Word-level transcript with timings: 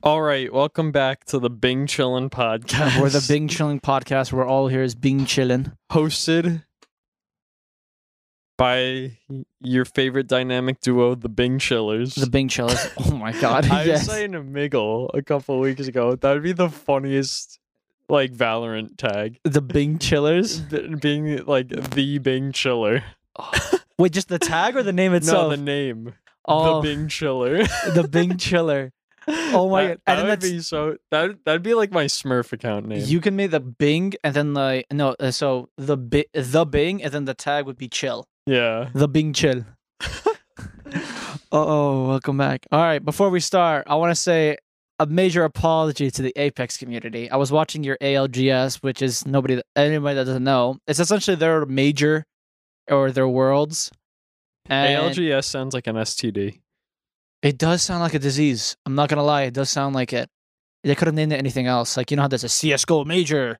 All 0.00 0.20
right, 0.22 0.52
welcome 0.52 0.90
back 0.90 1.24
to 1.26 1.38
the 1.38 1.50
Bing 1.50 1.86
Chillin' 1.86 2.28
podcast. 2.30 3.00
We're 3.00 3.08
the 3.10 3.24
Bing 3.28 3.46
Chilling 3.46 3.78
Podcast. 3.80 4.32
We're 4.32 4.46
all 4.46 4.66
here 4.68 4.82
is 4.82 4.94
Bing 4.96 5.20
Chillin'. 5.26 5.76
hosted 5.92 6.64
by 8.58 9.16
your 9.60 9.84
favorite 9.84 10.26
dynamic 10.26 10.80
duo, 10.80 11.14
the 11.14 11.28
Bing 11.28 11.58
Chillers. 11.58 12.14
The 12.16 12.28
Bing 12.28 12.48
Chillers. 12.48 12.84
Oh 13.06 13.16
my 13.16 13.32
god. 13.32 13.70
I 13.70 13.84
yes. 13.84 14.00
was 14.00 14.06
saying 14.16 14.32
to 14.32 14.40
Miggle 14.42 15.10
a 15.14 15.22
couple 15.22 15.60
weeks 15.60 15.86
ago 15.86 16.16
that 16.16 16.32
would 16.32 16.42
be 16.42 16.52
the 16.52 16.68
funniest 16.68 17.58
like 18.08 18.32
Valorant 18.32 18.96
tag. 18.96 19.38
the 19.44 19.62
Bing 19.62 19.98
Chillers. 19.98 20.60
Being 21.00 21.44
like 21.44 21.68
the 21.68 22.18
Bing 22.18 22.50
Chiller. 22.52 23.04
Wait, 23.98 24.12
just 24.12 24.28
the 24.28 24.38
tag 24.38 24.76
or 24.76 24.82
the 24.82 24.92
name 24.92 25.14
itself? 25.14 25.44
No, 25.50 25.50
the 25.50 25.62
name. 25.62 26.14
oh, 26.44 26.80
The 26.82 26.88
Bing 26.88 27.08
Chiller. 27.08 27.64
the 27.94 28.08
Bing 28.10 28.36
Chiller. 28.36 28.92
Oh 29.54 29.68
my 29.70 29.86
That- 29.88 30.04
God. 30.06 30.16
that 30.18 30.26
would 30.26 30.40
be 30.40 30.60
so 30.60 30.96
that 31.10 31.44
that'd 31.44 31.62
be 31.62 31.74
like 31.74 31.92
my 31.92 32.04
Smurf 32.06 32.52
account 32.52 32.86
name. 32.88 33.02
You 33.06 33.20
can 33.20 33.36
make 33.36 33.50
the 33.52 33.60
Bing 33.60 34.14
and 34.24 34.34
then 34.34 34.54
the 34.54 34.84
no. 34.92 35.14
uh, 35.20 35.30
So 35.30 35.68
the 35.76 35.96
bi- 35.96 36.26
the 36.34 36.64
Bing 36.64 37.02
and 37.02 37.12
then 37.12 37.24
the 37.24 37.34
tag 37.34 37.66
would 37.66 37.78
be 37.78 37.88
chill. 37.88 38.26
yeah. 38.46 38.88
The 38.94 39.08
Bing 39.08 39.32
Chill. 39.32 39.64
oh, 41.52 42.08
welcome 42.08 42.36
back. 42.38 42.66
All 42.72 42.80
right, 42.82 43.04
before 43.04 43.30
we 43.30 43.40
start, 43.40 43.84
I 43.86 43.94
want 43.96 44.10
to 44.10 44.14
say 44.20 44.56
a 44.98 45.06
major 45.06 45.44
apology 45.44 46.10
to 46.10 46.22
the 46.22 46.32
Apex 46.36 46.76
community. 46.76 47.30
I 47.30 47.36
was 47.36 47.50
watching 47.52 47.82
your 47.84 47.96
ALGS, 48.00 48.76
which 48.82 49.02
is 49.02 49.26
nobody, 49.26 49.56
that- 49.56 49.66
anybody 49.76 50.14
that 50.16 50.24
doesn't 50.24 50.44
know. 50.44 50.78
It's 50.86 51.00
essentially 51.00 51.36
their 51.36 51.64
major 51.66 52.24
or 52.90 53.10
their 53.10 53.28
worlds. 53.28 53.90
And 54.66 54.96
ALGS 55.14 55.44
sounds 55.44 55.74
like 55.74 55.86
an 55.86 55.96
STD. 55.96 56.60
It 57.42 57.58
does 57.58 57.82
sound 57.82 58.00
like 58.00 58.14
a 58.14 58.18
disease. 58.18 58.76
I'm 58.86 58.94
not 58.94 59.08
gonna 59.08 59.22
lie, 59.24 59.42
it 59.42 59.54
does 59.54 59.70
sound 59.70 59.94
like 59.94 60.12
it. 60.12 60.28
They 60.84 60.94
could 60.94 61.06
have 61.06 61.14
named 61.14 61.32
it 61.32 61.36
anything 61.36 61.66
else. 61.66 61.96
Like 61.96 62.10
you 62.10 62.16
know 62.16 62.22
how 62.22 62.28
there's 62.28 62.44
a 62.44 62.48
CS:GO 62.48 63.04
major, 63.04 63.58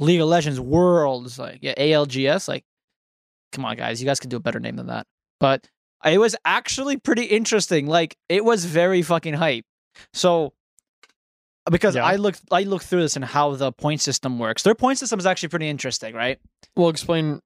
League 0.00 0.20
of 0.20 0.28
Legends 0.28 0.60
Worlds, 0.60 1.38
like 1.38 1.58
yeah, 1.62 1.74
ALGS. 1.76 2.48
Like, 2.48 2.64
come 3.52 3.64
on, 3.64 3.76
guys, 3.76 4.00
you 4.00 4.06
guys 4.06 4.20
could 4.20 4.30
do 4.30 4.36
a 4.36 4.40
better 4.40 4.60
name 4.60 4.76
than 4.76 4.86
that. 4.86 5.06
But 5.40 5.66
it 6.04 6.18
was 6.18 6.36
actually 6.44 6.96
pretty 6.96 7.24
interesting. 7.24 7.86
Like 7.86 8.16
it 8.28 8.44
was 8.44 8.64
very 8.64 9.02
fucking 9.02 9.34
hype. 9.34 9.64
So 10.12 10.52
because 11.70 11.94
Yeah. 11.94 12.04
I 12.04 12.16
looked, 12.16 12.40
I 12.50 12.62
looked 12.64 12.86
through 12.86 13.02
this 13.02 13.14
and 13.16 13.24
how 13.24 13.54
the 13.54 13.70
point 13.70 14.00
system 14.00 14.38
works. 14.38 14.62
Their 14.62 14.74
point 14.74 14.98
system 14.98 15.18
is 15.18 15.26
actually 15.26 15.50
pretty 15.50 15.68
interesting, 15.68 16.14
right? 16.14 16.38
Well, 16.74 16.88
explain 16.88 17.40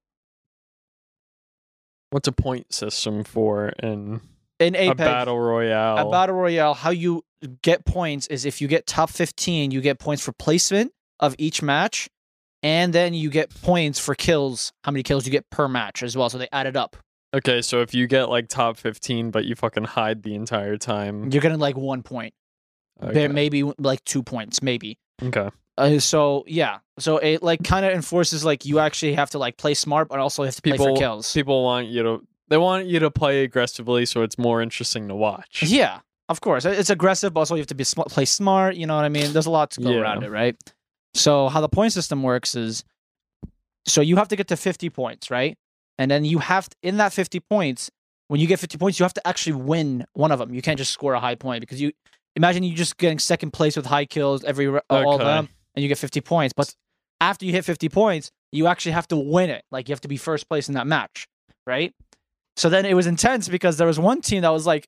what's 2.10 2.28
a 2.28 2.32
point 2.32 2.72
system 2.72 3.24
for 3.24 3.72
in 4.58 4.74
In 4.74 4.74
a 4.74 4.78
Apex, 4.92 4.98
battle 4.98 5.38
royale. 5.38 6.08
a 6.08 6.10
battle 6.10 6.34
royale 6.36 6.74
how 6.74 6.90
you 6.90 7.22
get 7.62 7.84
points 7.84 8.26
is 8.28 8.44
if 8.44 8.60
you 8.60 8.68
get 8.68 8.86
top 8.86 9.10
15 9.10 9.70
you 9.70 9.80
get 9.80 9.98
points 9.98 10.22
for 10.24 10.32
placement 10.32 10.92
of 11.20 11.34
each 11.38 11.62
match 11.62 12.08
and 12.62 12.92
then 12.92 13.12
you 13.14 13.28
get 13.30 13.50
points 13.62 13.98
for 13.98 14.14
kills 14.14 14.72
how 14.84 14.90
many 14.92 15.02
kills 15.02 15.26
you 15.26 15.32
get 15.32 15.48
per 15.50 15.68
match 15.68 16.02
as 16.02 16.16
well 16.16 16.30
so 16.30 16.38
they 16.38 16.48
add 16.52 16.66
it 16.66 16.76
up 16.76 16.96
okay, 17.34 17.60
so 17.60 17.82
if 17.82 17.92
you 17.92 18.06
get 18.06 18.30
like 18.30 18.48
top 18.48 18.78
15 18.78 19.30
but 19.30 19.44
you 19.44 19.54
fucking 19.54 19.84
hide 19.84 20.22
the 20.22 20.34
entire 20.34 20.76
time. 20.78 21.30
you're 21.30 21.42
getting 21.42 21.58
like 21.58 21.76
one 21.76 22.02
point 22.02 22.32
Okay. 23.02 23.12
There 23.12 23.28
maybe 23.28 23.62
like 23.76 24.02
two 24.04 24.22
points 24.22 24.62
maybe 24.62 24.98
okay. 25.22 25.50
uh, 25.76 25.98
so 25.98 26.44
yeah 26.46 26.78
so 26.98 27.18
it 27.18 27.42
like 27.42 27.62
kind 27.62 27.84
of 27.84 27.92
enforces 27.92 28.42
like 28.42 28.64
you 28.64 28.78
actually 28.78 29.12
have 29.12 29.28
to 29.30 29.38
like 29.38 29.58
play 29.58 29.74
smart 29.74 30.08
but 30.08 30.18
also 30.18 30.44
have 30.44 30.56
to 30.56 30.62
play 30.62 30.72
People 30.72 30.94
for 30.94 30.98
kills 30.98 31.30
people 31.34 31.62
want 31.62 31.88
you 31.88 32.02
to 32.02 32.26
they 32.48 32.56
want 32.58 32.86
you 32.86 32.98
to 33.00 33.10
play 33.10 33.42
aggressively 33.44 34.06
so 34.06 34.22
it's 34.22 34.38
more 34.38 34.62
interesting 34.62 35.08
to 35.08 35.14
watch. 35.14 35.62
yeah 35.66 36.00
of 36.28 36.40
course. 36.40 36.64
It's 36.64 36.90
aggressive 36.90 37.32
but 37.32 37.40
also 37.40 37.54
you 37.54 37.60
have 37.60 37.68
to 37.68 37.74
be 37.76 37.84
sm- 37.84 38.02
play 38.08 38.24
smart 38.24 38.74
you 38.74 38.84
know 38.86 38.96
what 38.96 39.04
i 39.04 39.08
mean? 39.08 39.32
There's 39.32 39.46
a 39.46 39.50
lot 39.50 39.70
to 39.72 39.80
go 39.80 39.90
Yeah. 39.90 39.98
around 40.00 40.24
it 40.24 40.30
right? 40.30 40.56
So 41.14 41.48
how 41.48 41.60
the 41.60 41.68
point 41.68 41.92
system 41.92 42.22
works 42.22 42.54
is 42.54 42.84
so 43.86 44.00
you 44.00 44.16
have 44.16 44.28
to 44.28 44.36
get 44.36 44.48
to 44.48 44.56
50 44.56 44.90
points 44.90 45.30
right? 45.30 45.56
And 45.98 46.10
then 46.10 46.24
you 46.26 46.38
have 46.40 46.68
to, 46.68 46.76
in 46.82 46.96
that 46.98 47.12
50 47.12 47.40
points 47.40 47.90
when 48.28 48.40
you 48.40 48.46
get 48.48 48.58
50 48.58 48.76
points 48.78 48.98
you 48.98 49.04
have 49.04 49.14
to 49.14 49.26
actually 49.26 49.54
win 49.54 50.04
one 50.14 50.32
of 50.32 50.38
them 50.38 50.52
you 50.52 50.62
can't 50.62 50.78
just 50.78 50.92
score 50.92 51.14
a 51.14 51.20
high 51.20 51.36
point 51.36 51.60
because 51.60 51.80
you 51.80 51.92
imagine 52.34 52.62
you 52.64 52.74
just 52.74 52.96
getting 52.98 53.18
second 53.18 53.52
place 53.52 53.76
with 53.76 53.86
high 53.86 54.04
kills 54.04 54.42
every 54.44 54.66
r- 54.66 54.82
all 54.90 55.14
of 55.14 55.20
them 55.20 55.48
and 55.74 55.82
you 55.82 55.88
get 55.88 55.98
50 55.98 56.20
points 56.22 56.52
but 56.56 56.74
after 57.20 57.46
you 57.46 57.52
hit 57.52 57.64
50 57.64 57.88
points 57.88 58.30
you 58.52 58.66
actually 58.66 58.92
have 58.92 59.06
to 59.08 59.16
win 59.16 59.50
it. 59.50 59.64
Like 59.70 59.88
you 59.88 59.92
have 59.92 60.00
to 60.02 60.08
be 60.08 60.16
first 60.16 60.48
place 60.48 60.68
in 60.68 60.74
that 60.74 60.86
match 60.88 61.26
right 61.66 61.92
so 62.56 62.68
then 62.68 62.84
it 62.86 62.94
was 62.94 63.06
intense 63.06 63.48
because 63.48 63.76
there 63.76 63.86
was 63.86 63.98
one 63.98 64.20
team 64.20 64.42
that 64.42 64.50
was 64.50 64.66
like 64.66 64.86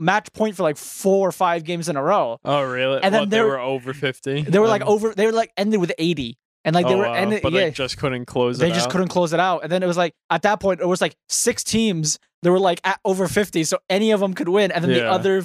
match 0.00 0.32
point 0.32 0.54
for 0.56 0.62
like 0.62 0.76
four 0.76 1.28
or 1.28 1.32
five 1.32 1.64
games 1.64 1.88
in 1.88 1.96
a 1.96 2.02
row 2.02 2.38
Oh, 2.44 2.62
really? 2.62 3.00
And 3.02 3.12
then 3.14 3.22
What, 3.22 3.30
they 3.30 3.40
were 3.42 3.58
over 3.58 3.92
50. 3.92 4.42
they 4.42 4.58
were 4.58 4.68
like 4.68 4.82
over 4.82 5.12
they 5.14 5.26
were 5.26 5.32
like 5.32 5.52
ended 5.56 5.80
with 5.80 5.92
80 5.98 6.36
and 6.64 6.74
like 6.74 6.86
they 6.86 6.94
oh, 6.94 6.98
were 6.98 7.04
wow. 7.08 7.14
ended 7.14 7.42
but 7.42 7.52
yeah 7.52 7.64
they 7.64 7.70
just 7.72 7.98
couldn't 7.98 8.26
close 8.26 8.58
they 8.58 8.68
just 8.70 8.86
out. 8.86 8.90
couldn't 8.92 9.08
close 9.08 9.32
it 9.32 9.40
out 9.40 9.62
and 9.64 9.72
then 9.72 9.82
it 9.82 9.86
was 9.86 9.96
like 9.96 10.12
at 10.30 10.42
that 10.42 10.60
point 10.60 10.80
it 10.80 10.86
was 10.86 11.00
like 11.00 11.14
six 11.28 11.64
teams 11.64 12.18
that 12.42 12.52
were 12.52 12.60
like 12.60 12.80
at 12.84 13.00
over 13.04 13.26
50 13.26 13.64
so 13.64 13.78
any 13.90 14.12
of 14.12 14.20
them 14.20 14.34
could 14.34 14.48
win 14.48 14.70
and 14.70 14.84
then 14.84 14.92
the 14.92 15.04
other 15.08 15.42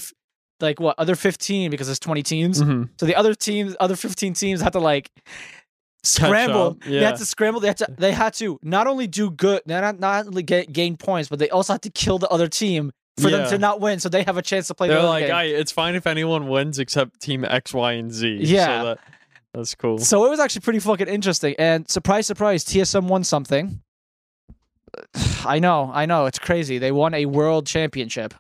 like 0.60 0.80
what 0.80 0.96
other 1.00 1.16
15 1.16 1.72
because 1.72 1.88
there's 1.88 2.00
20 2.00 2.22
teams 2.24 2.62
Mhm. 2.62 2.90
so 3.00 3.06
the 3.08 3.16
other 3.16 3.34
teams 3.34 3.76
other 3.80 3.96
15 3.96 4.34
teams 4.34 4.62
had 4.62 4.74
to 4.74 4.80
like 4.80 5.10
scramble 6.04 6.68
up, 6.68 6.80
they 6.82 7.00
had 7.04 7.16
to 7.16 7.26
scramble 7.26 7.60
they 7.62 7.68
had 7.68 7.78
to 7.78 7.88
they 7.98 8.12
had 8.12 8.34
to 8.34 8.60
not 8.62 8.88
only 8.88 9.08
do 9.08 9.32
good 9.32 9.62
not 9.66 10.00
not 10.00 10.28
only 10.28 10.44
get 10.44 10.72
gain 10.74 10.98
points 10.98 11.30
but 11.30 11.40
they 11.40 11.50
also 11.50 11.74
had 11.74 11.82
to 11.82 11.90
kill 11.90 12.20
the 12.20 12.28
other 12.30 12.48
team 12.48 12.92
for 13.20 13.30
them 13.30 13.50
to 13.50 13.58
not 13.58 13.80
win 13.80 14.00
so 14.00 14.10
they 14.10 14.24
have 14.24 14.38
a 14.38 14.42
chance 14.42 14.68
to 14.68 14.74
play 14.74 14.88
They're 14.88 15.02
the 15.02 15.08
like, 15.08 15.28
game. 15.28 15.56
It's 15.56 15.72
fine 15.72 15.96
if 15.96 16.08
anyone 16.08 16.48
wins 16.48 16.80
except 16.80 17.22
team 17.22 17.46
X, 17.46 17.74
Y, 17.74 17.92
and 17.94 18.12
Z. 18.12 18.40
Yeah. 18.42 18.66
So 18.66 18.86
that, 18.86 19.00
that's 19.54 19.76
cool. 19.76 20.00
So 20.00 20.26
it 20.26 20.30
was 20.30 20.40
actually 20.40 20.62
pretty 20.62 20.80
fucking 20.80 21.08
interesting. 21.08 21.54
And 21.60 21.88
surprise, 21.88 22.26
surprise, 22.26 22.66
TSM 22.66 23.04
won 23.08 23.24
something. 23.24 23.82
I 25.46 25.60
know, 25.60 25.92
I 25.94 26.08
know, 26.08 26.26
it's 26.26 26.40
crazy. 26.40 26.80
They 26.80 26.92
won 26.92 27.14
a 27.14 27.28
world 27.28 27.68
championship. 27.68 28.34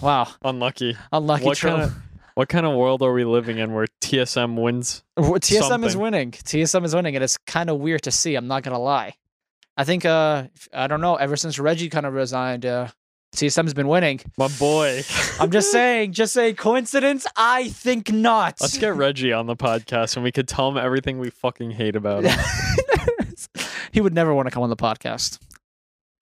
Wow, 0.00 0.28
Unlucky. 0.42 0.96
unlucky. 1.12 1.44
What 1.44 1.58
kind 1.58 1.82
of 1.82 1.94
what 2.40 2.48
kind 2.48 2.64
of 2.64 2.74
world 2.74 3.02
are 3.02 3.12
we 3.12 3.22
living 3.22 3.58
in 3.58 3.74
where 3.74 3.86
TSM 4.00 4.58
wins? 4.58 5.04
TSM 5.18 5.84
is 5.84 5.94
winning. 5.94 6.30
TSM 6.30 6.86
is 6.86 6.94
winning, 6.94 7.14
and 7.14 7.22
it's 7.22 7.36
kind 7.36 7.68
of 7.68 7.78
weird 7.80 8.00
to 8.04 8.10
see. 8.10 8.34
I'm 8.34 8.46
not 8.46 8.62
gonna 8.62 8.78
lie. 8.78 9.12
I 9.76 9.84
think, 9.84 10.06
uh, 10.06 10.44
I 10.72 10.86
don't 10.86 11.02
know. 11.02 11.16
Ever 11.16 11.36
since 11.36 11.58
Reggie 11.58 11.90
kind 11.90 12.06
of 12.06 12.14
resigned, 12.14 12.64
uh, 12.64 12.88
TSM's 13.36 13.74
been 13.74 13.88
winning. 13.88 14.20
My 14.38 14.48
boy. 14.58 15.02
I'm 15.38 15.50
just 15.50 15.70
saying, 15.78 16.14
just 16.14 16.32
saying. 16.32 16.54
Coincidence? 16.54 17.26
I 17.36 17.68
think 17.68 18.10
not. 18.10 18.56
Let's 18.58 18.78
get 18.78 18.94
Reggie 18.94 19.34
on 19.34 19.44
the 19.44 19.54
podcast 19.54 20.16
and 20.16 20.24
we 20.24 20.32
could 20.32 20.48
tell 20.48 20.66
him 20.70 20.78
everything 20.78 21.18
we 21.18 21.28
fucking 21.28 21.72
hate 21.72 21.94
about 21.94 22.24
him. 22.24 22.38
he 23.92 24.00
would 24.00 24.14
never 24.14 24.32
want 24.32 24.46
to 24.46 24.50
come 24.50 24.62
on 24.62 24.70
the 24.70 24.76
podcast. 24.76 25.38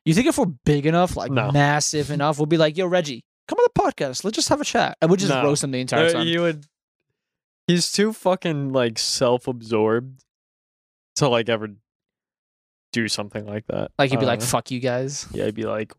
You 0.05 0.15
think 0.15 0.27
if 0.27 0.37
we're 0.37 0.47
big 0.65 0.84
enough, 0.84 1.17
like 1.17 1.31
No. 1.31 1.53
massive 1.53 2.11
enough, 2.11 2.39
we'll 2.41 2.47
be 2.47 2.57
like, 2.57 2.77
"Yo, 2.77 2.87
Reggie, 2.89 3.23
come 3.48 3.59
on 3.59 3.66
the 3.75 3.81
podcast. 3.82 4.22
Let's 4.25 4.36
just 4.36 4.48
have 4.50 4.60
a 4.60 4.64
chat." 4.64 4.97
And 5.00 5.10
we'll 5.10 5.16
just 5.16 5.31
No. 5.32 5.42
roast 5.42 5.64
him 5.64 5.70
the 5.72 5.81
entire 5.81 6.06
Uh, 6.06 6.12
time. 6.12 6.26
he 6.26 6.38
would. 6.38 6.66
He's 7.66 7.91
too 7.92 8.12
fucking 8.12 8.72
like 8.72 8.98
self-absorbed 8.98 10.22
to 11.16 11.28
like 11.28 11.48
ever 11.48 11.69
do 12.92 13.09
something 13.09 13.47
like 13.47 13.66
that. 13.66 13.91
like 13.98 14.10
he'd 14.10 14.19
be 14.20 14.25
I 14.25 14.28
like, 14.28 14.41
don't 14.41 14.47
know. 14.47 14.50
"Fuck 14.50 14.70
you 14.70 14.81
guys." 14.81 15.26
yeah, 15.32 15.44
he'd 15.47 15.54
be 15.54 15.64
like, 15.64 15.92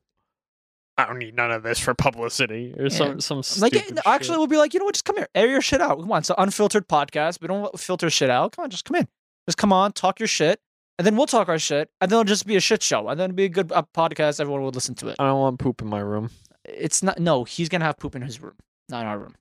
I 0.98 1.06
don't 1.06 1.20
need 1.20 1.36
none 1.36 1.52
of 1.52 1.64
this 1.64 1.80
for 1.80 1.94
publicity 1.94 2.74
or 2.78 2.84
Yeah. 2.84 2.90
some 2.90 3.22
some 3.22 3.38
Like, 3.62 3.74
stupid 3.74 4.00
eh, 4.00 4.02
actually, 4.06 4.34
shit. 4.34 4.38
we'll 4.38 4.48
be 4.48 4.58
like, 4.58 4.74
you 4.74 4.80
know 4.80 4.86
what? 4.86 4.96
Just 4.96 5.06
come 5.06 5.16
here, 5.18 5.28
air 5.36 5.48
your 5.48 5.62
shit 5.62 5.80
out. 5.82 6.00
Come 6.00 6.12
on, 6.12 6.20
it's 6.20 6.30
an 6.30 6.36
unfiltered 6.40 6.88
podcast. 6.90 7.40
We 7.42 7.48
don't 7.48 7.80
filter 7.80 8.10
shit 8.10 8.30
out. 8.30 8.54
Come 8.56 8.64
on, 8.64 8.70
just 8.70 8.86
come 8.86 8.96
in. 8.98 9.08
Just 9.48 9.58
come 9.58 9.72
on, 9.72 9.94
talk 9.94 10.20
your 10.20 10.28
shit, 10.28 10.60
and 10.98 11.06
then 11.06 11.16
we'll 11.16 11.26
talk 11.28 11.48
our 11.50 11.60
shit, 11.60 11.90
and 12.02 12.10
then 12.12 12.20
it'll 12.20 12.28
just 12.28 12.46
be 12.48 12.56
a 12.56 12.60
shit 12.60 12.82
show, 12.84 13.08
and 13.08 13.20
then 13.20 13.30
it'll 13.30 13.36
be 13.36 13.46
a 13.46 13.50
good 13.50 13.72
uh, 13.72 13.84
podcast. 13.96 14.40
Everyone 14.40 14.62
will 14.64 14.72
listen 14.72 14.96
to 14.96 15.08
it. 15.08 15.16
I 15.20 15.26
don't 15.28 15.40
want 15.40 15.60
poop 15.60 15.82
in 15.82 15.88
my 15.88 16.00
room. 16.00 16.32
It's 16.78 17.02
not. 17.04 17.20
No, 17.20 17.44
he's 17.44 17.70
gonna 17.70 17.86
have 17.86 17.98
poop 17.98 18.16
in 18.16 18.22
his 18.22 18.42
room, 18.42 18.56
not 18.90 19.02
in 19.02 19.08
our 19.08 19.18
room. 19.20 19.36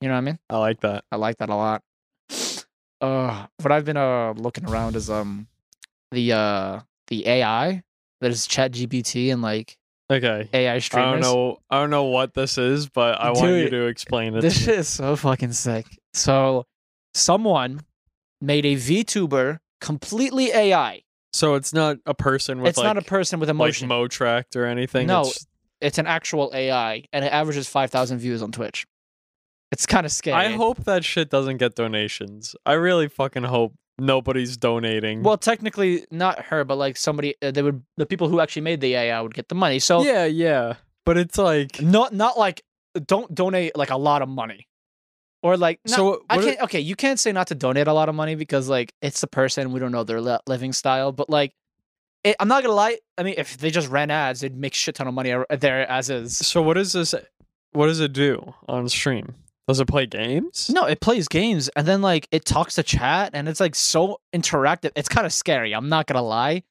You 0.00 0.08
know 0.08 0.14
what 0.14 0.18
I 0.18 0.22
mean? 0.22 0.38
I 0.50 0.58
like 0.58 0.80
that. 0.80 1.04
I 1.10 1.16
like 1.16 1.38
that 1.38 1.48
a 1.48 1.54
lot. 1.54 1.82
Uh, 3.00 3.46
what 3.62 3.70
I've 3.70 3.84
been 3.84 3.96
uh 3.96 4.32
looking 4.32 4.68
around 4.68 4.96
is 4.96 5.08
um 5.08 5.46
the 6.10 6.32
uh 6.32 6.80
the 7.06 7.28
AI 7.28 7.84
that 8.20 8.30
is 8.32 8.44
Chat 8.44 8.72
GPT 8.72 9.32
and 9.32 9.40
like 9.40 9.78
Okay. 10.10 10.48
AI 10.52 10.80
streamers. 10.80 11.06
I 11.06 11.12
don't 11.12 11.20
know. 11.20 11.58
I 11.70 11.78
don't 11.80 11.90
know 11.90 12.04
what 12.04 12.34
this 12.34 12.58
is, 12.58 12.88
but 12.88 13.20
I 13.20 13.30
want 13.30 13.52
you 13.52 13.70
to 13.70 13.86
explain 13.86 14.34
it. 14.34 14.40
This 14.40 14.54
to 14.54 14.60
me. 14.60 14.64
shit 14.66 14.78
is 14.80 14.88
so 14.88 15.14
fucking 15.14 15.52
sick. 15.52 15.86
So, 16.12 16.66
someone 17.14 17.82
made 18.40 18.66
a 18.66 18.74
VTuber 18.74 19.58
completely 19.80 20.50
AI. 20.50 21.02
So 21.32 21.54
it's 21.54 21.72
not 21.72 21.98
a 22.04 22.14
person 22.14 22.60
with 22.62 22.70
it's 22.70 22.78
like, 22.78 22.86
not 22.86 22.98
a 22.98 23.02
person 23.02 23.38
with 23.38 23.48
emotion. 23.48 23.88
like. 23.88 23.96
Motract 23.96 24.56
or 24.56 24.64
anything. 24.64 25.06
No. 25.06 25.20
It's- 25.20 25.46
it's 25.80 25.98
an 25.98 26.06
actual 26.06 26.50
AI, 26.54 27.04
and 27.12 27.24
it 27.24 27.32
averages 27.32 27.68
five 27.68 27.90
thousand 27.90 28.18
views 28.18 28.42
on 28.42 28.52
Twitch. 28.52 28.86
It's 29.70 29.84
kind 29.86 30.06
of 30.06 30.12
scary. 30.12 30.36
I 30.36 30.52
hope 30.56 30.84
that 30.84 31.04
shit 31.04 31.28
doesn't 31.30 31.58
get 31.58 31.74
donations. 31.74 32.56
I 32.64 32.72
really 32.74 33.08
fucking 33.08 33.44
hope 33.44 33.74
nobody's 33.98 34.56
donating. 34.56 35.22
Well, 35.22 35.36
technically, 35.36 36.06
not 36.10 36.40
her, 36.46 36.64
but 36.64 36.76
like 36.76 36.96
somebody. 36.96 37.34
Uh, 37.42 37.50
they 37.50 37.62
would 37.62 37.82
the 37.96 38.06
people 38.06 38.28
who 38.28 38.40
actually 38.40 38.62
made 38.62 38.80
the 38.80 38.94
AI 38.94 39.20
would 39.20 39.34
get 39.34 39.48
the 39.48 39.54
money. 39.54 39.78
So 39.78 40.02
yeah, 40.02 40.24
yeah. 40.24 40.74
But 41.04 41.18
it's 41.18 41.36
like 41.38 41.80
not 41.82 42.14
not 42.14 42.38
like 42.38 42.62
don't 43.06 43.34
donate 43.34 43.76
like 43.76 43.90
a 43.90 43.96
lot 43.96 44.22
of 44.22 44.28
money. 44.28 44.66
or 45.42 45.56
like 45.56 45.80
no, 45.86 45.94
so 45.96 46.22
I 46.30 46.38
can't. 46.38 46.60
Okay, 46.62 46.80
you 46.80 46.96
can't 46.96 47.20
say 47.20 47.30
not 47.32 47.46
to 47.48 47.54
donate 47.54 47.86
a 47.88 47.92
lot 47.92 48.08
of 48.08 48.14
money 48.14 48.34
because 48.34 48.68
like 48.68 48.92
it's 49.02 49.20
the 49.20 49.26
person 49.28 49.72
we 49.72 49.80
don't 49.80 49.92
know 49.92 50.02
their 50.04 50.20
li- 50.20 50.38
living 50.46 50.72
style. 50.72 51.12
But 51.12 51.28
like, 51.30 51.52
it, 52.28 52.36
I'm 52.40 52.48
not 52.48 52.62
gonna 52.62 52.74
lie. 52.74 52.98
I 53.16 53.22
mean, 53.22 53.34
if 53.36 53.58
they 53.58 53.70
just 53.70 53.88
ran 53.88 54.10
ads, 54.10 54.40
they'd 54.40 54.56
make 54.56 54.74
shit 54.74 54.94
ton 54.94 55.06
of 55.08 55.14
money 55.14 55.32
uh, 55.32 55.44
there 55.50 55.88
as 55.90 56.10
is. 56.10 56.36
so 56.36 56.62
what 56.62 56.74
does 56.74 56.92
this? 56.92 57.14
What 57.72 57.86
does 57.86 58.00
it 58.00 58.12
do 58.12 58.54
on 58.68 58.88
stream? 58.88 59.34
Does 59.66 59.80
it 59.80 59.86
play 59.88 60.06
games? 60.06 60.70
No, 60.72 60.84
it 60.86 61.00
plays 61.00 61.28
games 61.28 61.68
and 61.76 61.86
then 61.86 62.00
like 62.00 62.26
it 62.32 62.44
talks 62.46 62.76
to 62.76 62.82
chat 62.82 63.30
and 63.34 63.48
it's 63.48 63.60
like 63.60 63.74
so 63.74 64.20
interactive. 64.34 64.92
It's 64.96 65.08
kind 65.08 65.26
of 65.26 65.32
scary. 65.32 65.72
I'm 65.74 65.88
not 65.90 66.06
gonna 66.06 66.22
lie. 66.22 66.62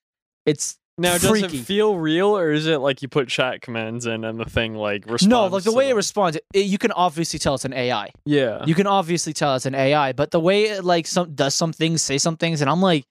It's 0.47 0.77
Now, 0.97 1.11
does 1.17 1.29
freaky. 1.29 1.59
it 1.59 1.65
feel 1.65 1.95
real, 1.97 2.35
or 2.35 2.51
is 2.51 2.65
it 2.65 2.77
like 2.79 3.03
you 3.03 3.07
put 3.07 3.27
chat 3.27 3.61
commands 3.61 4.07
in 4.07 4.23
and 4.23 4.39
the 4.39 4.45
thing 4.49 4.73
like 4.73 5.05
responds? 5.05 5.27
no 5.27 5.45
like 5.47 5.63
the 5.63 5.71
way 5.73 5.89
it 5.89 5.95
responds. 5.95 6.37
It, 6.53 6.65
you 6.65 6.79
can 6.79 6.91
obviously 6.91 7.37
tell 7.37 7.53
it's 7.53 7.65
an 7.65 7.73
AI. 7.73 8.11
Yeah. 8.25 8.65
You 8.65 8.73
can 8.73 8.87
obviously 8.87 9.33
tell 9.33 9.53
it's 9.55 9.67
an 9.67 9.75
AI, 9.75 10.13
but 10.13 10.31
the 10.31 10.39
way 10.39 10.63
it 10.63 10.83
like 10.83 11.05
some 11.05 11.35
does 11.35 11.53
some 11.53 11.73
things, 11.73 12.01
say 12.01 12.17
some 12.17 12.35
things, 12.37 12.61
and 12.61 12.69
I'm 12.69 12.81
like, 12.81 13.05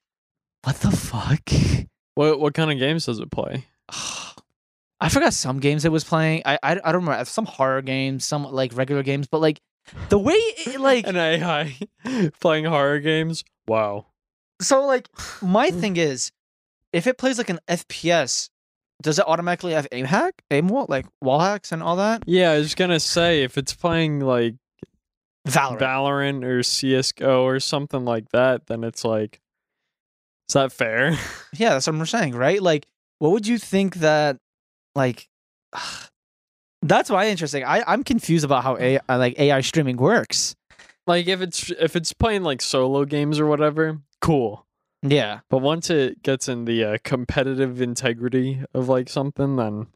what 0.65 0.77
the 0.81 0.91
fuck? 0.91 1.43
What 2.17 2.41
what 2.41 2.55
kind 2.55 2.73
of 2.73 2.79
games 2.79 3.07
does 3.07 3.21
it 3.21 3.31
play? 3.31 3.67
I 5.01 5.11
forgot 5.11 5.35
some 5.35 5.61
games 5.61 5.85
it 5.85 5.93
was 5.93 6.03
playing. 6.03 6.43
I, 6.47 6.59
I 6.63 6.73
I 6.73 6.93
don't 6.93 7.05
remember 7.05 7.25
some 7.27 7.45
horror 7.45 7.83
games, 7.83 8.25
some 8.25 8.45
like 8.45 8.75
regular 8.75 9.03
games, 9.03 9.29
but 9.29 9.41
like 9.41 9.61
the 10.09 10.19
way 10.19 10.35
it 10.35 10.81
like 10.81 11.07
An 11.07 11.17
AI 11.17 11.77
playing 12.41 12.65
horror 12.65 12.99
games. 13.01 13.45
Wow. 13.69 14.07
so 14.61 14.85
like 14.87 15.09
my 15.43 15.71
thing 15.71 15.97
is, 15.99 16.33
if 16.93 17.07
it 17.07 17.19
plays 17.19 17.37
like 17.37 17.51
an 17.51 17.61
FPS, 17.69 18.49
does 19.03 19.19
it 19.19 19.29
automatically 19.29 19.75
have 19.75 19.87
aim 19.93 20.07
hack, 20.07 20.41
aim 20.51 20.69
wall, 20.69 20.87
like 20.89 21.05
wall 21.21 21.41
hacks 21.41 21.71
and 21.71 21.83
all 21.83 21.97
that? 21.97 22.23
Yeah, 22.27 22.53
I 22.53 22.59
was 22.59 22.75
gonna 22.75 22.99
say 22.99 23.43
if 23.43 23.59
it's 23.59 23.75
playing 23.75 24.21
like 24.21 24.55
Valorant. 25.47 25.79
Valorant 25.79 26.45
or 26.45 26.63
CS:GO 26.63 27.45
or 27.45 27.61
something 27.61 28.07
like 28.07 28.31
that, 28.31 28.67
then 28.67 28.83
it's 28.83 29.05
like, 29.05 29.41
is 30.49 30.55
that 30.55 30.73
fair? 30.73 31.19
yeah, 31.55 31.71
that's 31.71 31.87
what 31.87 31.97
I'm 31.97 32.07
saying, 32.07 32.35
right? 32.35 32.61
Like, 32.63 32.87
what 33.19 33.33
would 33.33 33.47
you 33.47 33.59
think 33.59 33.97
that, 33.97 34.39
like, 34.95 35.29
that's 36.83 37.11
why 37.11 37.29
interesting. 37.29 37.65
I 37.65 37.83
I'm 37.87 38.05
confused 38.05 38.45
about 38.45 38.63
how 38.63 38.77
AI 38.79 39.01
like 39.09 39.39
AI 39.39 39.61
streaming 39.61 39.97
works. 39.97 40.55
like 41.07 41.27
if 41.27 41.41
it's 41.41 41.71
if 41.71 41.97
it's 41.97 42.13
playing 42.13 42.43
like 42.43 42.63
solo 42.63 43.05
games 43.05 43.41
or 43.41 43.47
whatever, 43.47 43.99
cool. 44.21 44.67
Yeah. 45.03 45.41
But 45.51 45.59
once 45.59 45.91
it 45.91 46.23
gets 46.23 46.49
in 46.49 46.65
the 46.65 46.85
uh, 46.85 46.99
competitive 47.05 47.81
integrity 47.81 48.63
of 48.75 48.89
like 48.89 49.09
something, 49.09 49.57
then 49.57 49.89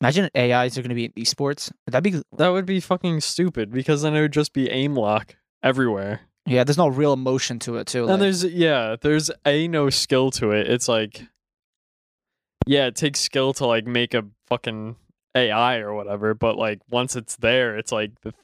Imagine 0.00 0.30
AIs 0.36 0.78
are 0.78 0.82
going 0.82 0.90
to 0.90 0.94
be 0.94 1.06
in 1.06 1.12
esports. 1.12 1.72
Would 1.86 1.92
that 1.92 2.02
be? 2.02 2.22
that 2.36 2.48
would 2.48 2.66
be 2.66 2.80
fucking 2.80 3.20
stupid 3.20 3.72
because 3.72 4.02
then 4.02 4.14
it 4.14 4.20
would 4.20 4.32
just 4.32 4.52
be 4.52 4.70
aim 4.70 4.94
lock 4.94 5.36
everywhere. 5.62 6.20
Yeah, 6.48 6.64
there's 6.64 6.78
no 6.78 6.88
real 6.88 7.12
emotion 7.12 7.58
to 7.60 7.76
it 7.76 7.86
too. 7.86 8.00
And 8.00 8.08
like- 8.12 8.20
there's 8.20 8.44
yeah, 8.44 8.96
there's 9.00 9.30
a 9.46 9.68
no 9.68 9.90
skill 9.90 10.30
to 10.32 10.50
it. 10.52 10.68
It's 10.68 10.88
like 10.88 11.22
yeah, 12.66 12.86
it 12.86 12.96
takes 12.96 13.20
skill 13.20 13.52
to 13.54 13.66
like 13.66 13.86
make 13.86 14.14
a 14.14 14.24
fucking 14.48 14.96
AI 15.34 15.78
or 15.78 15.94
whatever, 15.94 16.34
but 16.34 16.56
like 16.56 16.80
once 16.90 17.16
it's 17.16 17.36
there, 17.36 17.76
it's 17.78 17.92
like 17.92 18.10
the, 18.22 18.34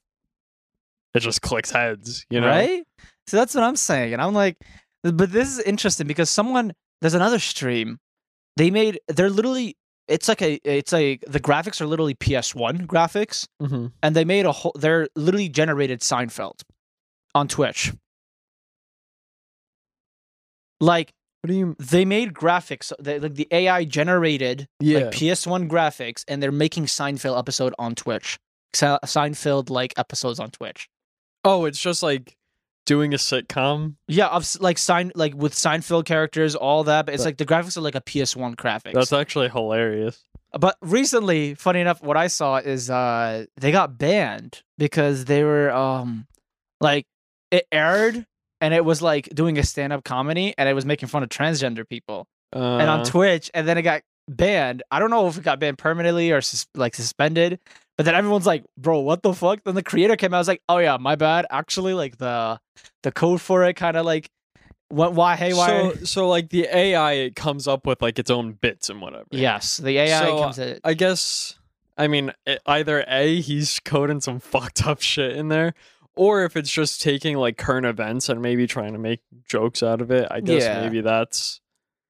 it 1.14 1.20
just 1.20 1.42
clicks 1.42 1.70
heads, 1.70 2.24
you 2.30 2.40
know? 2.40 2.46
right? 2.48 2.84
So 3.26 3.36
that's 3.36 3.54
what 3.54 3.64
I'm 3.64 3.76
saying, 3.76 4.12
and 4.12 4.20
I'm 4.22 4.34
like, 4.34 4.56
but 5.02 5.30
this 5.32 5.48
is 5.48 5.60
interesting 5.60 6.06
because 6.06 6.30
someone 6.30 6.72
there's 7.00 7.14
another 7.14 7.38
stream. 7.38 7.98
They 8.56 8.70
made 8.70 9.00
they're 9.08 9.30
literally 9.30 9.76
it's 10.08 10.28
like 10.28 10.42
a 10.42 10.54
it's 10.64 10.92
like 10.92 11.24
the 11.26 11.40
graphics 11.40 11.80
are 11.80 11.86
literally 11.86 12.14
PS1 12.14 12.86
graphics, 12.86 13.46
Mm-hmm. 13.60 13.86
and 14.02 14.16
they 14.16 14.24
made 14.24 14.46
a 14.46 14.52
whole 14.52 14.72
they're 14.78 15.08
literally 15.16 15.48
generated 15.48 16.00
Seinfeld 16.00 16.60
on 17.34 17.48
Twitch. 17.48 17.92
Like 20.80 21.12
What 21.42 21.48
do 21.48 21.54
you 21.54 21.76
they 21.78 22.04
made 22.04 22.32
graphics, 22.34 22.92
they, 22.98 23.18
like 23.18 23.34
the 23.34 23.48
AI 23.50 23.84
generated 23.84 24.68
Yeah. 24.80 24.98
like 25.00 25.10
PS1 25.12 25.68
graphics, 25.68 26.24
and 26.28 26.42
they're 26.42 26.52
making 26.52 26.86
Seinfeld 26.86 27.38
episode 27.38 27.74
on 27.78 27.94
Twitch. 27.94 28.38
Se- 28.74 28.98
Seinfeld 29.04 29.70
like 29.70 29.94
episodes 29.96 30.40
on 30.40 30.50
Twitch. 30.50 30.88
Oh, 31.44 31.64
it's 31.64 31.78
just 31.80 32.02
like 32.02 32.36
doing 32.86 33.14
a 33.14 33.18
sitcom. 33.18 33.94
Yeah, 34.08 34.28
of 34.28 34.46
like 34.60 34.78
sign 34.78 35.12
like 35.14 35.34
with 35.34 35.54
Seinfeld 35.54 36.04
characters, 36.06 36.54
all 36.54 36.84
that. 36.84 37.06
But 37.06 37.14
it's 37.14 37.22
That- 37.22 37.30
like 37.30 37.36
the 37.38 37.46
graphics 37.46 37.76
are 37.76 37.80
like 37.82 37.94
a 37.94 38.00
PS1 38.00 38.56
graphics. 38.56 38.94
That's 38.94 39.12
actually 39.12 39.48
hilarious. 39.48 40.24
but 40.58 40.76
recently, 40.82 41.54
funny 41.54 41.80
enough, 41.80 42.02
what 42.02 42.16
I 42.16 42.26
saw 42.26 42.56
is 42.56 42.90
uh 42.90 43.46
they 43.56 43.70
got 43.72 43.96
banned 43.98 44.62
because 44.78 45.24
they 45.26 45.44
were 45.44 45.70
um 45.70 46.26
like 46.80 47.06
it 47.54 47.66
aired 47.72 48.26
and 48.60 48.74
it 48.74 48.84
was 48.84 49.00
like 49.02 49.28
doing 49.34 49.58
a 49.58 49.62
stand 49.62 49.92
up 49.92 50.04
comedy 50.04 50.54
and 50.58 50.68
it 50.68 50.74
was 50.74 50.84
making 50.84 51.08
fun 51.08 51.22
of 51.22 51.28
transgender 51.28 51.88
people 51.88 52.26
Uh, 52.54 52.78
and 52.78 52.88
on 52.90 53.04
Twitch 53.04 53.50
and 53.54 53.66
then 53.68 53.76
it 53.78 53.82
got 53.82 54.02
banned. 54.28 54.82
I 54.90 54.98
don't 55.00 55.10
know 55.10 55.26
if 55.28 55.36
it 55.36 55.44
got 55.44 55.58
banned 55.60 55.78
permanently 55.78 56.30
or 56.32 56.40
sus- 56.40 56.66
like 56.74 56.94
suspended. 56.94 57.58
But 57.96 58.06
then 58.06 58.14
everyone's 58.16 58.46
like, 58.46 58.64
"Bro, 58.76 59.00
what 59.00 59.22
the 59.22 59.32
fuck?" 59.32 59.62
Then 59.64 59.76
the 59.76 59.82
creator 59.82 60.16
came 60.16 60.34
out. 60.34 60.38
I 60.38 60.40
was 60.40 60.48
like, 60.48 60.62
"Oh 60.68 60.78
yeah, 60.78 60.96
my 60.96 61.14
bad. 61.14 61.46
Actually, 61.48 61.94
like 61.94 62.18
the 62.18 62.58
the 63.04 63.12
code 63.12 63.40
for 63.40 63.62
it 63.64 63.74
kind 63.74 63.96
of 63.96 64.04
like 64.04 64.28
went 64.90 65.12
why 65.12 65.36
haywire." 65.36 65.92
so 65.98 66.04
so 66.04 66.28
like 66.28 66.48
the 66.48 66.66
AI 66.76 67.12
it 67.12 67.36
comes 67.36 67.68
up 67.68 67.86
with 67.86 68.02
like 68.02 68.18
its 68.18 68.30
own 68.32 68.52
bits 68.54 68.90
and 68.90 69.00
whatever. 69.00 69.26
Yes, 69.30 69.76
the 69.76 69.96
AI 69.98 70.20
So, 70.26 70.38
comes 70.40 70.58
in. 70.58 70.80
I 70.82 70.94
guess 70.94 71.56
I 71.96 72.08
mean 72.08 72.32
either 72.66 73.04
a 73.06 73.40
he's 73.40 73.78
coding 73.78 74.20
some 74.20 74.40
fucked 74.52 74.84
up 74.84 75.00
shit 75.00 75.36
in 75.36 75.46
there, 75.46 75.74
or 76.16 76.44
if 76.44 76.56
it's 76.56 76.70
just 76.70 77.02
taking 77.02 77.36
like 77.36 77.56
current 77.56 77.86
events 77.86 78.28
and 78.28 78.40
maybe 78.40 78.66
trying 78.66 78.92
to 78.92 78.98
make 78.98 79.20
jokes 79.48 79.82
out 79.82 80.00
of 80.00 80.10
it. 80.10 80.28
I 80.30 80.40
guess 80.40 80.62
Yeah. 80.62 80.82
maybe 80.82 81.00
that's 81.00 81.60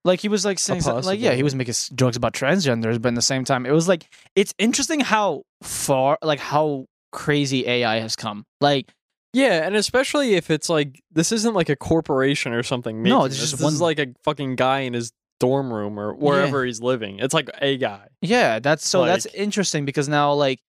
Like 0.05 0.21
he 0.21 0.29
was 0.29 0.45
like 0.45 0.59
saying 0.59 0.83
something, 0.83 1.05
like 1.05 1.21
yeah, 1.21 1.33
he 1.33 1.43
was 1.43 1.55
making 1.55 1.75
jokes 1.95 2.17
about 2.17 2.35
transgenders, 2.35 3.01
but 3.01 3.09
in 3.09 3.15
the 3.15 3.23
same 3.23 3.45
time, 3.45 3.65
it 3.67 3.73
was 3.73 3.89
like 3.89 4.07
it's 4.37 4.53
interesting 4.59 5.01
how 5.01 5.43
far, 5.63 6.19
like 6.23 6.41
how 6.41 6.87
crazy 7.13 7.67
AI 7.67 8.01
has 8.01 8.15
come. 8.17 8.45
Like 8.61 8.93
yeah, 9.33 9.67
and 9.67 9.75
especially 9.75 10.35
if 10.35 10.51
it's 10.51 10.69
like 10.69 11.03
this 11.11 11.33
isn't 11.33 11.55
like 11.55 11.69
a 11.69 11.77
corporation 11.77 12.53
or 12.53 12.63
something. 12.63 13.03
No, 13.03 13.25
it's 13.25 13.35
this. 13.41 13.51
just 13.51 13.63
this 13.63 13.73
is 13.73 13.81
like 13.81 13.99
a 13.99 14.09
fucking 14.25 14.57
guy 14.57 14.81
in 14.81 14.93
his 14.93 15.11
dorm 15.41 15.73
room 15.73 15.99
or 15.99 16.15
wherever 16.15 16.65
he's 16.65 16.81
living. 16.81 17.19
It's 17.19 17.35
like 17.35 17.51
a 17.61 17.77
guy. 17.77 18.07
yeah, 18.21 18.61
that's 18.61 18.87
so 18.87 19.05
that's 19.07 19.27
interesting 19.27 19.85
because 19.87 20.09
now 20.09 20.33
like 20.35 20.61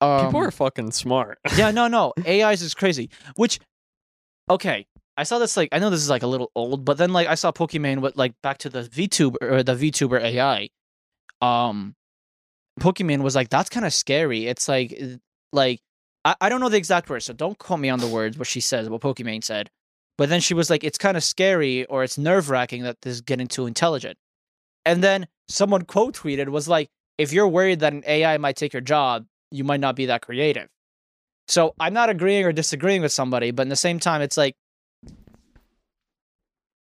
um, 0.00 0.26
People 0.26 0.40
are 0.40 0.50
fucking 0.50 0.92
smart. 0.92 1.38
yeah, 1.56 1.70
no, 1.70 1.88
no, 1.88 2.12
AIs 2.26 2.62
is 2.62 2.74
crazy. 2.74 3.10
Which 3.36 3.58
okay, 4.50 4.86
I 5.16 5.22
saw 5.22 5.38
this 5.38 5.56
like 5.56 5.70
I 5.72 5.78
know 5.78 5.90
this 5.90 6.00
is 6.00 6.10
like 6.10 6.22
a 6.22 6.26
little 6.26 6.50
old, 6.54 6.84
but 6.84 6.98
then 6.98 7.12
like 7.12 7.28
I 7.28 7.34
saw 7.34 7.52
Pokimane 7.52 8.00
with 8.00 8.16
like 8.16 8.34
back 8.42 8.58
to 8.58 8.68
the 8.68 8.82
VTuber 8.82 9.36
or 9.40 9.62
the 9.62 9.74
VTuber 9.74 10.20
AI. 10.20 10.68
Um 11.40 11.94
Pokimane 12.80 13.22
was 13.22 13.34
like 13.34 13.48
that's 13.48 13.70
kind 13.70 13.86
of 13.86 13.94
scary. 13.94 14.46
It's 14.46 14.68
like 14.68 14.98
like 15.52 15.80
I, 16.24 16.34
I 16.42 16.48
don't 16.48 16.60
know 16.60 16.68
the 16.68 16.76
exact 16.76 17.08
words, 17.08 17.24
so 17.24 17.32
don't 17.32 17.58
quote 17.58 17.80
me 17.80 17.88
on 17.88 18.00
the 18.00 18.08
words 18.08 18.36
what 18.36 18.48
she 18.48 18.60
says, 18.60 18.90
what 18.90 19.00
Pokimane 19.00 19.44
said. 19.44 19.70
But 20.18 20.28
then 20.28 20.40
she 20.40 20.54
was 20.54 20.70
like, 20.70 20.82
it's 20.82 20.98
kind 20.98 21.16
of 21.16 21.22
scary 21.22 21.84
or 21.86 22.02
it's 22.02 22.16
nerve 22.16 22.48
wracking 22.48 22.82
that 22.84 23.02
this 23.02 23.14
is 23.14 23.20
getting 23.20 23.46
too 23.46 23.66
intelligent. 23.66 24.16
And 24.84 25.04
then 25.04 25.26
someone 25.48 25.82
quote 25.82 26.14
tweeted 26.14 26.48
was 26.48 26.68
like, 26.68 26.88
if 27.18 27.32
you're 27.32 27.48
worried 27.48 27.80
that 27.80 27.92
an 27.92 28.02
AI 28.06 28.38
might 28.38 28.56
take 28.56 28.72
your 28.72 28.80
job, 28.80 29.26
you 29.50 29.64
might 29.64 29.80
not 29.80 29.96
be 29.96 30.06
that 30.06 30.22
creative. 30.22 30.68
So 31.48 31.74
I'm 31.78 31.92
not 31.94 32.08
agreeing 32.10 32.44
or 32.44 32.52
disagreeing 32.52 33.02
with 33.02 33.12
somebody, 33.12 33.50
but 33.52 33.62
in 33.62 33.68
the 33.68 33.76
same 33.76 34.00
time, 34.00 34.20
it's 34.22 34.36
like 34.36 34.56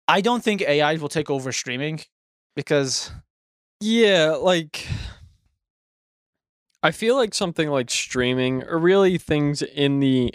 I 0.07 0.21
don't 0.21 0.43
think 0.43 0.61
AI 0.61 0.95
will 0.95 1.09
take 1.09 1.29
over 1.29 1.51
streaming 1.51 2.01
because 2.55 3.11
Yeah, 3.81 4.31
like 4.39 4.87
I 6.81 6.91
feel 6.91 7.15
like 7.15 7.33
something 7.33 7.69
like 7.69 7.89
streaming 7.89 8.63
or 8.63 8.77
really 8.77 9.17
things 9.17 9.61
in 9.61 9.99
the 9.99 10.33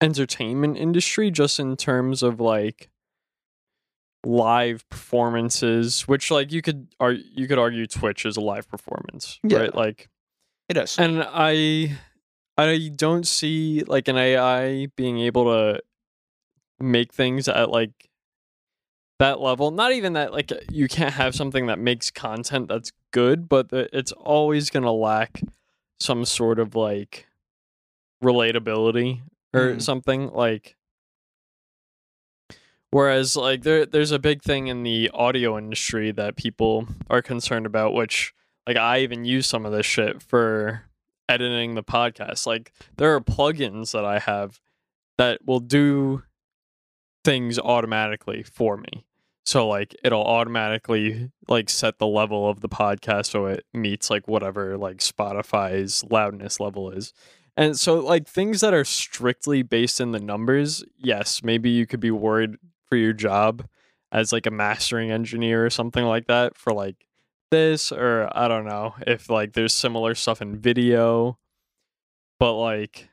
entertainment 0.00 0.76
industry 0.76 1.30
just 1.30 1.58
in 1.58 1.76
terms 1.76 2.22
of 2.22 2.38
like 2.40 2.88
live 4.24 4.88
performances 4.90 6.06
which 6.06 6.30
like 6.30 6.52
you 6.52 6.60
could 6.62 6.88
ar- 7.00 7.12
you 7.12 7.46
could 7.48 7.58
argue 7.58 7.86
Twitch 7.86 8.24
is 8.26 8.36
a 8.36 8.40
live 8.40 8.68
performance 8.68 9.38
Yeah. 9.42 9.58
right 9.58 9.74
like 9.74 10.08
it 10.68 10.76
is. 10.76 10.98
and 10.98 11.24
I 11.26 11.96
I 12.56 12.90
don't 12.94 13.26
see 13.26 13.82
like 13.86 14.08
an 14.08 14.16
AI 14.16 14.86
being 14.96 15.18
able 15.20 15.44
to 15.44 15.80
make 16.80 17.12
things 17.12 17.48
at 17.48 17.70
like 17.70 18.08
that 19.18 19.40
level. 19.40 19.70
Not 19.70 19.92
even 19.92 20.12
that 20.14 20.32
like 20.32 20.52
you 20.70 20.88
can't 20.88 21.14
have 21.14 21.34
something 21.34 21.66
that 21.66 21.78
makes 21.78 22.10
content 22.10 22.68
that's 22.68 22.92
good, 23.12 23.48
but 23.48 23.68
it's 23.72 24.12
always 24.12 24.70
going 24.70 24.84
to 24.84 24.90
lack 24.92 25.42
some 26.00 26.24
sort 26.24 26.58
of 26.58 26.74
like 26.74 27.26
relatability 28.22 29.22
or 29.54 29.74
Mhm. 29.74 29.82
something 29.82 30.28
like 30.32 30.76
Whereas 32.90 33.36
like 33.36 33.62
there 33.64 33.84
there's 33.84 34.12
a 34.12 34.18
big 34.18 34.42
thing 34.42 34.68
in 34.68 34.82
the 34.82 35.10
audio 35.12 35.58
industry 35.58 36.10
that 36.12 36.36
people 36.36 36.88
are 37.10 37.20
concerned 37.20 37.66
about 37.66 37.92
which 37.92 38.32
like 38.68 38.76
I 38.76 38.98
even 38.98 39.24
use 39.24 39.46
some 39.46 39.64
of 39.64 39.72
this 39.72 39.86
shit 39.86 40.22
for 40.22 40.82
editing 41.26 41.74
the 41.74 41.82
podcast. 41.82 42.46
Like 42.46 42.70
there 42.98 43.14
are 43.14 43.20
plugins 43.20 43.92
that 43.92 44.04
I 44.04 44.18
have 44.18 44.60
that 45.16 45.40
will 45.46 45.58
do 45.58 46.22
things 47.24 47.58
automatically 47.58 48.42
for 48.42 48.76
me. 48.76 49.06
So 49.46 49.66
like 49.66 49.96
it'll 50.04 50.22
automatically 50.22 51.30
like 51.48 51.70
set 51.70 51.98
the 51.98 52.06
level 52.06 52.50
of 52.50 52.60
the 52.60 52.68
podcast 52.68 53.30
so 53.30 53.46
it 53.46 53.64
meets 53.72 54.10
like 54.10 54.28
whatever 54.28 54.76
like 54.76 54.98
Spotify's 54.98 56.04
loudness 56.10 56.60
level 56.60 56.90
is. 56.90 57.14
And 57.56 57.78
so 57.78 58.00
like 58.00 58.28
things 58.28 58.60
that 58.60 58.74
are 58.74 58.84
strictly 58.84 59.62
based 59.62 59.98
in 59.98 60.12
the 60.12 60.20
numbers, 60.20 60.84
yes, 60.98 61.42
maybe 61.42 61.70
you 61.70 61.86
could 61.86 62.00
be 62.00 62.10
worried 62.10 62.56
for 62.84 62.96
your 62.96 63.14
job 63.14 63.66
as 64.12 64.30
like 64.30 64.44
a 64.44 64.50
mastering 64.50 65.10
engineer 65.10 65.64
or 65.64 65.70
something 65.70 66.04
like 66.04 66.26
that 66.26 66.54
for 66.54 66.74
like 66.74 67.07
this 67.50 67.92
or 67.92 68.28
I 68.32 68.48
don't 68.48 68.64
know 68.64 68.94
if 69.06 69.28
like 69.30 69.52
there's 69.54 69.74
similar 69.74 70.14
stuff 70.14 70.40
in 70.42 70.56
video. 70.58 71.38
But 72.40 72.54
like 72.54 73.08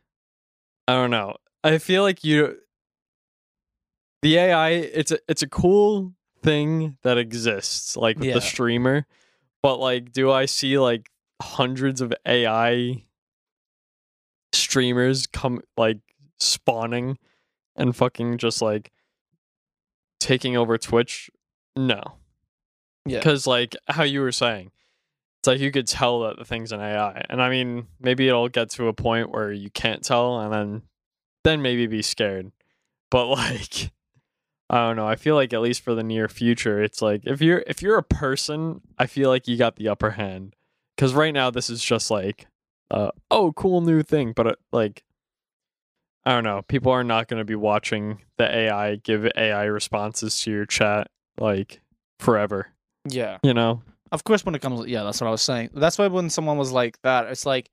I 0.87 0.93
don't 0.93 1.11
know. 1.11 1.35
I 1.63 1.77
feel 1.79 2.03
like 2.03 2.23
you 2.23 2.57
the 4.21 4.37
AI 4.37 4.69
it's 4.69 5.11
a 5.11 5.19
it's 5.27 5.41
a 5.41 5.47
cool 5.47 6.13
thing 6.43 6.97
that 7.03 7.17
exists 7.17 7.97
like 7.97 8.17
with 8.17 8.27
Yeah. 8.27 8.33
the 8.35 8.41
streamer. 8.41 9.05
But 9.63 9.77
like 9.77 10.11
do 10.11 10.31
I 10.31 10.45
see 10.45 10.77
like 10.77 11.09
hundreds 11.41 12.01
of 12.01 12.13
AI 12.25 13.03
streamers 14.53 15.27
come 15.27 15.61
like 15.77 15.99
spawning 16.39 17.17
and 17.75 17.95
fucking 17.95 18.37
just 18.37 18.61
like 18.61 18.91
taking 20.19 20.55
over 20.55 20.77
Twitch? 20.77 21.29
No. 21.75 22.01
Yeah. 23.05 23.19
Because 23.19 23.45
like 23.45 23.75
how 23.87 24.03
you 24.03 24.21
were 24.21 24.31
saying, 24.31 24.71
it's 25.39 25.47
like 25.47 25.59
you 25.59 25.71
could 25.71 25.87
tell 25.87 26.21
that 26.21 26.37
the 26.37 26.45
thing's 26.45 26.71
an 26.71 26.81
AI. 26.81 27.23
And 27.29 27.41
I 27.41 27.49
mean, 27.49 27.87
maybe 27.99 28.27
it'll 28.27 28.49
get 28.49 28.69
to 28.71 28.87
a 28.87 28.93
point 28.93 29.31
where 29.31 29.51
you 29.51 29.69
can't 29.69 30.03
tell 30.03 30.39
and 30.39 30.51
then 30.51 30.81
then 31.43 31.61
maybe 31.61 31.87
be 31.87 32.01
scared. 32.01 32.51
But 33.11 33.27
like 33.29 33.91
I 34.69 34.77
don't 34.87 34.95
know. 34.95 35.07
I 35.07 35.15
feel 35.15 35.35
like 35.35 35.53
at 35.53 35.61
least 35.61 35.81
for 35.81 35.93
the 35.93 36.03
near 36.03 36.27
future, 36.27 36.81
it's 36.81 37.01
like 37.01 37.21
if 37.25 37.41
you're 37.41 37.63
if 37.67 37.81
you're 37.81 37.97
a 37.97 38.03
person, 38.03 38.81
I 38.97 39.05
feel 39.05 39.29
like 39.29 39.47
you 39.47 39.57
got 39.57 39.75
the 39.75 39.89
upper 39.89 40.11
hand. 40.11 40.55
Cuz 40.97 41.13
right 41.13 41.33
now 41.33 41.51
this 41.51 41.69
is 41.69 41.83
just 41.83 42.09
like 42.09 42.47
uh 42.89 43.11
oh, 43.29 43.51
cool 43.53 43.81
new 43.81 44.01
thing, 44.01 44.33
but 44.33 44.47
uh, 44.47 44.55
like 44.71 45.03
I 46.25 46.31
don't 46.31 46.43
know. 46.43 46.63
People 46.63 46.91
are 46.91 47.03
not 47.03 47.27
going 47.27 47.37
to 47.37 47.45
be 47.45 47.55
watching 47.55 48.21
the 48.37 48.49
AI 48.49 48.95
give 48.95 49.27
AI 49.37 49.65
responses 49.65 50.39
to 50.41 50.51
your 50.51 50.65
chat 50.65 51.11
like 51.39 51.81
forever, 52.19 52.69
Yeah. 53.07 53.37
you 53.43 53.53
know? 53.53 53.81
Of 54.11 54.23
course, 54.23 54.45
when 54.45 54.55
it 54.55 54.61
comes, 54.61 54.87
yeah, 54.87 55.03
that's 55.03 55.19
what 55.19 55.27
I 55.27 55.31
was 55.31 55.41
saying. 55.41 55.71
That's 55.73 55.97
why 55.97 56.07
when 56.07 56.29
someone 56.29 56.57
was 56.57 56.71
like 56.71 56.97
that, 57.01 57.25
it's 57.27 57.45
like, 57.45 57.69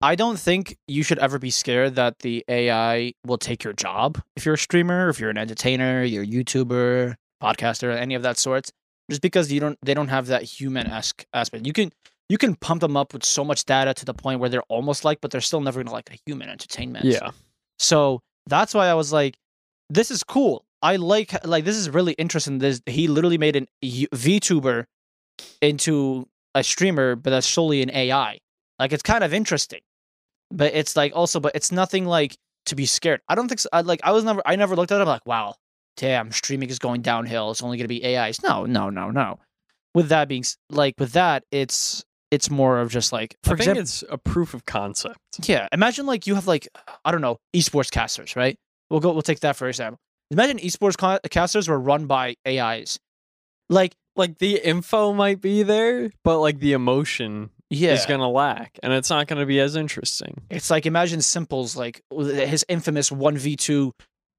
I 0.00 0.14
don't 0.14 0.38
think 0.38 0.76
you 0.86 1.02
should 1.02 1.18
ever 1.18 1.38
be 1.38 1.50
scared 1.50 1.96
that 1.96 2.20
the 2.20 2.44
AI 2.48 3.14
will 3.26 3.38
take 3.38 3.64
your 3.64 3.72
job 3.72 4.20
if 4.36 4.44
you're 4.44 4.54
a 4.54 4.58
streamer, 4.58 5.08
if 5.08 5.18
you're 5.18 5.30
an 5.30 5.38
entertainer, 5.38 6.04
you're 6.04 6.22
a 6.22 6.26
YouTuber, 6.26 7.16
podcaster, 7.42 7.96
any 7.96 8.14
of 8.14 8.22
that 8.22 8.38
sorts. 8.38 8.72
Just 9.10 9.22
because 9.22 9.50
you 9.50 9.58
don't, 9.58 9.78
they 9.82 9.94
don't 9.94 10.08
have 10.08 10.26
that 10.26 10.42
human 10.42 10.86
esque 10.86 11.24
aspect. 11.32 11.66
You 11.66 11.72
can, 11.72 11.92
you 12.28 12.36
can 12.36 12.54
pump 12.56 12.82
them 12.82 12.96
up 12.96 13.12
with 13.12 13.24
so 13.24 13.44
much 13.44 13.64
data 13.64 13.94
to 13.94 14.04
the 14.04 14.14
point 14.14 14.38
where 14.38 14.50
they're 14.50 14.62
almost 14.68 15.04
like, 15.04 15.20
but 15.20 15.30
they're 15.30 15.40
still 15.40 15.60
never 15.60 15.82
gonna 15.82 15.92
like 15.94 16.10
a 16.10 16.18
human 16.26 16.48
entertainment. 16.48 17.06
Yeah. 17.06 17.30
So 17.78 18.20
that's 18.46 18.74
why 18.74 18.86
I 18.88 18.94
was 18.94 19.12
like, 19.12 19.36
this 19.88 20.10
is 20.10 20.22
cool. 20.22 20.64
I 20.82 20.96
like 20.96 21.44
like 21.44 21.64
this 21.64 21.76
is 21.76 21.90
really 21.90 22.12
interesting. 22.14 22.58
This 22.58 22.80
he 22.86 23.08
literally 23.08 23.38
made 23.38 23.56
an 23.56 23.66
VTuber 23.82 24.84
into 25.60 26.28
a 26.54 26.62
streamer, 26.62 27.16
but 27.16 27.30
that's 27.30 27.46
solely 27.46 27.82
an 27.82 27.90
AI. 27.90 28.38
Like 28.78 28.92
it's 28.92 29.02
kind 29.02 29.24
of 29.24 29.34
interesting, 29.34 29.80
but 30.50 30.74
it's 30.74 30.96
like 30.96 31.12
also, 31.14 31.40
but 31.40 31.52
it's 31.54 31.72
nothing 31.72 32.04
like 32.04 32.36
to 32.66 32.76
be 32.76 32.86
scared. 32.86 33.20
I 33.28 33.34
don't 33.34 33.48
think 33.48 33.60
so. 33.60 33.68
I, 33.72 33.80
like 33.80 34.00
I 34.04 34.12
was 34.12 34.24
never, 34.24 34.42
I 34.46 34.56
never 34.56 34.76
looked 34.76 34.92
at 34.92 34.98
it 34.98 35.02
I'm 35.02 35.08
like, 35.08 35.26
wow, 35.26 35.56
damn, 35.96 36.30
streaming 36.30 36.70
is 36.70 36.78
going 36.78 37.02
downhill. 37.02 37.50
It's 37.50 37.62
only 37.62 37.76
gonna 37.76 37.88
be 37.88 38.16
AIs. 38.16 38.42
No, 38.42 38.66
no, 38.66 38.90
no, 38.90 39.10
no. 39.10 39.38
With 39.94 40.10
that 40.10 40.28
being 40.28 40.44
like, 40.70 40.94
with 40.98 41.12
that, 41.12 41.44
it's 41.50 42.04
it's 42.30 42.50
more 42.50 42.78
of 42.78 42.90
just 42.90 43.10
like, 43.12 43.36
for 43.42 43.54
I 43.54 43.56
think 43.56 43.60
example, 43.60 43.82
it's 43.82 44.04
a 44.10 44.18
proof 44.18 44.54
of 44.54 44.66
concept. 44.66 45.18
yeah, 45.44 45.66
imagine 45.72 46.06
like 46.06 46.26
you 46.26 46.34
have 46.36 46.46
like 46.46 46.68
I 47.04 47.10
don't 47.10 47.20
know 47.22 47.38
esports 47.54 47.90
casters, 47.90 48.36
right? 48.36 48.56
We'll 48.90 49.00
go. 49.00 49.12
We'll 49.12 49.22
take 49.22 49.40
that 49.40 49.56
for 49.56 49.68
example. 49.68 49.98
Imagine 50.30 50.58
esports 50.58 50.96
casters 51.30 51.68
were 51.68 51.78
run 51.78 52.06
by 52.06 52.36
AIs. 52.46 52.98
Like 53.68 53.94
like 54.16 54.38
the 54.38 54.56
info 54.56 55.12
might 55.12 55.40
be 55.40 55.62
there, 55.62 56.10
but 56.24 56.38
like 56.40 56.58
the 56.58 56.72
emotion 56.72 57.50
yeah. 57.70 57.92
is 57.92 58.06
going 58.06 58.20
to 58.20 58.26
lack 58.26 58.78
and 58.82 58.92
it's 58.92 59.10
not 59.10 59.26
going 59.26 59.40
to 59.40 59.46
be 59.46 59.60
as 59.60 59.76
interesting. 59.76 60.42
It's 60.50 60.70
like 60.70 60.86
imagine 60.86 61.22
Simple's 61.22 61.76
like 61.76 62.02
his 62.10 62.64
infamous 62.68 63.10
1v2 63.10 63.92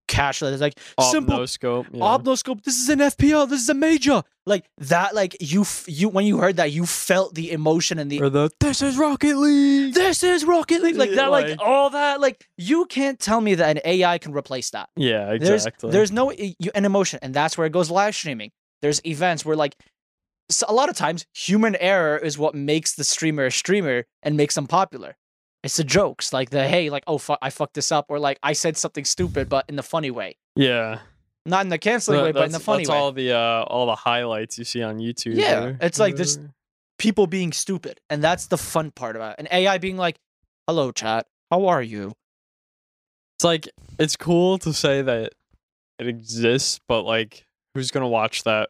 cashless. 0.10 0.52
It's 0.52 0.62
like 0.62 0.78
simple 1.12 1.38
obnoscope. 1.38 1.88
Yeah. 1.94 2.02
Obnoscope. 2.02 2.64
This 2.64 2.78
is 2.78 2.90
an 2.90 3.00
FPL. 3.00 3.50
This 3.50 3.62
is 3.62 3.70
a 3.70 3.74
major. 3.74 4.24
Like 4.46 4.66
that. 4.80 5.16
Like 5.16 5.38
you. 5.40 5.66
You 5.88 6.10
when 6.10 6.26
you 6.26 6.40
heard 6.40 6.58
that, 6.58 6.72
you 6.72 6.86
felt 6.86 7.36
the 7.36 7.52
emotion 7.52 8.00
and 8.00 8.12
the 8.12 8.22
or 8.22 8.30
the 8.30 8.50
this 8.60 8.82
is 8.82 8.98
Rocket 8.98 9.38
League. 9.38 9.94
This 9.94 10.24
is 10.24 10.44
Rocket 10.44 10.82
League. 10.82 10.98
Like 10.98 11.12
that. 11.12 11.32
Like, 11.32 11.50
like 11.50 11.60
all 11.62 11.92
that. 11.92 12.20
Like 12.20 12.48
you 12.58 12.86
can't 12.88 13.20
tell 13.20 13.40
me 13.40 13.56
that 13.56 13.78
an 13.78 13.82
AI 13.86 14.18
can 14.18 14.34
replace 14.34 14.72
that. 14.72 14.90
Yeah, 14.96 15.32
exactly. 15.32 15.92
There's, 15.92 16.10
there's 16.10 16.12
no 16.12 16.32
you, 16.32 16.72
an 16.74 16.86
emotion, 16.86 17.20
and 17.22 17.34
that's 17.34 17.58
where 17.58 17.68
it 17.68 17.72
goes 17.72 17.90
live 17.90 18.16
streaming. 18.16 18.52
There's 18.82 19.02
events 19.06 19.46
where 19.46 19.56
like. 19.56 19.76
So 20.52 20.66
a 20.68 20.74
lot 20.74 20.90
of 20.90 20.96
times, 20.96 21.28
human 21.32 21.76
error 21.76 22.18
is 22.18 22.36
what 22.36 22.56
makes 22.56 22.96
the 22.96 23.04
streamer 23.04 23.46
a 23.46 23.52
streamer 23.52 24.06
and 24.24 24.36
makes 24.36 24.56
them 24.56 24.66
popular. 24.66 25.16
It's 25.64 25.76
the 25.78 25.84
jokes 25.84 26.32
like 26.32 26.50
the 26.52 26.68
hey 26.68 26.90
like 26.90 27.04
oh 27.08 27.18
fuck 27.18 27.40
I 27.42 27.50
fucked 27.50 27.74
this 27.74 27.92
up 27.92 28.06
or 28.10 28.18
like 28.20 28.40
I 28.44 28.54
said 28.54 28.78
something 28.78 29.04
stupid 29.06 29.50
but 29.50 29.66
in 29.68 29.76
the 29.76 29.84
funny 29.84 30.10
way, 30.12 30.38
yeah. 30.56 31.00
not 31.46 31.64
in 31.66 31.70
the 31.70 31.78
canceling 31.78 32.20
That- 32.20 32.24
way 32.26 32.32
but 32.32 32.46
in 32.46 32.52
the 32.52 32.60
funny 32.60 32.84
that's 32.84 32.90
way. 32.92 32.98
all 32.98 33.12
the 33.12 33.34
uh, 33.34 33.64
all 33.64 33.86
the 33.86 33.96
highlights 33.96 34.58
you 34.58 34.64
see 34.64 34.82
on 34.82 35.00
YouTube. 35.00 35.36
Yeah, 35.36 35.64
or 35.64 35.78
it's 35.82 36.00
like 36.00 36.16
this- 36.16 36.40
People 36.98 37.28
being 37.28 37.54
stupid, 37.54 38.02
and 38.10 38.22
that's 38.22 38.48
the 38.48 38.58
fun 38.58 38.92
part 38.92 39.16
about 39.16 39.32
it. 39.32 39.36
And 39.40 39.48
AI 39.54 39.78
being 39.78 39.96
like, 39.96 40.18
"Hello, 40.68 40.92
chat, 40.92 41.28
how 41.50 41.68
are 41.68 41.82
you?" 41.82 42.12
It's 43.38 43.46
like 43.46 43.70
it's 43.98 44.18
cool 44.18 44.58
to 44.60 44.74
say 44.74 45.02
that 45.02 45.32
it 45.98 46.08
exists, 46.08 46.80
but 46.90 47.04
like 47.04 47.46
who's 47.74 47.90
gonna 47.92 48.08
watch 48.10 48.44
that 48.44 48.70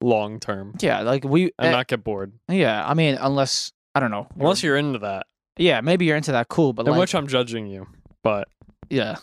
long 0.00 0.40
term 0.40 0.74
Yeah, 0.80 1.02
like 1.02 1.22
we. 1.24 1.52
and 1.58 1.68
eh, 1.68 1.70
not 1.70 1.86
get 1.86 2.02
bored? 2.02 2.32
yeah, 2.48 2.84
I 2.84 2.94
mean, 2.94 3.16
unless 3.20 3.70
I 3.94 4.00
don't 4.00 4.10
know. 4.10 4.26
Unless 4.36 4.64
you're 4.64 4.76
into 4.76 4.98
that, 5.00 5.26
yeah, 5.56 5.80
maybe 5.80 6.04
you're 6.04 6.16
into 6.16 6.32
that. 6.32 6.48
Cool, 6.48 6.72
but 6.72 6.86
in 6.86 6.92
like, 6.92 7.00
which 7.00 7.14
I'm 7.14 7.26
judging 7.26 7.66
you. 7.66 7.86
But 8.22 8.48
yeah, 8.90 9.16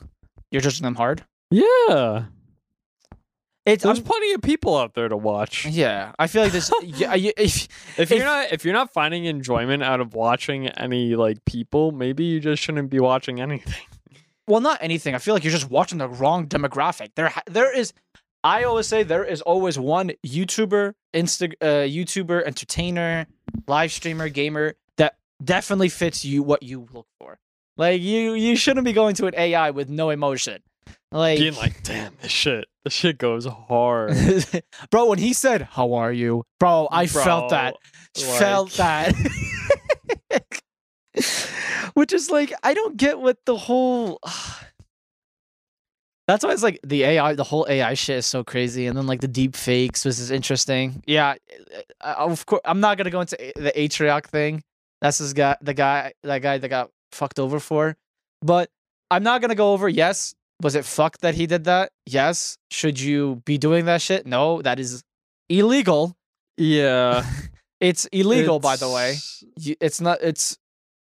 you're 0.51 0.61
judging 0.61 0.83
them 0.83 0.95
hard. 0.95 1.23
yeah, 1.49 2.25
It's 3.65 3.83
there's 3.83 3.99
I'm- 3.99 4.05
plenty 4.05 4.33
of 4.33 4.41
people 4.41 4.75
out 4.77 4.93
there 4.95 5.07
to 5.09 5.17
watch. 5.17 5.65
Yeah, 5.65 6.13
I 6.17 6.27
feel 6.27 6.41
like 6.43 6.51
this. 6.51 6.71
yeah, 6.83 7.13
you- 7.13 7.33
if, 7.37 7.67
If 7.97 8.09
you're 8.09 8.19
If- 8.19 8.25
not 8.25 8.51
if 8.51 8.65
you're 8.65 8.73
not 8.73 8.91
finding 8.93 9.25
enjoyment 9.25 9.83
out 9.83 9.99
of 10.01 10.13
watching 10.15 10.67
any 10.67 11.15
like 11.15 11.43
people, 11.45 11.91
maybe 11.91 12.23
you 12.25 12.39
just 12.39 12.61
shouldn't 12.63 12.89
be 12.89 12.99
watching 12.99 13.39
anything. 13.39 13.73
well, 14.47 14.61
not 14.61 14.79
anything. 14.81 15.13
I 15.15 15.19
feel 15.19 15.33
like 15.33 15.43
you're 15.43 15.51
just 15.53 15.69
watching 15.69 15.99
the 15.99 16.07
wrong 16.09 16.47
demographic. 16.47 17.09
There, 17.15 17.31
there 17.45 17.75
is. 17.75 17.93
I 18.43 18.63
always 18.63 18.87
say 18.87 19.03
there 19.03 19.23
is 19.23 19.41
always 19.43 19.77
one 19.77 20.13
YouTuber, 20.25 20.93
Insta, 21.13 21.53
uh, 21.61 21.65
YouTuber, 21.85 22.43
entertainer, 22.43 23.27
live 23.67 23.91
streamer, 23.91 24.29
gamer 24.29 24.73
definitely 25.43 25.89
fits 25.89 26.23
you 26.25 26.43
what 26.43 26.63
you 26.63 26.87
look 26.91 27.07
for. 27.19 27.39
Like 27.77 28.01
you, 28.01 28.33
you 28.33 28.55
shouldn't 28.55 28.85
be 28.85 28.93
going 28.93 29.15
to 29.15 29.27
an 29.27 29.33
AI 29.35 29.71
with 29.71 29.89
no 29.89 30.09
emotion. 30.09 30.61
Like, 31.11 31.39
Being 31.39 31.55
like, 31.55 31.83
damn, 31.83 32.13
this 32.21 32.31
shit, 32.31 32.65
this 32.83 32.93
shit 32.93 33.17
goes 33.17 33.45
hard. 33.45 34.15
bro, 34.91 35.07
when 35.07 35.19
he 35.19 35.33
said, 35.33 35.63
"How 35.63 35.93
are 35.93 36.11
you?" 36.11 36.45
Bro, 36.59 36.87
I 36.89 37.05
felt 37.07 37.49
that. 37.49 37.75
Bro, 38.15 38.23
felt 38.37 38.71
that. 38.73 39.13
Which 41.93 42.13
is 42.13 42.31
like, 42.31 42.53
I 42.63 42.73
don't 42.73 42.95
get 42.95 43.19
what 43.19 43.37
the 43.45 43.57
whole. 43.57 44.19
That's 46.27 46.45
why 46.45 46.53
it's 46.53 46.63
like 46.63 46.79
the 46.85 47.03
AI, 47.03 47.35
the 47.35 47.43
whole 47.43 47.65
AI 47.67 47.93
shit 47.93 48.19
is 48.19 48.25
so 48.25 48.43
crazy, 48.43 48.87
and 48.87 48.97
then 48.97 49.05
like 49.05 49.19
the 49.19 49.27
deep 49.27 49.53
fakes, 49.55 50.05
which 50.05 50.17
is 50.17 50.31
interesting. 50.31 51.03
Yeah, 51.05 51.35
uh, 51.99 52.13
of 52.17 52.45
course, 52.45 52.61
I'm 52.63 52.79
not 52.79 52.97
gonna 52.97 53.09
go 53.09 53.19
into 53.19 53.35
the 53.57 53.73
Atrioc 53.75 54.27
thing. 54.27 54.63
That's 55.01 55.17
this 55.17 55.33
guy, 55.33 55.57
the 55.61 55.73
guy, 55.73 56.13
that 56.23 56.39
guy 56.41 56.57
that 56.59 56.69
got 56.69 56.89
fucked 57.11 57.39
over 57.39 57.59
for. 57.59 57.95
But 58.41 58.69
I'm 59.09 59.23
not 59.23 59.41
gonna 59.41 59.55
go 59.55 59.73
over. 59.73 59.89
Yes, 59.89 60.33
was 60.61 60.75
it 60.75 60.85
fucked 60.85 61.21
that 61.21 61.33
he 61.35 61.47
did 61.47 61.63
that? 61.65 61.91
Yes. 62.05 62.57
Should 62.69 62.99
you 62.99 63.41
be 63.45 63.57
doing 63.57 63.85
that 63.85 64.01
shit? 64.01 64.25
No, 64.27 64.61
that 64.61 64.79
is 64.79 65.03
illegal. 65.49 66.15
Yeah, 66.57 67.25
It's 67.79 68.05
illegal, 68.11 68.59
by 68.59 68.75
the 68.75 68.87
way. 68.89 69.15
it's- 69.79 69.99
not. 70.01 70.19
It's 70.21 70.57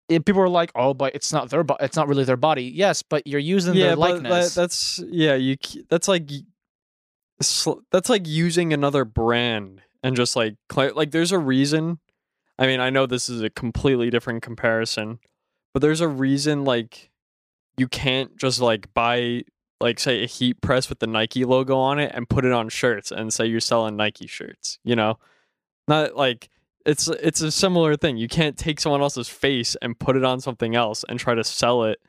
it, 0.10 0.26
people 0.26 0.42
are 0.42 0.48
like, 0.50 0.72
oh, 0.76 0.94
but 0.94 1.16
it's 1.16 1.34
not 1.34 1.50
their. 1.50 1.64
Bo- 1.64 1.78
it's 1.82 1.96
not 1.98 2.08
really 2.08 2.24
their 2.24 2.38
body. 2.38 2.64
Yes, 2.66 3.02
but 3.04 3.26
you're 3.26 3.40
using 3.42 3.74
Yeah, 3.74 3.88
their 3.88 3.96
but 3.98 4.00
likeness. 4.24 4.54
that, 4.54 4.62
that's 4.62 5.00
yeah. 5.10 5.34
You 5.36 5.58
that's 5.90 6.08
like 6.08 6.30
that's 7.92 8.10
like 8.10 8.28
using 8.28 8.74
another 8.74 9.06
brand 9.06 9.82
and 10.04 10.16
just 10.16 10.36
like 10.36 10.56
like 10.76 11.12
there's 11.12 11.32
a 11.32 11.40
reason. 11.40 12.00
I 12.60 12.68
mean, 12.68 12.80
I 12.80 12.90
know 12.90 13.06
this 13.06 13.30
is 13.30 13.42
a 13.42 13.50
completely 13.50 14.10
different 14.10 14.42
comparison, 14.42 15.20
but 15.74 15.82
there's 15.82 16.02
a 16.02 16.08
reason 16.08 16.64
like 16.66 17.10
you 17.78 17.88
can't 17.88 18.36
just 18.38 18.60
like 18.60 18.94
buy 18.94 19.44
like 19.80 20.00
say 20.00 20.24
a 20.24 20.26
heat 20.26 20.60
press 20.62 20.90
with 20.90 21.00
the 21.00 21.06
Nike 21.08 21.46
logo 21.46 21.78
on 21.78 22.00
it 22.00 22.12
and 22.16 22.28
put 22.28 22.46
it 22.46 22.52
on 22.52 22.68
shirts 22.70 23.12
and 23.12 23.32
say 23.32 23.46
you're 23.46 23.60
selling 23.60 23.96
Nike 23.96 24.26
shirts, 24.26 24.80
you 24.84 24.96
know? 24.96 25.20
Not 25.88 26.16
like 26.16 26.50
it's 26.86 27.08
it's 27.08 27.42
a 27.42 27.52
similar 27.52 27.96
thing. 27.96 28.18
You 28.18 28.28
can't 28.28 28.58
take 28.58 28.80
someone 28.80 29.02
else's 29.02 29.30
face 29.30 29.76
and 29.82 29.98
put 30.00 30.16
it 30.18 30.24
on 30.24 30.40
something 30.40 30.76
else 30.76 31.06
and 31.08 31.20
try 31.20 31.36
to 31.36 31.44
sell 31.44 31.84
it 31.84 32.00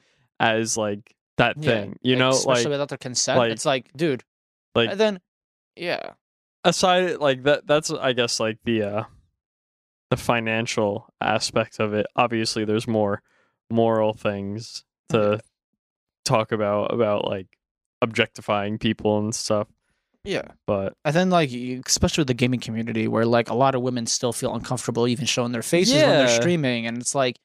as 0.41 0.77
like 0.79 1.15
that 1.37 1.57
Yeah, 1.59 1.71
thing. 1.71 1.99
You 2.01 2.17
know, 2.17 2.31
especially 2.31 2.65
like 2.65 2.71
without 2.71 2.89
their 2.89 2.99
consent. 2.99 3.39
like- 3.39 3.53
it's 3.53 3.67
like, 3.67 3.91
dude, 3.95 4.25
like- 4.75 4.91
and 4.91 4.99
then, 4.99 5.21
yeah, 5.77 6.13
aside 6.65 7.19
like 7.19 7.43
that 7.43 7.67
that's 7.67 7.91
I 7.91 8.15
guess 8.15 8.41
like 8.41 8.59
the 8.65 8.83
uh 8.83 9.05
the 10.11 10.17
financial 10.17 11.13
aspect 11.21 11.81
of 11.81 11.95
it. 11.95 12.07
Obviously 12.17 12.65
there's 12.65 12.87
more 12.87 13.23
moral 13.71 14.15
things 14.15 14.85
to 15.11 15.41
talk 16.25 16.53
about 16.53 16.93
about 16.93 17.25
like 17.27 17.47
objectifying 18.03 18.79
people 18.79 19.19
and 19.19 19.35
stuff. 19.35 19.69
yeah. 20.25 20.43
But 20.67 20.95
And 21.05 21.15
then, 21.15 21.31
like, 21.31 21.51
especially 21.87 22.23
with 22.23 22.29
the 22.29 22.35
gaming 22.35 22.61
community, 22.61 23.09
where 23.09 23.27
like 23.27 23.51
a 23.51 23.55
lot 23.55 23.75
of 23.75 23.83
women 23.83 24.07
still 24.07 24.33
feel 24.33 24.55
uncomfortable 24.55 25.09
even 25.09 25.27
showing 25.27 25.53
their 25.53 25.63
faces 25.63 25.95
when 25.95 26.11
they're 26.11 26.29
streaming, 26.41 26.87
and 26.87 26.99
it's 26.99 27.15
like, 27.15 27.39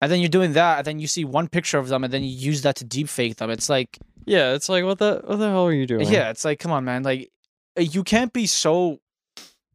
and 0.00 0.10
then 0.10 0.20
you're 0.20 0.28
doing 0.28 0.54
that, 0.54 0.78
and 0.78 0.86
then 0.86 0.98
you 0.98 1.06
see 1.06 1.24
one 1.24 1.48
picture 1.48 1.78
of 1.78 1.88
them, 1.88 2.04
and 2.04 2.12
then 2.12 2.22
you 2.24 2.30
use 2.30 2.62
that 2.62 2.76
to 2.76 2.84
deepfake 2.84 3.36
them. 3.36 3.50
It's 3.50 3.68
like, 3.68 3.98
yeah, 4.24 4.54
it's 4.54 4.68
like 4.68 4.84
what 4.84 4.98
the 4.98 5.20
what 5.24 5.36
the 5.36 5.48
hell 5.48 5.66
are 5.66 5.72
you 5.72 5.86
doing? 5.86 6.08
yeah, 6.08 6.30
it's 6.30 6.44
like, 6.44 6.58
come 6.58 6.72
on, 6.72 6.84
man, 6.84 7.02
like, 7.02 7.30
uh, 7.78 7.82
you 7.82 8.02
can't 8.04 8.32
be 8.32 8.46
so 8.46 9.00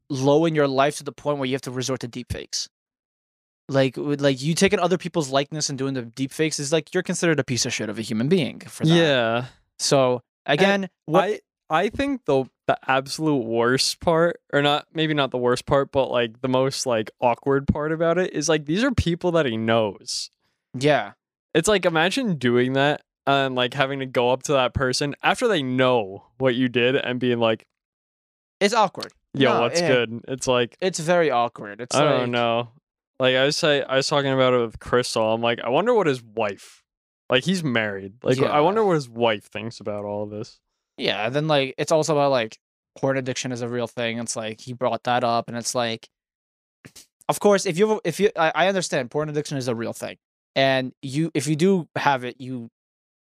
low 0.09 0.45
in 0.45 0.55
your 0.55 0.67
life 0.67 0.97
to 0.97 1.03
the 1.03 1.11
point 1.11 1.37
where 1.37 1.45
you 1.47 1.53
have 1.55 1.61
to 1.63 1.71
resort 1.71 1.99
to 2.01 2.07
deepfakes. 2.07 2.67
Like, 3.69 3.95
like 3.97 4.41
you 4.41 4.53
taking 4.53 4.79
other 4.79 4.97
people's 4.97 5.29
likeness 5.29 5.69
and 5.69 5.77
doing 5.77 5.93
the 5.93 6.03
deepfakes 6.03 6.59
is 6.59 6.71
like 6.71 6.93
you're 6.93 7.03
considered 7.03 7.39
a 7.39 7.43
piece 7.43 7.65
of 7.65 7.73
shit 7.73 7.89
of 7.89 7.99
a 7.99 8.01
human 8.01 8.29
being 8.29 8.61
for 8.61 8.85
that. 8.85 8.93
Yeah. 8.95 9.45
So 9.77 10.21
again, 10.45 10.89
what? 11.05 11.23
I 11.25 11.39
I 11.69 11.89
think 11.89 12.23
the 12.25 12.45
the 12.67 12.77
absolute 12.89 13.43
worst 13.43 13.99
part, 13.99 14.39
or 14.53 14.61
not 14.61 14.87
maybe 14.93 15.13
not 15.13 15.31
the 15.31 15.37
worst 15.37 15.65
part, 15.65 15.91
but 15.91 16.09
like 16.09 16.39
the 16.41 16.47
most 16.47 16.85
like 16.85 17.11
awkward 17.19 17.67
part 17.67 17.91
about 17.91 18.17
it 18.17 18.33
is 18.33 18.47
like 18.47 18.65
these 18.65 18.83
are 18.85 18.91
people 18.91 19.31
that 19.33 19.45
he 19.45 19.57
knows. 19.57 20.29
yeah, 20.73 21.13
It's 21.53 21.67
like 21.67 21.85
imagine 21.85 22.35
doing 22.37 22.73
that 22.73 23.01
and 23.25 23.53
like 23.55 23.73
having 23.73 23.99
to 23.99 24.05
go 24.05 24.29
up 24.31 24.43
to 24.43 24.53
that 24.53 24.73
person 24.73 25.13
after 25.23 25.47
they 25.49 25.61
know 25.61 26.27
what 26.37 26.55
you 26.55 26.69
did 26.69 26.95
and 26.95 27.19
being 27.19 27.39
like, 27.39 27.67
it's 28.61 28.73
awkward. 28.73 29.11
"Yo, 29.39 29.53
No, 29.53 29.61
what's 29.61 29.81
yeah. 29.81 29.87
good?" 29.87 30.21
It's 30.27 30.47
like 30.47 30.77
It's 30.81 30.99
very 30.99 31.31
awkward. 31.31 31.81
It's 31.81 31.95
I 31.95 32.03
like, 32.03 32.19
don't 32.19 32.31
know. 32.31 32.69
Like 33.19 33.35
I 33.35 33.45
was 33.45 33.57
say, 33.57 33.81
I 33.83 33.95
was 33.95 34.07
talking 34.07 34.31
about 34.31 34.53
it 34.53 34.59
with 34.59 34.79
Crystal. 34.79 35.33
I'm 35.33 35.41
like, 35.41 35.59
I 35.61 35.69
wonder 35.69 35.93
what 35.93 36.05
his 36.07 36.21
wife, 36.23 36.83
like 37.29 37.43
he's 37.43 37.63
married. 37.63 38.13
Like 38.23 38.39
I 38.39 38.61
wonder 38.61 38.83
what 38.85 38.93
his 38.93 39.09
wife 39.09 39.45
thinks 39.45 39.79
about 39.79 40.05
all 40.05 40.23
of 40.23 40.29
this. 40.29 40.59
Yeah, 40.97 41.25
and 41.25 41.35
then 41.35 41.47
like 41.47 41.73
it's 41.77 41.91
also 41.91 42.13
about 42.13 42.31
like 42.31 42.57
porn 42.99 43.17
addiction 43.17 43.51
is 43.51 43.61
a 43.61 43.67
real 43.67 43.87
thing. 43.87 44.19
It's 44.19 44.35
like 44.35 44.61
he 44.61 44.73
brought 44.73 45.03
that 45.03 45.23
up, 45.23 45.47
and 45.47 45.57
it's 45.57 45.73
like, 45.75 46.09
of 47.29 47.39
course, 47.39 47.65
if 47.65 47.77
you 47.77 47.99
if 48.03 48.19
you 48.19 48.29
I, 48.35 48.51
I 48.53 48.67
understand 48.67 49.11
porn 49.11 49.29
addiction 49.29 49.57
is 49.57 49.67
a 49.67 49.75
real 49.75 49.93
thing, 49.93 50.17
and 50.55 50.93
you 51.01 51.31
if 51.33 51.47
you 51.47 51.55
do 51.55 51.87
have 51.95 52.23
it, 52.23 52.39
you 52.39 52.69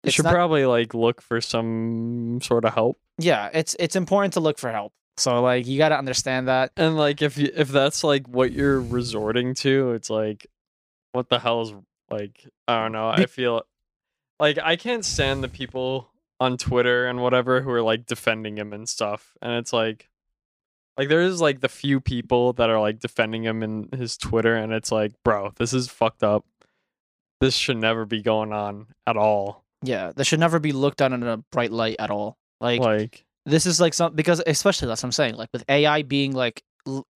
You 0.04 0.10
should 0.10 0.24
not- 0.24 0.32
probably 0.34 0.64
like 0.66 0.94
look 0.94 1.20
for 1.20 1.40
some 1.40 2.40
sort 2.42 2.64
of 2.64 2.74
help. 2.74 2.98
yeah, 3.18 3.50
it's 3.52 3.76
it's 3.78 3.96
important 3.96 4.34
to 4.34 4.40
look 4.40 4.58
for 4.58 4.70
help. 4.72 4.92
So 5.20 5.42
like 5.42 5.66
you 5.66 5.78
got 5.78 5.90
to 5.90 5.98
understand 5.98 6.48
that. 6.48 6.72
And 6.76 6.96
like 6.96 7.22
if 7.22 7.36
you 7.36 7.50
if 7.54 7.68
that's 7.68 8.02
like 8.02 8.26
what 8.26 8.52
you're 8.52 8.80
resorting 8.80 9.54
to, 9.56 9.92
it's 9.92 10.10
like 10.10 10.46
what 11.12 11.28
the 11.28 11.38
hell 11.38 11.62
is 11.62 11.74
like 12.10 12.46
I 12.66 12.82
don't 12.82 12.92
know. 12.92 13.08
I 13.08 13.26
feel 13.26 13.62
like 14.38 14.58
I 14.58 14.76
can't 14.76 15.04
stand 15.04 15.44
the 15.44 15.48
people 15.48 16.10
on 16.40 16.56
Twitter 16.56 17.06
and 17.06 17.20
whatever 17.20 17.60
who 17.60 17.70
are 17.70 17.82
like 17.82 18.06
defending 18.06 18.56
him 18.56 18.72
and 18.72 18.88
stuff. 18.88 19.36
And 19.42 19.52
it's 19.52 19.72
like 19.72 20.08
like 20.96 21.08
there 21.08 21.22
is 21.22 21.40
like 21.40 21.60
the 21.60 21.68
few 21.68 22.00
people 22.00 22.54
that 22.54 22.70
are 22.70 22.80
like 22.80 22.98
defending 22.98 23.44
him 23.44 23.62
in 23.62 23.88
his 23.92 24.16
Twitter 24.16 24.54
and 24.54 24.72
it's 24.72 24.90
like, 24.90 25.12
bro, 25.22 25.52
this 25.56 25.72
is 25.72 25.88
fucked 25.88 26.22
up. 26.22 26.44
This 27.40 27.54
should 27.54 27.78
never 27.78 28.04
be 28.04 28.22
going 28.22 28.52
on 28.52 28.86
at 29.06 29.16
all. 29.16 29.64
Yeah, 29.82 30.12
this 30.14 30.26
should 30.26 30.40
never 30.40 30.58
be 30.58 30.72
looked 30.72 31.00
at 31.00 31.12
in 31.12 31.22
a 31.22 31.38
bright 31.52 31.72
light 31.72 31.96
at 31.98 32.10
all. 32.10 32.38
Like 32.60 32.80
Like 32.80 33.24
this 33.46 33.66
is 33.66 33.80
like 33.80 33.94
some 33.94 34.14
because 34.14 34.42
especially 34.46 34.88
that's 34.88 35.02
what 35.02 35.08
I'm 35.08 35.12
saying. 35.12 35.34
Like 35.34 35.50
with 35.52 35.64
AI 35.68 36.02
being 36.02 36.32
like 36.32 36.62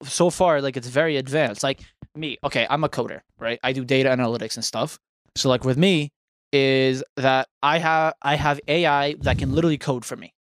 so 0.03 0.31
far, 0.31 0.61
like 0.61 0.77
it's 0.77 0.89
very 0.89 1.17
advanced. 1.17 1.63
Like 1.63 1.81
me, 2.15 2.39
okay, 2.45 2.67
I'm 2.69 2.85
a 2.85 2.89
coder, 2.89 3.21
right? 3.39 3.59
I 3.63 3.73
do 3.73 3.85
data 3.85 4.09
analytics 4.09 4.57
and 4.57 4.65
stuff. 4.65 4.99
So 5.37 5.49
like 5.49 5.65
with 5.65 5.77
me 5.77 6.11
is 6.53 7.03
that 7.17 7.49
I 7.63 7.79
have 7.79 8.15
I 8.23 8.37
have 8.37 8.61
AI 8.69 9.15
that 9.21 9.39
can 9.39 9.53
literally 9.53 9.79
code 9.79 10.05
for 10.05 10.17
me. 10.17 10.33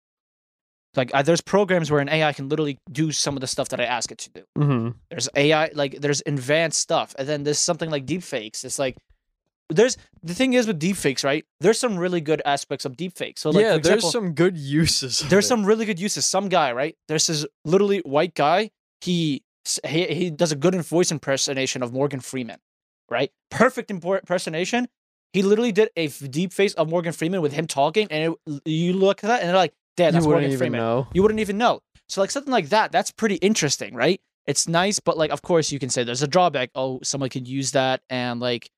Like 0.95 1.13
I, 1.13 1.23
there's 1.23 1.41
programs 1.41 1.89
where 1.89 2.01
an 2.01 2.09
AI 2.09 2.33
can 2.33 2.49
literally 2.49 2.77
do 2.91 3.11
some 3.11 3.35
of 3.35 3.41
the 3.41 3.47
stuff 3.47 3.69
that 3.69 3.79
I 3.79 3.85
ask 3.85 4.11
it 4.11 4.19
to 4.19 4.29
do. 4.29 4.43
Mm-hmm. 4.57 4.89
There's 5.09 5.27
AI 5.35 5.71
like 5.73 5.99
there's 6.01 6.21
advanced 6.25 6.79
stuff, 6.79 7.15
and 7.17 7.27
then 7.27 7.43
there's 7.43 7.59
something 7.59 7.89
like 7.89 8.05
deepfakes. 8.05 8.63
It's 8.63 8.77
like 8.77 8.97
there's 9.69 9.97
the 10.21 10.33
thing 10.33 10.53
is 10.53 10.67
with 10.67 10.79
deepfakes, 10.79 11.23
right? 11.23 11.45
There's 11.59 11.79
some 11.79 11.97
really 11.97 12.21
good 12.21 12.41
aspects 12.45 12.85
of 12.85 12.93
deepfakes. 12.93 13.39
So 13.39 13.49
like 13.49 13.63
yeah, 13.63 13.75
example, 13.75 14.01
there's 14.01 14.11
some 14.11 14.33
good 14.33 14.57
uses. 14.57 15.19
there's 15.19 15.45
it. 15.45 15.47
some 15.47 15.65
really 15.65 15.85
good 15.85 15.99
uses. 15.99 16.25
Some 16.25 16.49
guy, 16.49 16.71
right? 16.71 16.95
There's 17.07 17.27
this 17.27 17.45
literally 17.65 17.99
white 17.99 18.35
guy. 18.35 18.71
He 19.01 19.43
he, 19.87 20.05
he 20.07 20.29
does 20.29 20.51
a 20.51 20.55
good 20.55 20.75
voice 20.75 21.11
impersonation 21.11 21.83
of 21.83 21.93
Morgan 21.93 22.19
Freeman, 22.19 22.59
right? 23.09 23.31
Perfect 23.49 23.91
impersonation. 23.91 24.87
He 25.31 25.41
literally 25.41 25.71
did 25.71 25.89
a 25.95 26.07
deep 26.07 26.53
face 26.53 26.73
of 26.75 26.89
Morgan 26.89 27.13
Freeman 27.13 27.41
with 27.41 27.53
him 27.53 27.65
talking, 27.65 28.07
and 28.11 28.35
it, 28.45 28.61
you 28.65 28.93
look 28.93 29.23
at 29.23 29.27
that, 29.27 29.39
and 29.41 29.49
they're 29.49 29.55
like, 29.55 29.73
"Damn, 29.97 30.13
that's 30.13 30.25
Morgan 30.25 30.55
Freeman." 30.57 30.79
know. 30.79 31.07
You 31.13 31.21
wouldn't 31.21 31.39
even 31.39 31.57
know. 31.57 31.81
So 32.09 32.21
like 32.21 32.31
something 32.31 32.51
like 32.51 32.69
that, 32.69 32.91
that's 32.91 33.11
pretty 33.11 33.35
interesting, 33.35 33.95
right? 33.95 34.21
It's 34.45 34.67
nice, 34.67 34.99
but 34.99 35.17
like 35.17 35.31
of 35.31 35.41
course 35.41 35.71
you 35.71 35.79
can 35.79 35.89
say 35.89 36.03
there's 36.03 36.21
a 36.21 36.27
drawback. 36.27 36.69
Oh, 36.75 36.99
someone 37.01 37.29
could 37.29 37.47
use 37.47 37.71
that 37.71 38.01
and 38.09 38.39
like 38.39 38.69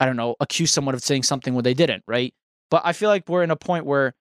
I 0.00 0.06
don't 0.06 0.16
know, 0.16 0.36
accuse 0.40 0.70
someone 0.70 0.94
of 0.94 1.02
saying 1.02 1.22
something 1.24 1.54
when 1.54 1.64
they 1.64 1.74
didn't, 1.74 2.02
right? 2.06 2.34
But 2.70 2.82
I 2.84 2.92
feel 2.92 3.08
like 3.08 3.28
we're 3.28 3.42
in 3.42 3.50
a 3.50 3.56
point 3.56 3.86
where 3.86 4.14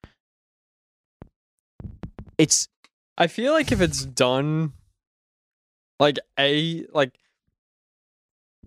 it's 2.38 2.67
I 3.17 3.27
feel 3.27 3.53
like 3.53 3.71
if 3.71 3.81
it's 3.81 4.05
done 4.05 4.73
like 5.99 6.17
a 6.39 6.85
like 6.93 7.17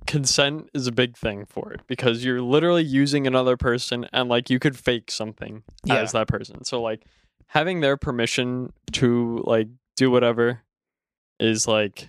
consent 0.07 0.71
is 0.73 0.87
a 0.87 0.93
big 0.93 1.17
thing 1.17 1.45
for 1.47 1.73
it 1.73 1.81
because 1.87 2.25
you're 2.25 2.41
literally 2.41 2.83
using 2.85 3.27
another 3.27 3.57
person 3.57 4.07
and 4.13 4.29
like 4.29 4.49
you 4.49 4.59
could 4.59 4.79
fake 4.79 5.11
something 5.11 5.63
Yeah. 5.85 5.97
as 5.97 6.13
that 6.13 6.29
person. 6.29 6.65
So 6.65 6.81
like 6.81 7.05
having 7.49 7.81
their 7.81 7.97
permission 7.99 8.73
to 8.93 9.43
like 9.47 9.69
do 9.97 10.11
whatever 10.11 10.63
is 11.39 11.69
like 11.69 12.09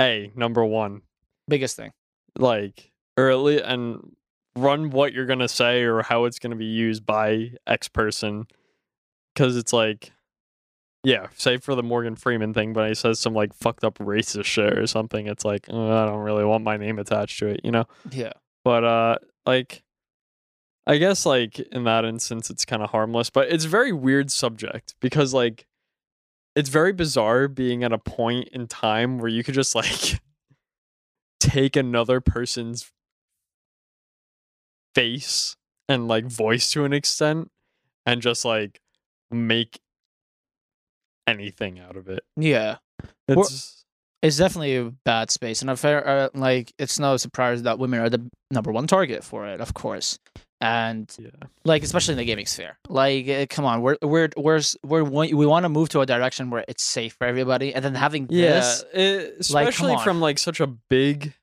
a 0.00 0.30
number 0.36 0.64
1 0.64 1.02
biggest 1.48 1.76
thing. 1.76 1.90
like 2.38 2.90
least 3.16 3.64
and 3.64 4.14
run 4.56 4.90
what 4.90 5.12
you're 5.12 5.26
gonna 5.26 5.48
say 5.48 5.82
or 5.82 6.02
how 6.02 6.24
it's 6.24 6.38
gonna 6.38 6.56
be 6.56 6.64
used 6.64 7.04
by 7.04 7.52
X 7.66 7.88
person, 7.88 8.46
because 9.34 9.56
it's 9.56 9.72
like, 9.72 10.12
yeah, 11.02 11.26
say 11.36 11.58
for 11.58 11.74
the 11.74 11.82
Morgan 11.82 12.16
Freeman 12.16 12.54
thing, 12.54 12.72
but 12.72 12.88
he 12.88 12.94
says 12.94 13.18
some 13.18 13.34
like 13.34 13.52
fucked 13.54 13.84
up 13.84 13.98
racist 13.98 14.44
shit 14.44 14.78
or 14.78 14.86
something. 14.86 15.26
It's 15.26 15.44
like 15.44 15.68
uh, 15.68 16.02
I 16.02 16.06
don't 16.06 16.20
really 16.20 16.44
want 16.44 16.64
my 16.64 16.76
name 16.76 16.98
attached 16.98 17.38
to 17.40 17.48
it, 17.48 17.60
you 17.64 17.70
know. 17.70 17.84
Yeah. 18.10 18.32
But 18.64 18.84
uh, 18.84 19.16
like, 19.44 19.82
I 20.86 20.96
guess 20.96 21.26
like 21.26 21.58
in 21.58 21.84
that 21.84 22.04
instance, 22.04 22.50
it's 22.50 22.64
kind 22.64 22.82
of 22.82 22.90
harmless, 22.90 23.30
but 23.30 23.48
it's 23.50 23.64
a 23.66 23.68
very 23.68 23.92
weird 23.92 24.30
subject 24.30 24.94
because 25.00 25.34
like, 25.34 25.66
it's 26.56 26.68
very 26.68 26.92
bizarre 26.92 27.48
being 27.48 27.82
at 27.82 27.92
a 27.92 27.98
point 27.98 28.48
in 28.52 28.66
time 28.66 29.18
where 29.18 29.28
you 29.28 29.42
could 29.42 29.54
just 29.54 29.74
like 29.74 30.20
take 31.40 31.76
another 31.76 32.20
person's 32.20 32.90
face 34.94 35.56
and 35.88 36.08
like 36.08 36.24
voice 36.26 36.70
to 36.70 36.84
an 36.84 36.92
extent 36.92 37.50
and 38.06 38.22
just 38.22 38.44
like 38.44 38.80
make 39.30 39.78
anything 41.26 41.78
out 41.80 41.96
of 41.96 42.08
it. 42.08 42.22
Yeah. 42.36 42.76
It's 43.28 43.84
It's 44.22 44.36
definitely 44.38 44.76
a 44.76 44.90
bad 45.04 45.30
space, 45.30 45.60
and 45.60 45.70
a 45.70 45.76
fair 45.76 46.06
uh, 46.06 46.28
like 46.34 46.72
it's 46.78 46.98
no 46.98 47.16
surprise 47.16 47.62
that 47.64 47.78
women 47.78 48.00
are 48.00 48.08
the 48.10 48.30
number 48.50 48.72
one 48.72 48.86
target 48.86 49.22
for 49.24 49.46
it, 49.46 49.60
of 49.60 49.74
course, 49.74 50.18
and 50.60 51.14
yeah. 51.18 51.28
like 51.64 51.82
especially 51.82 52.12
in 52.12 52.18
the 52.18 52.24
gaming 52.24 52.46
sphere. 52.46 52.78
Like, 52.88 53.28
uh, 53.28 53.44
come 53.50 53.66
on, 53.66 53.82
we're 53.82 53.98
we're 54.00 54.30
we're 54.36 54.62
we're 54.82 55.04
we 55.04 55.44
want 55.46 55.64
to 55.64 55.68
move 55.68 55.90
to 55.90 56.00
a 56.00 56.06
direction 56.06 56.48
where 56.48 56.64
it's 56.68 56.82
safe 56.82 57.14
for 57.18 57.26
everybody, 57.26 57.74
and 57.74 57.84
then 57.84 57.94
having 57.94 58.26
Yeah, 58.30 58.52
this, 58.60 58.84
it- 58.94 59.50
like, 59.52 59.68
especially 59.68 59.94
on. 59.94 60.04
from 60.04 60.20
like 60.22 60.38
such 60.38 60.60
a 60.60 60.66
big 60.66 61.34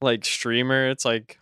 like 0.00 0.24
streamer, 0.24 0.88
it's 0.90 1.04
like. 1.04 1.38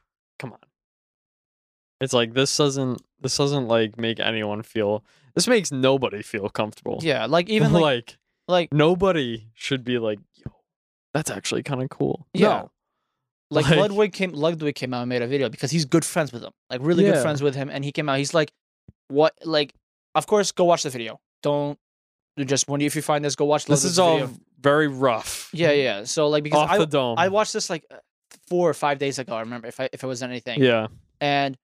It's 2.00 2.12
like 2.12 2.34
this 2.34 2.56
doesn't 2.56 3.00
this 3.20 3.36
doesn't 3.36 3.68
like 3.68 3.98
make 3.98 4.20
anyone 4.20 4.62
feel 4.62 5.02
this 5.34 5.46
makes 5.48 5.70
nobody 5.72 6.22
feel 6.22 6.48
comfortable. 6.48 6.98
yeah, 7.02 7.26
like 7.26 7.48
even 7.48 7.72
like 7.72 7.82
like 7.82 8.18
like 8.48 8.72
nobody 8.72 9.48
should 9.54 9.84
be 9.84 9.98
like, 9.98 10.18
yo, 10.34 10.52
that's 11.14 11.30
actually 11.30 11.62
kind 11.62 11.82
of 11.82 11.88
cool. 11.90 12.26
Yeah. 12.32 12.48
No. 12.48 12.70
like, 13.50 13.66
Like- 13.68 13.78
Ludwig 13.78 14.12
came 14.12 14.32
Ludwig 14.32 14.74
came 14.74 14.94
out 14.94 15.02
and 15.02 15.08
made 15.08 15.22
a 15.22 15.26
video 15.26 15.48
because 15.48 15.70
he's 15.70 15.84
good 15.84 16.04
friends 16.04 16.32
with 16.32 16.42
him, 16.42 16.52
like 16.70 16.80
really 16.82 17.04
good 17.04 17.20
friends 17.22 17.42
with 17.42 17.54
him, 17.54 17.70
and 17.70 17.84
he 17.84 17.92
came 17.92 18.08
out. 18.08 18.18
He's 18.18 18.34
like, 18.34 18.52
"What? 19.08 19.34
Like, 19.44 19.74
of 20.14 20.26
course, 20.26 20.52
go 20.52 20.64
watch 20.64 20.82
the 20.84 20.90
video. 20.90 21.20
Don't 21.42 21.78
just 22.44 22.68
wonder 22.68 22.84
if 22.84 22.94
you 22.94 23.02
find 23.02 23.24
this, 23.24 23.34
go 23.34 23.46
watch. 23.46 23.64
This 23.64 23.84
is 23.84 23.98
all 23.98 24.18
video. 24.18 24.34
very 24.60 24.88
rough. 24.88 25.48
yeah, 25.52 25.72
yeah. 25.72 26.04
So 26.04 26.28
like 26.28 26.42
because 26.44 26.60
Off 26.60 26.70
I 26.70 26.78
the 26.78 26.86
dome. 26.86 27.18
I 27.18 27.28
watched 27.28 27.52
this 27.52 27.70
like 27.70 27.84
uh, 27.90 27.96
four 28.48 28.68
or 28.68 28.74
five 28.74 28.98
days 28.98 29.18
ago. 29.18 29.34
I 29.34 29.40
remember 29.40 29.68
if 29.68 29.80
I 29.80 29.88
if 29.92 30.04
it 30.04 30.06
was 30.06 30.22
anything. 30.22 30.62
yeah. 30.62 30.88
and 31.20 31.56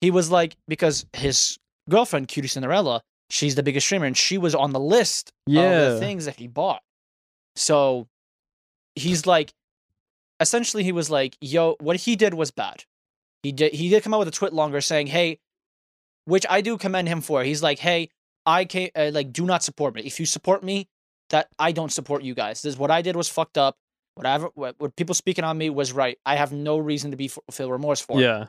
he 0.00 0.10
was 0.10 0.30
like 0.30 0.56
because 0.68 1.06
his 1.12 1.58
girlfriend 1.88 2.28
QTCinderella 2.28 3.00
she's 3.30 3.54
the 3.54 3.62
biggest 3.62 3.86
streamer 3.86 4.06
and 4.06 4.16
she 4.16 4.38
was 4.38 4.54
on 4.54 4.72
the 4.72 4.80
list 4.80 5.32
of 5.48 5.54
the 5.94 6.00
things 6.00 6.24
that 6.24 6.36
he 6.36 6.48
bought. 6.48 6.82
So 7.56 8.08
he's 8.94 9.26
like 9.26 9.52
essentially 10.40 10.82
he 10.82 10.92
was 10.92 11.10
like 11.10 11.36
yo 11.40 11.76
what 11.80 11.96
he 11.96 12.16
did 12.16 12.34
was 12.34 12.50
bad. 12.50 12.84
He 13.42 13.52
did 13.52 13.72
he 13.72 13.88
did 13.88 14.02
come 14.02 14.12
out 14.12 14.18
with 14.18 14.28
a 14.28 14.32
tweet 14.32 14.52
longer 14.52 14.80
saying 14.80 15.06
hey 15.06 15.38
which 16.26 16.44
i 16.48 16.60
do 16.60 16.76
commend 16.76 17.08
him 17.08 17.20
for. 17.20 17.42
He's 17.44 17.62
like 17.62 17.78
hey 17.78 18.08
i 18.46 18.64
can't 18.64 18.90
uh, 18.96 19.10
like 19.12 19.32
do 19.32 19.44
not 19.44 19.62
support 19.62 19.94
me. 19.94 20.02
If 20.02 20.18
you 20.20 20.26
support 20.26 20.62
me 20.62 20.88
that 21.30 21.48
i 21.58 21.72
don't 21.72 21.92
support 21.92 22.22
you 22.22 22.34
guys. 22.34 22.62
This 22.62 22.76
what 22.76 22.90
i 22.90 23.02
did 23.02 23.16
was 23.16 23.28
fucked 23.28 23.58
up. 23.58 23.76
Whatever 24.16 24.50
what, 24.54 24.74
what 24.78 24.96
people 24.96 25.14
speaking 25.14 25.44
on 25.44 25.56
me 25.56 25.70
was 25.70 25.92
right. 25.92 26.18
I 26.26 26.36
have 26.36 26.52
no 26.52 26.78
reason 26.78 27.12
to 27.12 27.16
be 27.16 27.30
feel 27.50 27.70
remorse 27.70 28.00
for 28.00 28.18
it. 28.18 28.24
Yeah. 28.24 28.46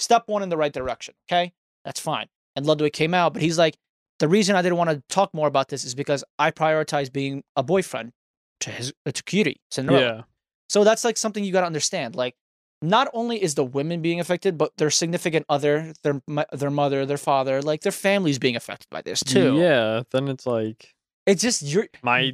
Step 0.00 0.24
one 0.26 0.42
in 0.42 0.48
the 0.48 0.56
right 0.56 0.72
direction. 0.72 1.14
Okay, 1.30 1.52
that's 1.84 2.00
fine. 2.00 2.26
And 2.56 2.66
Ludwig 2.66 2.92
came 2.92 3.14
out, 3.14 3.32
but 3.32 3.42
he's 3.42 3.58
like, 3.58 3.76
the 4.18 4.28
reason 4.28 4.56
I 4.56 4.62
didn't 4.62 4.76
want 4.78 4.90
to 4.90 5.02
talk 5.08 5.32
more 5.32 5.46
about 5.46 5.68
this 5.68 5.84
is 5.84 5.94
because 5.94 6.24
I 6.38 6.50
prioritize 6.50 7.12
being 7.12 7.42
a 7.56 7.62
boyfriend 7.62 8.12
to 8.60 8.70
his 8.70 8.92
uh, 9.06 9.12
to 9.12 9.22
Cutie 9.22 9.60
Cinderella. 9.70 10.04
Yeah. 10.04 10.22
So 10.68 10.84
that's 10.84 11.04
like 11.04 11.16
something 11.16 11.42
you 11.42 11.52
got 11.52 11.60
to 11.60 11.66
understand. 11.66 12.14
Like, 12.14 12.34
not 12.82 13.08
only 13.12 13.42
is 13.42 13.54
the 13.54 13.64
women 13.64 14.02
being 14.02 14.20
affected, 14.20 14.56
but 14.56 14.72
their 14.76 14.90
significant 14.90 15.46
other, 15.48 15.92
their 16.02 16.20
their 16.52 16.70
mother, 16.70 17.06
their 17.06 17.18
father, 17.18 17.62
like 17.62 17.82
their 17.82 17.92
families 17.92 18.38
being 18.38 18.56
affected 18.56 18.88
by 18.90 19.02
this 19.02 19.22
too. 19.22 19.56
Yeah. 19.56 20.02
Then 20.10 20.28
it's 20.28 20.46
like 20.46 20.94
it's 21.26 21.42
just 21.42 21.62
you're 21.62 21.88
my 22.02 22.32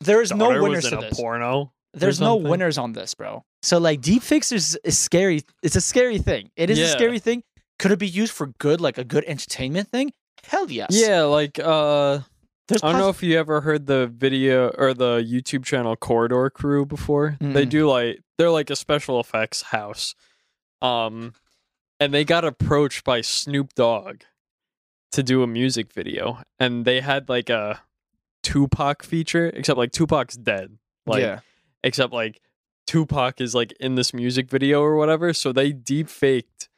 there's 0.00 0.32
no 0.32 0.48
winners 0.48 0.84
was 0.84 0.84
in 0.86 0.90
to 0.92 0.98
a 0.98 1.00
this. 1.08 1.18
porno. 1.18 1.72
There's 1.94 2.20
no 2.20 2.36
winners 2.36 2.78
on 2.78 2.92
this, 2.94 3.14
bro. 3.14 3.44
So 3.62 3.78
like 3.78 4.00
deepfakes 4.00 4.52
is, 4.52 4.78
is 4.84 4.98
scary. 4.98 5.42
It's 5.62 5.76
a 5.76 5.80
scary 5.80 6.18
thing. 6.18 6.50
It 6.56 6.68
is 6.68 6.78
a 6.78 6.88
scary 6.88 7.18
thing. 7.20 7.44
Could 7.78 7.92
it 7.92 7.98
be 7.98 8.08
used 8.08 8.32
for 8.32 8.48
good, 8.58 8.80
like 8.80 8.98
a 8.98 9.04
good 9.04 9.24
entertainment 9.24 9.88
thing? 9.88 10.12
Hell 10.44 10.70
yes. 10.70 10.88
Yeah, 10.90 11.22
like 11.22 11.58
uh 11.58 12.20
There's 12.68 12.82
I 12.82 12.90
don't 12.90 13.00
know 13.00 13.08
if 13.08 13.22
you 13.22 13.38
ever 13.38 13.60
heard 13.60 13.86
the 13.86 14.08
video 14.08 14.68
or 14.70 14.94
the 14.94 15.18
YouTube 15.18 15.64
channel 15.64 15.94
Corridor 15.96 16.50
Crew 16.50 16.84
before. 16.84 17.36
They 17.40 17.66
Mm-mm. 17.66 17.68
do 17.68 17.88
like 17.88 18.20
they're 18.38 18.50
like 18.50 18.70
a 18.70 18.76
special 18.76 19.20
effects 19.20 19.62
house. 19.62 20.14
Um 20.80 21.34
and 22.00 22.12
they 22.12 22.24
got 22.24 22.44
approached 22.44 23.04
by 23.04 23.20
Snoop 23.20 23.74
Dogg 23.74 24.22
to 25.12 25.22
do 25.22 25.44
a 25.44 25.46
music 25.46 25.92
video 25.92 26.38
and 26.58 26.84
they 26.84 27.00
had 27.00 27.28
like 27.28 27.48
a 27.48 27.80
Tupac 28.42 29.04
feature 29.04 29.46
except 29.54 29.78
like 29.78 29.92
Tupac's 29.92 30.36
dead. 30.36 30.78
Like 31.06 31.22
yeah. 31.22 31.40
except 31.84 32.12
like 32.12 32.40
Tupac 32.86 33.40
is 33.40 33.54
like 33.54 33.72
in 33.80 33.94
this 33.94 34.12
music 34.12 34.48
video 34.50 34.82
or 34.82 34.96
whatever. 34.96 35.32
So 35.32 35.52
they 35.52 35.72
deep 35.72 36.08
faked 36.08 36.68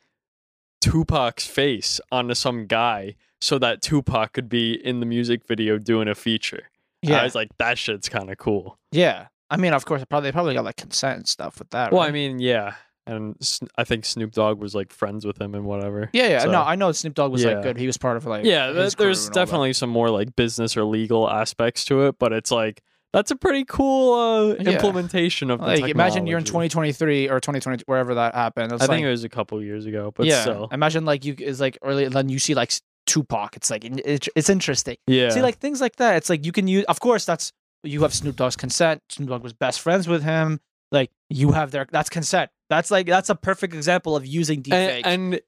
Tupac's 0.80 1.46
face 1.46 2.00
onto 2.12 2.34
some 2.34 2.66
guy 2.66 3.16
so 3.40 3.58
that 3.58 3.82
Tupac 3.82 4.32
could 4.32 4.48
be 4.48 4.72
in 4.74 5.00
the 5.00 5.06
music 5.06 5.46
video 5.46 5.78
doing 5.78 6.08
a 6.08 6.14
feature. 6.14 6.64
Yeah. 7.02 7.20
I 7.20 7.24
was 7.24 7.34
like, 7.34 7.48
that 7.58 7.78
shit's 7.78 8.08
kind 8.08 8.30
of 8.30 8.38
cool. 8.38 8.78
yeah. 8.92 9.26
I 9.50 9.56
mean, 9.58 9.74
of 9.74 9.84
course, 9.84 10.00
they 10.00 10.06
probably 10.06 10.28
they 10.28 10.32
probably 10.32 10.54
got 10.54 10.64
like 10.64 10.76
consent 10.78 11.16
and 11.18 11.28
stuff 11.28 11.58
with 11.58 11.68
that. 11.70 11.92
Well, 11.92 12.00
right? 12.00 12.08
I 12.08 12.12
mean, 12.12 12.38
yeah. 12.40 12.74
And 13.06 13.36
I 13.76 13.84
think 13.84 14.06
Snoop 14.06 14.32
Dogg 14.32 14.58
was 14.58 14.74
like 14.74 14.90
friends 14.90 15.26
with 15.26 15.40
him 15.40 15.54
and 15.54 15.64
whatever. 15.66 16.08
yeah, 16.14 16.28
yeah. 16.28 16.38
so- 16.40 16.50
No, 16.50 16.62
I 16.62 16.74
know 16.76 16.90
Snoop 16.92 17.14
Dogg 17.14 17.30
was 17.30 17.44
Yeah. 17.44 17.52
like 17.56 17.62
good. 17.62 17.76
He 17.76 17.86
was 17.86 17.98
part 17.98 18.16
of 18.16 18.24
like 18.24 18.44
yeah, 18.46 18.68
his 18.72 18.76
th- 18.94 18.96
crew 18.96 19.04
there's 19.06 19.26
and 19.26 19.36
all 19.36 19.40
that. 19.40 19.46
definitely 19.46 19.72
some 19.74 19.90
more 19.90 20.08
like 20.10 20.34
business 20.34 20.76
or 20.76 20.84
legal 20.84 21.30
aspects 21.30 21.84
to 21.84 22.06
it, 22.06 22.18
but 22.18 22.32
it's 22.32 22.50
like 22.50 22.82
that's 23.14 23.30
a 23.30 23.36
pretty 23.36 23.64
cool 23.64 24.12
uh, 24.12 24.54
Yeah. 24.60 24.72
implementation 24.72 25.50
of 25.52 25.60
the 25.60 25.66
like 25.66 25.88
imagine 25.88 26.26
you're 26.26 26.38
in 26.38 26.44
2023 26.44 27.28
or 27.28 27.38
2020 27.38 27.84
wherever 27.86 28.16
that 28.16 28.34
happened. 28.34 28.72
I 28.72 28.76
like, 28.76 28.88
think 28.88 29.06
it 29.06 29.10
was 29.10 29.22
a 29.22 29.28
couple 29.28 29.62
years 29.62 29.86
ago, 29.86 30.12
but 30.14 30.26
yeah. 30.26 30.40
still. 30.40 30.68
Imagine 30.72 31.04
like 31.04 31.24
you 31.24 31.36
is 31.38 31.60
like 31.60 31.78
early 31.82 32.08
then 32.08 32.28
you 32.28 32.40
see 32.40 32.54
like 32.54 32.72
Tupac. 33.06 33.56
It's 33.56 33.70
like 33.70 33.84
it, 33.84 34.28
it's 34.34 34.50
interesting. 34.50 34.96
Yeah. 35.06 35.30
See, 35.30 35.42
like 35.42 35.58
things 35.58 35.80
like 35.80 35.96
that. 35.96 36.16
It's 36.16 36.28
like 36.28 36.44
you 36.44 36.50
can 36.50 36.66
use. 36.66 36.84
Of 36.86 36.98
course, 36.98 37.24
that's 37.24 37.52
you 37.84 38.02
have 38.02 38.12
Snoop 38.12 38.34
Dogg's 38.34 38.56
consent. 38.56 39.00
Snoop 39.10 39.28
Dogg 39.28 39.44
was 39.44 39.52
best 39.52 39.80
friends 39.80 40.08
with 40.08 40.24
him. 40.24 40.58
Like 40.90 41.12
you 41.30 41.52
have 41.52 41.70
their 41.70 41.86
that's 41.90 42.10
consent. 42.10 42.50
That's 42.68 42.90
like 42.90 43.06
that's 43.06 43.30
a 43.30 43.36
perfect 43.36 43.74
example 43.74 44.16
of 44.16 44.26
using 44.26 44.60
deepfakes. 44.60 45.02
and, 45.04 45.34
and 45.34 45.40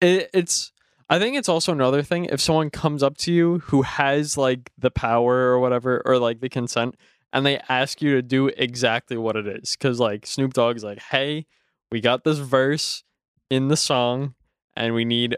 it, 0.00 0.30
it's 0.34 0.72
i 1.08 1.18
think 1.18 1.36
it's 1.36 1.48
also 1.48 1.72
another 1.72 2.02
thing 2.02 2.24
if 2.26 2.40
someone 2.40 2.70
comes 2.70 3.02
up 3.02 3.16
to 3.16 3.32
you 3.32 3.58
who 3.66 3.82
has 3.82 4.36
like 4.36 4.70
the 4.78 4.90
power 4.90 5.34
or 5.34 5.58
whatever 5.58 6.02
or 6.04 6.18
like 6.18 6.40
the 6.40 6.48
consent 6.48 6.96
and 7.32 7.44
they 7.44 7.58
ask 7.68 8.00
you 8.00 8.14
to 8.14 8.22
do 8.22 8.48
exactly 8.56 9.16
what 9.16 9.36
it 9.36 9.46
is 9.46 9.76
because 9.76 9.98
like 10.00 10.26
snoop 10.26 10.52
dogg's 10.52 10.84
like 10.84 11.00
hey 11.10 11.46
we 11.90 12.00
got 12.00 12.24
this 12.24 12.38
verse 12.38 13.04
in 13.50 13.68
the 13.68 13.76
song 13.76 14.34
and 14.76 14.94
we 14.94 15.04
need 15.04 15.36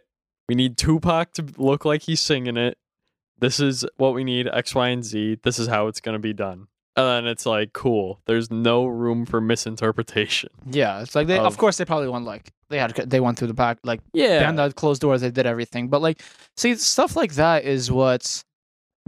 we 0.48 0.54
need 0.54 0.76
tupac 0.76 1.32
to 1.34 1.44
look 1.58 1.84
like 1.84 2.02
he's 2.02 2.20
singing 2.20 2.56
it. 2.56 2.78
This 3.38 3.60
is 3.60 3.84
what 3.96 4.14
we 4.14 4.24
need 4.24 4.48
x 4.48 4.74
y 4.74 4.88
and 4.88 5.04
z. 5.04 5.38
This 5.42 5.58
is 5.58 5.68
how 5.68 5.86
it's 5.86 6.00
going 6.00 6.14
to 6.14 6.18
be 6.18 6.32
done 6.32 6.66
and 6.98 7.06
then 7.06 7.26
it's 7.30 7.46
like 7.46 7.72
cool 7.72 8.20
there's 8.26 8.50
no 8.50 8.84
room 8.86 9.24
for 9.24 9.40
misinterpretation 9.40 10.50
yeah, 10.70 11.00
it's 11.00 11.14
like 11.14 11.26
they. 11.26 11.38
Of 11.38 11.46
of- 11.46 11.56
course, 11.58 11.76
they 11.78 11.84
probably 11.84 12.08
went 12.08 12.24
like 12.24 12.52
they 12.68 12.78
had 12.78 12.94
they 12.94 13.20
went 13.20 13.38
through 13.38 13.48
the 13.48 13.54
back 13.54 13.78
like 13.84 14.00
yeah 14.12 14.38
behind 14.40 14.58
the 14.58 14.72
closed 14.72 15.00
doors. 15.00 15.20
They 15.22 15.30
did 15.30 15.46
everything. 15.46 15.88
But 15.88 16.02
like, 16.02 16.20
see, 16.56 16.74
stuff 16.76 17.16
like 17.16 17.34
that 17.34 17.64
is 17.64 17.90
what's 17.90 18.44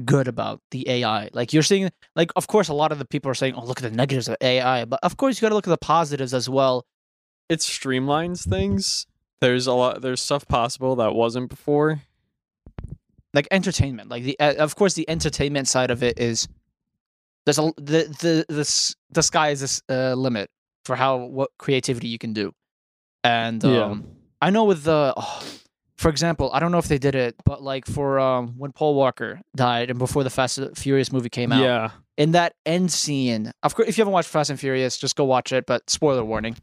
good 0.02 0.28
about 0.28 0.60
the 0.70 0.88
AI. 0.88 1.28
Like 1.34 1.52
you're 1.52 1.62
seeing, 1.62 1.90
like 2.16 2.30
of 2.36 2.46
course, 2.46 2.68
a 2.68 2.74
lot 2.74 2.92
of 2.92 2.98
the 2.98 3.04
people 3.04 3.30
are 3.30 3.34
saying, 3.34 3.54
"Oh, 3.54 3.64
look 3.64 3.82
at 3.82 3.90
the 3.90 3.96
negatives 3.96 4.28
of 4.28 4.36
AI," 4.40 4.86
but 4.86 5.00
of 5.02 5.16
course, 5.18 5.36
you 5.36 5.42
got 5.44 5.50
to 5.50 5.54
look 5.54 5.66
at 5.66 5.70
the 5.70 5.76
positives 5.78 6.32
as 6.32 6.48
well. 6.48 6.86
it 7.50 7.58
streamlines 7.60 8.48
things. 8.48 9.06
There's 9.40 9.66
a 9.66 9.74
lot. 9.74 10.00
There's 10.00 10.22
stuff 10.22 10.46
possible 10.48 10.96
that 10.96 11.14
wasn't 11.14 11.50
before. 11.50 12.02
like 13.32 13.46
entertainment 13.52 14.08
like 14.08 14.24
the 14.24 14.36
uh, 14.40 14.54
of 14.58 14.74
course 14.74 14.94
the 14.94 15.08
entertainment 15.08 15.68
side 15.68 15.90
of 15.90 16.02
it 16.02 16.18
is 16.18 16.48
there's 17.44 17.58
a 17.58 17.72
the 17.76 18.00
the 18.20 18.44
the, 18.48 18.94
the 19.10 19.22
sky 19.22 19.50
is 19.50 19.60
this 19.60 19.80
uh, 19.88 20.14
limit 20.14 20.48
for 20.84 20.96
how 20.96 21.16
what 21.16 21.50
creativity 21.58 22.08
you 22.08 22.18
can 22.18 22.32
do. 22.32 22.52
And 23.24 23.64
um 23.64 23.70
Yeah. 23.70 23.94
i 24.42 24.50
know 24.50 24.64
with 24.64 24.84
the 24.84 25.12
oh, 25.16 25.42
for 25.98 26.08
example 26.08 26.50
i 26.54 26.58
don't 26.60 26.72
know 26.72 26.78
if 26.78 26.88
they 26.88 26.96
did 26.98 27.14
it 27.14 27.34
but 27.44 27.62
like 27.62 27.84
for 27.86 28.18
um 28.18 28.54
when 28.56 28.72
paul 28.72 28.94
walker 28.94 29.40
died 29.54 29.90
and 29.90 29.98
before 29.98 30.24
the 30.24 30.30
fast 30.30 30.56
and 30.56 30.74
furious 30.76 31.12
movie 31.12 31.28
came 31.28 31.52
out 31.52 31.62
Yeah, 31.62 31.90
in 32.16 32.30
that 32.32 32.54
end 32.64 32.90
scene 32.90 33.52
of 33.62 33.74
course 33.74 33.86
if 33.88 33.98
you 33.98 34.02
haven't 34.02 34.14
watched 34.14 34.30
fast 34.30 34.48
and 34.48 34.58
furious 34.58 34.96
just 34.96 35.14
go 35.16 35.24
watch 35.24 35.52
it 35.52 35.66
but 35.66 35.90
spoiler 35.90 36.24
warning. 36.24 36.56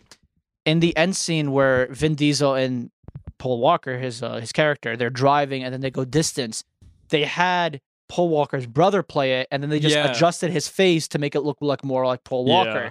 In 0.66 0.80
the 0.80 0.98
end 0.98 1.16
scene 1.16 1.52
where 1.52 1.88
vin 1.94 2.16
diesel 2.16 2.56
and 2.56 2.90
paul 3.38 3.60
walker 3.60 4.00
his 4.00 4.24
uh, 4.24 4.38
his 4.40 4.52
character 4.52 4.98
they're 4.98 5.12
driving 5.12 5.63
and 5.63 5.72
then 5.72 5.82
they 5.82 5.92
go 5.92 6.04
distance 6.06 6.63
they 7.10 7.24
had 7.26 7.80
paul 8.10 8.30
walker's 8.30 8.65
brother 8.65 9.04
play 9.04 9.39
it 9.41 9.48
and 9.52 9.62
then 9.62 9.70
they 9.70 9.80
just 9.80 9.96
Yeah. 9.96 10.10
adjusted 10.12 10.50
his 10.52 10.67
face 10.67 11.08
to 11.10 11.20
make 11.20 11.36
it 11.36 11.41
look 11.41 11.58
like 11.62 11.84
more 11.84 12.06
like 12.06 12.24
paul 12.24 12.46
walker 12.46 12.84
Yeah. 12.86 12.89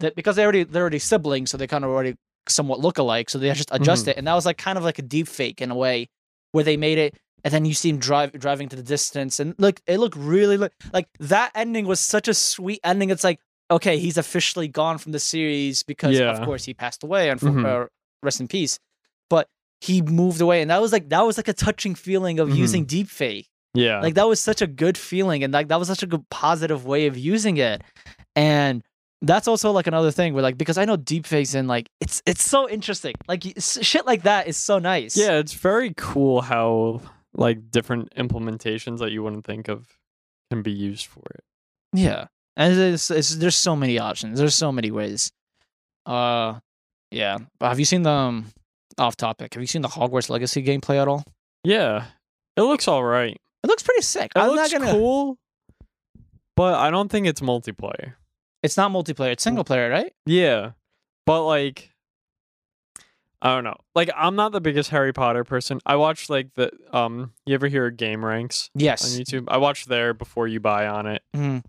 that 0.00 0.14
because 0.16 0.36
they 0.36 0.42
already 0.42 0.64
they're 0.64 0.82
already 0.82 0.98
siblings 0.98 1.50
so 1.50 1.56
they 1.58 1.66
kind 1.66 1.84
of 1.84 1.90
already 1.90 2.16
somewhat 2.48 2.80
look 2.80 2.96
alike 2.98 3.28
so 3.28 3.38
they 3.38 3.52
just 3.52 3.68
adjust 3.72 4.02
Mm-hmm. 4.04 4.10
it 4.10 4.16
and 4.18 4.26
that 4.26 4.34
was 4.34 4.46
like 4.46 4.56
kind 4.58 4.78
of 4.78 4.84
like 4.84 4.98
a 4.98 5.02
deep 5.02 5.28
fake 5.28 5.60
in 5.60 5.70
a 5.70 5.74
way 5.74 6.08
where 6.52 6.64
they 6.64 6.76
made 6.76 6.96
it 6.98 7.16
and 7.44 7.52
then 7.52 7.64
you 7.64 7.74
see 7.74 7.90
him 7.90 7.98
drive 7.98 8.32
driving 8.32 8.68
to 8.70 8.76
the 8.76 8.82
distance 8.82 9.38
and 9.40 9.54
look 9.58 9.80
it 9.86 9.98
looked 9.98 10.16
really 10.16 10.56
look, 10.56 10.72
like 10.92 11.06
that 11.20 11.50
ending 11.54 11.86
was 11.86 12.00
such 12.00 12.26
a 12.28 12.34
sweet 12.34 12.80
ending 12.82 13.10
it's 13.10 13.24
like 13.24 13.40
okay 13.70 13.98
he's 13.98 14.16
officially 14.16 14.68
gone 14.68 14.96
from 14.96 15.12
the 15.12 15.18
series 15.18 15.82
because 15.82 16.18
Yeah. 16.18 16.30
of 16.30 16.44
course 16.46 16.64
he 16.64 16.72
passed 16.72 17.02
away 17.04 17.28
and 17.30 17.38
for, 17.40 17.48
Mhm. 17.50 17.84
uh, 17.84 17.86
rest 18.22 18.40
in 18.40 18.48
peace 18.48 18.78
but 19.28 19.48
he 19.80 20.00
moved 20.00 20.40
away 20.40 20.62
and 20.62 20.70
that 20.70 20.80
was 20.80 20.92
like 20.92 21.08
that 21.10 21.20
was 21.26 21.36
like 21.36 21.48
a 21.48 21.52
touching 21.52 21.94
feeling 21.94 22.38
of 22.38 22.48
Mhm. 22.48 22.56
using 22.56 22.84
deep 22.86 23.08
fake 23.08 23.48
yeah. 23.76 24.00
like 24.00 24.14
that 24.14 24.26
was 24.26 24.40
such 24.40 24.62
a 24.62 24.66
good 24.66 24.96
feeling 24.98 25.44
and 25.44 25.52
like 25.52 25.68
that 25.68 25.78
was 25.78 25.88
such 25.88 26.02
a 26.02 26.06
good 26.06 26.28
positive 26.30 26.84
way 26.84 27.06
of 27.06 27.16
using 27.16 27.56
it. 27.56 27.82
And 28.34 28.82
that's 29.22 29.48
also 29.48 29.70
like 29.72 29.86
another 29.86 30.10
thing 30.10 30.34
where 30.34 30.42
like 30.42 30.58
because 30.58 30.76
i 30.76 30.84
know 30.84 30.96
deepfakes 30.96 31.54
and 31.54 31.68
like 31.68 31.88
it's 32.00 32.22
it's 32.26 32.42
so 32.42 32.68
interesting. 32.68 33.14
Like 33.28 33.44
shit 33.58 34.06
like 34.06 34.22
that 34.22 34.48
is 34.48 34.56
so 34.56 34.78
nice. 34.78 35.16
Yeah, 35.16 35.38
it's 35.38 35.54
very 35.54 35.94
cool 35.96 36.40
how 36.40 37.00
like 37.34 37.70
different 37.70 38.14
implementations 38.14 38.98
that 38.98 39.12
you 39.12 39.22
wouldn't 39.22 39.44
think 39.44 39.68
of 39.68 39.86
can 40.50 40.62
be 40.62 40.72
used 40.72 41.06
for 41.06 41.22
it. 41.34 41.44
yeah. 41.92 42.26
And 42.58 42.78
it's, 42.78 43.10
it's 43.10 43.34
there's 43.36 43.56
so 43.56 43.76
many 43.76 43.98
options. 43.98 44.38
There's 44.38 44.54
so 44.54 44.72
many 44.72 44.90
ways. 44.90 45.30
Uh 46.04 46.60
yeah. 47.10 47.38
But 47.58 47.68
have 47.68 47.78
you 47.78 47.84
seen 47.84 48.02
the 48.02 48.10
um, 48.10 48.46
off 48.98 49.16
topic? 49.16 49.54
Have 49.54 49.62
you 49.62 49.66
seen 49.66 49.82
the 49.82 49.88
hogwarts 49.88 50.30
legacy 50.30 50.62
gameplay 50.62 51.00
at 51.00 51.08
all? 51.08 51.24
Yeah, 51.64 52.04
it 52.56 52.62
looks 52.62 52.88
all 52.88 53.04
right. 53.04 53.40
It 53.66 53.68
looks 53.68 53.82
pretty 53.82 54.02
sick 54.02 54.30
It 54.36 54.38
i'm 54.38 54.50
looks 54.50 54.70
not 54.72 54.80
gonna 54.80 54.92
cool, 54.92 55.38
but 56.54 56.74
I 56.74 56.90
don't 56.90 57.10
think 57.10 57.26
it's 57.26 57.40
multiplayer. 57.40 58.14
it's 58.62 58.76
not 58.76 58.92
multiplayer 58.92 59.32
it's 59.32 59.42
single 59.42 59.64
player 59.64 59.90
right 59.90 60.12
Yeah, 60.24 60.70
but 61.26 61.44
like 61.44 61.90
I 63.42 63.54
don't 63.54 63.64
know. 63.64 63.76
Like 63.94 64.08
I'm 64.16 64.34
not 64.34 64.52
the 64.52 64.60
biggest 64.62 64.88
Harry 64.90 65.12
Potter 65.12 65.44
person. 65.44 65.78
I 65.84 65.96
watch 65.96 66.30
like 66.30 66.54
the 66.54 66.70
um 66.92 67.32
you 67.44 67.54
ever 67.54 67.68
hear 67.68 67.86
of 67.86 67.94
GameRanx 67.94 68.70
Yes. 68.74 69.04
on 69.04 69.20
YouTube? 69.22 69.44
I 69.48 69.58
watch 69.58 69.84
there 69.84 70.14
before 70.14 70.48
you 70.48 70.58
buy 70.58 70.86
on 70.86 71.06
it. 71.06 71.22
Mhm. 71.34 71.62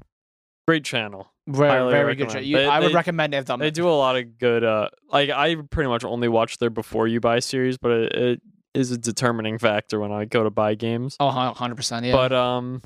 Great 0.67 0.85
channel. 0.85 1.31
Very, 1.47 1.69
Highly 1.69 1.91
very 1.91 2.15
good. 2.15 2.27
recommend. 2.27 2.31
show. 2.45 2.49
You, 2.49 2.57
They- 2.57 2.67
I 2.67 2.79
would 2.79 2.89
they- 2.91 2.93
recommend 2.95 3.33
it. 3.33 3.45
Them. 3.45 3.59
They 3.59 3.71
do 3.71 3.87
a 3.87 3.91
lot 3.91 4.15
of 4.17 4.37
good 4.37 4.63
uh 4.63 4.89
like 5.11 5.29
I 5.29 5.55
pretty 5.55 5.89
much 5.89 6.03
only 6.05 6.27
watch 6.29 6.57
their 6.57 6.69
before 6.69 7.07
you 7.07 7.19
buy 7.19 7.39
series, 7.39 7.77
but 7.77 7.91
it, 7.91 8.13
it 8.13 8.41
is 8.77 8.91
a 8.91 8.97
determining 8.97 9.57
factor 9.57 9.99
when 9.99 10.11
I 10.11 10.25
go 10.25 10.43
to 10.43 10.49
buy 10.49 10.75
games. 10.75 11.17
Oh, 11.19 11.25
100%. 11.29 12.05
Yeah. 12.05 12.11
But 12.13 12.33
um 12.33 12.81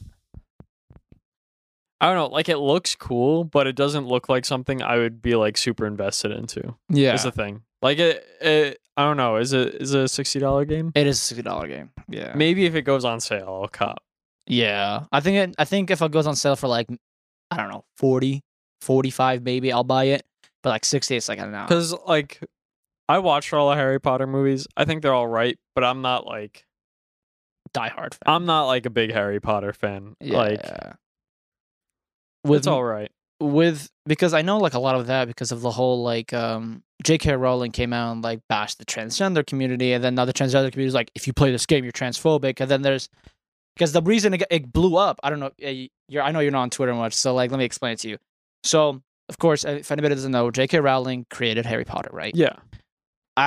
I 1.99 2.07
don't 2.07 2.15
know, 2.15 2.27
like 2.27 2.49
it 2.49 2.57
looks 2.57 2.95
cool, 2.95 3.43
but 3.43 3.67
it 3.67 3.75
doesn't 3.75 4.07
look 4.07 4.27
like 4.27 4.43
something 4.43 4.81
I 4.81 4.97
would 4.97 5.21
be 5.21 5.35
like 5.35 5.55
super 5.55 5.85
invested 5.85 6.31
into. 6.31 6.75
yeah. 6.89 7.13
Is 7.13 7.23
the 7.23 7.31
thing. 7.31 7.61
Like 7.83 7.99
it, 7.99 8.25
it 8.41 8.79
I 8.97 9.03
don't 9.03 9.17
know, 9.17 9.37
is 9.37 9.53
it 9.53 9.75
is 9.75 9.93
it 9.93 10.01
a 10.03 10.07
sixty 10.07 10.39
dollar 10.39 10.65
game? 10.65 10.91
it 10.95 11.05
is 11.05 11.31
a 11.31 11.35
$60 11.35 11.67
game. 11.67 11.91
Yeah. 12.09 12.33
Maybe 12.35 12.65
if 12.65 12.73
it 12.75 12.83
goes 12.83 13.05
on 13.05 13.19
sale, 13.19 13.59
I'll 13.61 13.67
cop. 13.67 14.03
Yeah. 14.47 15.03
I 15.11 15.19
think 15.19 15.37
it, 15.37 15.55
I 15.59 15.65
think 15.65 15.91
if 15.91 16.01
it 16.01 16.11
goes 16.11 16.25
on 16.25 16.35
sale 16.35 16.55
for 16.55 16.67
like 16.67 16.87
I 17.51 17.57
don't 17.57 17.69
know, 17.69 17.83
40, 17.97 18.41
45 18.81 19.43
maybe, 19.43 19.71
I'll 19.71 19.83
buy 19.83 20.05
it. 20.05 20.23
But 20.63 20.69
like 20.71 20.85
60 20.85 21.15
it's 21.15 21.29
like 21.29 21.37
I 21.39 21.43
don't 21.43 21.51
know. 21.51 21.65
Because 21.67 21.93
like 22.07 22.39
I 23.11 23.19
watched 23.19 23.53
all 23.53 23.69
the 23.69 23.75
Harry 23.75 23.99
Potter 23.99 24.27
movies. 24.27 24.67
I 24.77 24.85
think 24.85 25.01
they're 25.01 25.13
all 25.13 25.27
right, 25.27 25.57
but 25.75 25.83
I'm 25.83 26.01
not 26.01 26.25
like 26.25 26.65
Die 27.73 27.89
Hard 27.89 28.13
fan. 28.13 28.21
I'm 28.33 28.45
not 28.45 28.65
like 28.67 28.85
a 28.85 28.89
big 28.89 29.11
Harry 29.11 29.39
Potter 29.39 29.73
fan. 29.73 30.15
yeah. 30.19 30.37
Like 30.37 30.65
with 32.43 32.59
it's 32.59 32.67
all 32.67 32.83
right. 32.83 33.11
with 33.39 33.89
because 34.05 34.33
I 34.33 34.41
know 34.41 34.57
like 34.57 34.73
a 34.73 34.79
lot 34.79 34.95
of 34.95 35.07
that 35.07 35.27
because 35.27 35.51
of 35.51 35.61
the 35.61 35.71
whole 35.71 36.03
like 36.03 36.33
um 36.33 36.83
J.K. 37.03 37.35
Rowling 37.35 37.71
came 37.71 37.93
out 37.93 38.11
and 38.11 38.23
like 38.23 38.41
bashed 38.47 38.77
the 38.77 38.85
transgender 38.85 39.45
community, 39.45 39.93
and 39.93 40.03
then 40.03 40.15
now 40.15 40.25
the 40.25 40.33
transgender 40.33 40.71
community 40.71 40.85
is 40.87 40.93
like, 40.93 41.09
if 41.15 41.25
you 41.27 41.33
play 41.33 41.51
this 41.51 41.65
game, 41.65 41.83
you're 41.83 41.91
transphobic, 41.91 42.59
and 42.61 42.69
then 42.69 42.81
there's 42.83 43.09
because 43.75 43.91
the 43.91 44.01
reason 44.03 44.33
it, 44.35 44.43
it 44.51 44.71
blew 44.71 44.97
up. 44.97 45.19
I 45.23 45.29
don't 45.29 45.39
know. 45.39 45.51
eh, 45.61 45.87
You're 46.07 46.23
I 46.23 46.31
know 46.31 46.39
you're 46.41 46.51
not 46.51 46.61
on 46.63 46.69
Twitter 46.69 46.93
much, 46.93 47.13
so 47.13 47.33
like 47.33 47.51
let 47.51 47.57
me 47.57 47.65
explain 47.65 47.93
it 47.93 47.99
to 47.99 48.09
you. 48.09 48.17
So 48.63 49.01
of 49.29 49.37
course, 49.39 49.63
if 49.65 49.91
anybody 49.91 50.13
doesn't 50.15 50.31
know, 50.31 50.51
J.K. 50.51 50.79
Rowling 50.79 51.25
created 51.29 51.65
Harry 51.65 51.85
Potter, 51.85 52.09
right? 52.11 52.35
Yeah. 52.35 52.53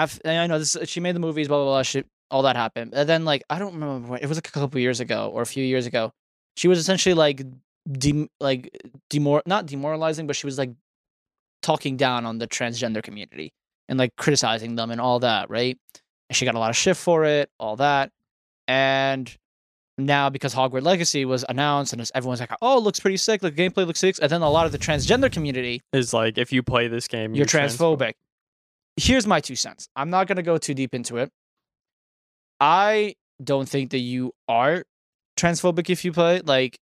I've 0.02 0.20
I 0.24 0.46
know 0.46 0.58
this. 0.58 0.76
She 0.84 1.00
made 1.00 1.14
the 1.14 1.20
movies, 1.20 1.48
blah 1.48 1.58
blah 1.58 1.66
blah. 1.66 1.82
She, 1.82 2.04
all 2.30 2.42
that 2.42 2.56
happened, 2.56 2.94
and 2.94 3.08
then 3.08 3.24
like 3.24 3.42
I 3.48 3.58
don't 3.58 3.74
remember. 3.74 4.08
When, 4.08 4.20
it 4.20 4.26
was 4.26 4.36
like 4.36 4.48
a 4.48 4.52
couple 4.52 4.80
years 4.80 5.00
ago 5.00 5.30
or 5.32 5.42
a 5.42 5.46
few 5.46 5.64
years 5.64 5.86
ago. 5.86 6.12
She 6.56 6.68
was 6.68 6.78
essentially 6.78 7.14
like 7.14 7.42
dem 7.90 8.28
like 8.40 8.70
demor 9.10 9.42
not 9.46 9.66
demoralizing, 9.66 10.26
but 10.26 10.36
she 10.36 10.46
was 10.46 10.58
like 10.58 10.70
talking 11.62 11.96
down 11.96 12.26
on 12.26 12.38
the 12.38 12.46
transgender 12.46 13.02
community 13.02 13.52
and 13.88 13.98
like 13.98 14.14
criticizing 14.16 14.76
them 14.76 14.90
and 14.90 15.00
all 15.00 15.20
that, 15.20 15.50
right? 15.50 15.78
And 16.28 16.36
she 16.36 16.44
got 16.44 16.54
a 16.54 16.58
lot 16.58 16.70
of 16.70 16.76
shit 16.76 16.96
for 16.96 17.24
it, 17.24 17.50
all 17.58 17.76
that, 17.76 18.10
and 18.66 19.34
now 19.96 20.28
because 20.28 20.54
Hogwarts 20.54 20.82
Legacy 20.82 21.24
was 21.24 21.44
announced 21.48 21.92
and 21.92 22.10
everyone's 22.14 22.40
like, 22.40 22.50
oh, 22.60 22.78
it 22.78 22.80
looks 22.82 22.98
pretty 22.98 23.16
sick. 23.16 23.40
The 23.40 23.52
gameplay 23.52 23.86
looks 23.86 24.00
sick, 24.00 24.16
and 24.20 24.30
then 24.30 24.42
a 24.42 24.50
lot 24.50 24.66
of 24.66 24.72
the 24.72 24.78
transgender 24.78 25.30
community 25.30 25.82
Is 25.92 26.12
like 26.12 26.38
if 26.38 26.52
you 26.52 26.62
play 26.62 26.88
this 26.88 27.06
game, 27.08 27.34
you're 27.34 27.46
transphobic. 27.46 27.98
transphobic. 27.98 28.12
Here's 28.96 29.26
my 29.26 29.40
two 29.40 29.56
cents. 29.56 29.88
I'm 29.96 30.10
not 30.10 30.28
going 30.28 30.36
to 30.36 30.42
go 30.42 30.56
too 30.58 30.74
deep 30.74 30.94
into 30.94 31.16
it. 31.16 31.30
I 32.60 33.14
don't 33.42 33.68
think 33.68 33.90
that 33.90 33.98
you 33.98 34.32
are 34.48 34.84
transphobic 35.36 35.90
if 35.90 36.04
you 36.04 36.12
play. 36.12 36.40
Like, 36.40 36.78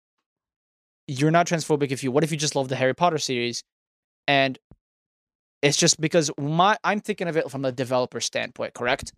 you're 1.07 1.31
not 1.31 1.47
transphobic 1.47 1.91
if 1.91 2.03
you. 2.03 2.11
What 2.11 2.23
if 2.23 2.31
you 2.31 2.37
just 2.37 2.55
love 2.55 2.67
the 2.67 2.75
Harry 2.75 2.93
Potter 2.93 3.17
series, 3.17 3.63
and 4.27 4.57
it's 5.61 5.77
just 5.77 5.99
because 5.99 6.31
my 6.39 6.77
I'm 6.83 6.99
thinking 6.99 7.27
of 7.27 7.37
it 7.37 7.49
from 7.49 7.61
the 7.61 7.71
developer 7.71 8.19
standpoint. 8.19 8.73
Correct. 8.73 9.13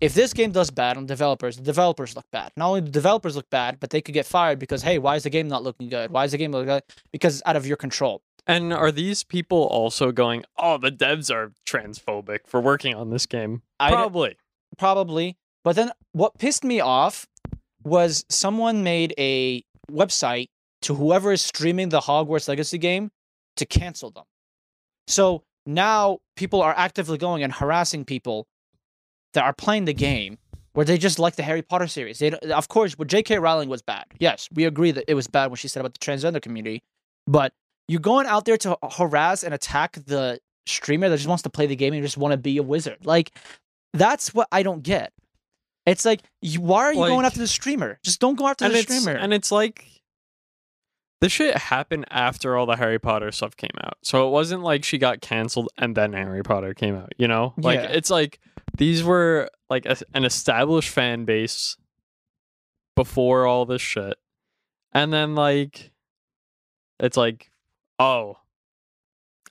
If 0.00 0.14
this 0.14 0.32
game 0.32 0.50
does 0.50 0.70
bad 0.70 0.96
on 0.96 1.06
developers, 1.06 1.56
the 1.56 1.62
developers 1.62 2.16
look 2.16 2.24
bad. 2.32 2.50
Not 2.56 2.68
only 2.68 2.80
the 2.80 2.90
developers 2.90 3.36
look 3.36 3.48
bad, 3.50 3.78
but 3.78 3.90
they 3.90 4.00
could 4.00 4.14
get 4.14 4.26
fired 4.26 4.58
because 4.58 4.82
hey, 4.82 4.98
why 4.98 5.16
is 5.16 5.22
the 5.22 5.30
game 5.30 5.48
not 5.48 5.62
looking 5.62 5.88
good? 5.88 6.10
Why 6.10 6.24
is 6.24 6.32
the 6.32 6.38
game 6.38 6.52
looking 6.52 6.68
good? 6.68 6.82
Because 7.12 7.34
it's 7.36 7.42
out 7.46 7.56
of 7.56 7.66
your 7.66 7.76
control. 7.76 8.20
And 8.46 8.72
are 8.72 8.90
these 8.90 9.22
people 9.22 9.62
also 9.64 10.10
going, 10.12 10.44
"Oh, 10.56 10.76
the 10.78 10.90
devs 10.90 11.32
are 11.32 11.52
transphobic 11.66 12.40
for 12.46 12.60
working 12.60 12.94
on 12.94 13.10
this 13.10 13.26
game"? 13.26 13.62
Probably. 13.78 14.36
probably. 14.78 15.36
But 15.64 15.76
then 15.76 15.92
what 16.12 16.38
pissed 16.38 16.64
me 16.64 16.80
off 16.80 17.26
was 17.84 18.24
someone 18.28 18.82
made 18.82 19.14
a 19.18 19.64
website 19.90 20.48
to 20.82 20.94
whoever 20.94 21.32
is 21.32 21.42
streaming 21.42 21.90
the 21.90 22.00
Hogwarts 22.00 22.48
Legacy 22.48 22.78
game 22.78 23.10
to 23.56 23.66
cancel 23.66 24.10
them. 24.10 24.24
So 25.06 25.44
now 25.66 26.18
people 26.36 26.62
are 26.62 26.74
actively 26.76 27.18
going 27.18 27.42
and 27.44 27.52
harassing 27.52 28.04
people 28.04 28.46
that 29.34 29.44
are 29.44 29.52
playing 29.52 29.84
the 29.84 29.94
game 29.94 30.38
where 30.72 30.84
they 30.86 30.96
just 30.98 31.18
like 31.18 31.36
the 31.36 31.42
Harry 31.42 31.62
Potter 31.62 31.86
series. 31.86 32.18
They 32.18 32.30
don't- 32.30 32.42
of 32.50 32.66
course, 32.68 32.98
what 32.98 33.08
J.K. 33.08 33.38
Rowling 33.38 33.68
was 33.68 33.82
bad. 33.82 34.06
Yes, 34.18 34.48
we 34.52 34.64
agree 34.64 34.90
that 34.90 35.04
it 35.08 35.14
was 35.14 35.28
bad 35.28 35.48
when 35.50 35.56
she 35.56 35.68
said 35.68 35.80
about 35.80 35.92
the 35.92 35.98
transgender 36.00 36.40
community. 36.42 36.82
But 37.26 37.52
you're 37.88 38.00
going 38.00 38.26
out 38.26 38.44
there 38.44 38.56
to 38.58 38.76
harass 38.90 39.42
and 39.42 39.52
attack 39.54 39.94
the 40.06 40.38
streamer 40.66 41.08
that 41.08 41.16
just 41.16 41.28
wants 41.28 41.42
to 41.42 41.50
play 41.50 41.66
the 41.66 41.76
game 41.76 41.92
and 41.92 42.02
just 42.02 42.16
want 42.16 42.32
to 42.32 42.38
be 42.38 42.56
a 42.58 42.62
wizard. 42.62 42.98
Like 43.04 43.32
that's 43.92 44.32
what 44.32 44.48
I 44.52 44.62
don't 44.62 44.82
get. 44.82 45.12
It's 45.84 46.04
like, 46.04 46.20
you, 46.40 46.60
why 46.60 46.84
are 46.84 46.92
you 46.92 47.00
going 47.00 47.26
after 47.26 47.40
the 47.40 47.48
streamer? 47.48 47.98
Just 48.04 48.20
don't 48.20 48.36
go 48.36 48.46
after 48.46 48.68
the 48.68 48.76
streamer. 48.82 49.12
and 49.18 49.34
it's 49.34 49.50
like 49.50 49.84
this 51.20 51.32
shit 51.32 51.56
happened 51.56 52.04
after 52.10 52.56
all 52.56 52.66
the 52.66 52.76
Harry 52.76 52.98
Potter 52.98 53.30
stuff 53.32 53.56
came 53.56 53.70
out. 53.82 53.94
So 54.02 54.26
it 54.26 54.30
wasn't 54.30 54.62
like 54.62 54.84
she 54.84 54.98
got 54.98 55.20
canceled 55.20 55.68
and 55.78 55.96
then 55.96 56.12
Harry 56.12 56.42
Potter 56.42 56.74
came 56.74 56.96
out, 56.96 57.12
you 57.16 57.28
know? 57.28 57.52
Like 57.56 57.80
Yeah. 57.80 57.86
it's 57.90 58.10
like 58.10 58.40
these 58.76 59.04
were 59.04 59.48
like 59.70 59.86
a, 59.86 59.96
an 60.14 60.24
established 60.24 60.88
fan 60.88 61.24
base 61.24 61.76
before 62.96 63.46
all 63.46 63.66
this 63.66 63.82
shit. 63.82 64.14
And 64.92 65.12
then 65.12 65.34
like 65.34 65.92
it's 67.00 67.16
like 67.16 67.50
oh 68.02 68.36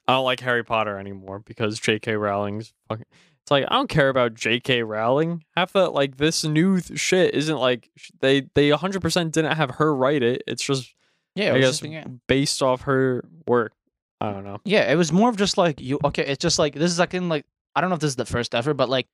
I 0.06 0.14
don't 0.14 0.24
like 0.24 0.40
Harry 0.40 0.64
Potter 0.64 0.98
anymore 0.98 1.38
because 1.38 1.78
J.K. 1.78 2.16
Rowling's 2.16 2.72
fucking 2.88 3.06
it's 3.42 3.50
like 3.50 3.64
I 3.68 3.74
don't 3.74 3.88
care 3.88 4.08
about 4.08 4.34
J.K. 4.34 4.82
Rowling. 4.82 5.44
Half 5.56 5.72
the 5.72 5.90
like 5.90 6.16
this 6.16 6.44
new 6.44 6.80
th- 6.80 6.98
shit 6.98 7.34
isn't 7.34 7.58
like 7.58 7.90
they 8.20 8.42
they 8.54 8.70
100% 8.70 9.32
didn't 9.32 9.56
have 9.56 9.70
her 9.72 9.94
write 9.94 10.22
it. 10.22 10.42
It's 10.46 10.62
just 10.62 10.94
yeah, 11.34 11.52
it 11.52 11.56
I 11.56 11.60
guess 11.60 11.82
based 12.28 12.62
off 12.62 12.82
her 12.82 13.24
work. 13.46 13.72
I 14.20 14.30
don't 14.30 14.44
know. 14.44 14.58
yeah, 14.64 14.92
it 14.92 14.94
was 14.94 15.10
more 15.10 15.28
of 15.28 15.36
just 15.36 15.58
like 15.58 15.80
you. 15.80 15.98
Okay, 16.04 16.24
it's 16.24 16.40
just 16.40 16.58
like 16.58 16.74
this 16.74 16.92
is 16.92 17.00
like 17.00 17.14
in 17.14 17.28
like 17.28 17.44
I 17.74 17.80
don't 17.80 17.90
know 17.90 17.94
if 17.94 18.00
this 18.00 18.10
is 18.10 18.16
the 18.16 18.26
first 18.26 18.54
ever, 18.54 18.74
but 18.74 18.88
like 18.88 19.08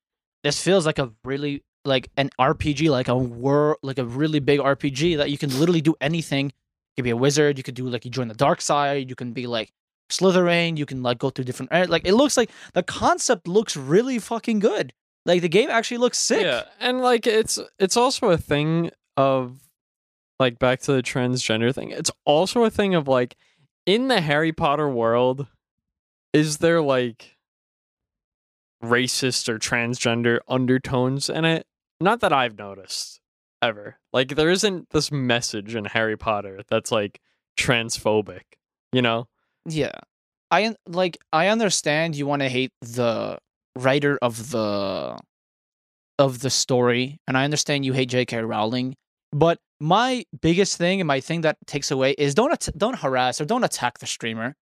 this 0.44 0.62
feels 0.62 0.85
like 0.85 0.98
a 0.98 1.11
really 1.24 1.64
like 1.87 2.11
an 2.18 2.29
RPG, 2.38 2.90
like 2.90 3.09
a 3.09 3.16
world, 3.16 3.79
like 3.83 3.98
a 3.98 4.05
really 4.05 4.40
big 4.40 4.61
RPG 4.61 5.16
that 5.16 5.31
you 5.31 5.38
can 5.38 5.59
literally 5.59 5.81
do 5.81 5.94
anything. 6.01 6.53
Could 6.98 7.04
be 7.04 7.11
a 7.11 7.16
wizard. 7.16 7.56
You 7.58 7.62
could 7.62 7.76
do 7.76 7.88
like 7.88 8.04
you 8.04 8.11
join 8.11 8.26
the 8.26 8.34
dark 8.34 8.61
side. 8.61 9.08
You 9.08 9.14
can 9.14 9.32
be 9.32 9.46
like 9.46 9.70
Slytherin. 10.11 10.76
You 10.76 10.84
can 10.84 11.00
like 11.02 11.18
go 11.18 11.30
through 11.30 11.44
different. 11.44 11.70
ar- 11.72 11.87
Like 11.87 12.04
it 12.04 12.14
looks 12.14 12.37
like 12.37 12.50
the 12.74 12.82
concept 12.82 13.46
looks 13.46 13.76
really 13.76 14.18
fucking 14.18 14.58
good. 14.58 14.92
Like 15.24 15.40
the 15.42 15.48
game 15.48 15.70
actually 15.70 15.98
looks 15.98 16.18
sick. 16.18 16.42
Yeah, 16.42 16.64
and 16.80 17.00
like 17.00 17.24
it's 17.26 17.58
it's 17.78 17.96
also 17.96 18.30
a 18.30 18.37
thing 18.37 18.90
of 19.16 19.61
like 20.40 20.58
back 20.58 20.80
to 20.82 20.92
the 20.92 21.02
transgender 21.02 21.72
thing. 21.74 21.90
It's 21.92 22.11
also 22.24 22.64
a 22.64 22.70
thing 22.70 22.94
of 22.96 23.06
like 23.06 23.37
in 23.87 24.08
the 24.08 24.20
Harry 24.20 24.52
Potter 24.52 24.88
world 24.88 25.46
is 26.32 26.58
there 26.58 26.82
like 26.82 27.37
racist 28.82 29.48
or 29.48 29.58
transgender 29.58 30.38
undertones 30.48 31.28
in 31.30 31.44
it? 31.44 31.66
Not 32.00 32.20
that 32.20 32.32
I've 32.32 32.58
noticed 32.58 33.20
ever. 33.62 33.99
Like 34.12 34.35
there 34.35 34.51
isn't 34.51 34.90
this 34.90 35.11
message 35.11 35.75
in 35.75 35.85
Harry 35.87 36.16
Potter 36.16 36.61
that's 36.68 36.90
like 36.92 37.21
transphobic, 37.59 38.42
you 38.92 39.03
know? 39.03 39.29
Yeah. 39.66 39.92
I 40.51 40.75
like 40.87 41.18
I 41.33 41.49
understand 41.49 42.16
you 42.16 42.27
want 42.27 42.40
to 42.42 42.49
hate 42.49 42.73
the 42.81 43.38
writer 43.77 44.18
of 44.23 44.51
the 44.51 45.18
of 46.18 46.40
the 46.40 46.51
story 46.51 47.18
and 47.29 47.37
I 47.37 47.44
understand 47.44 47.85
you 47.85 47.92
hate 47.92 48.11
JK 48.11 48.49
Rowling, 48.49 48.97
but 49.33 49.59
my 49.81 50.25
biggest 50.40 50.79
thing 50.79 51.01
and 51.01 51.07
my 51.07 51.21
thing 51.21 51.42
that 51.42 51.59
takes 51.66 51.90
away 51.90 52.12
is 52.12 52.35
don't 52.35 52.53
at- 52.53 52.77
don't 52.77 52.97
harass 52.99 53.40
or 53.40 53.44
don't 53.44 53.62
attack 53.64 53.99
the 53.99 54.07
streamer. 54.07 54.57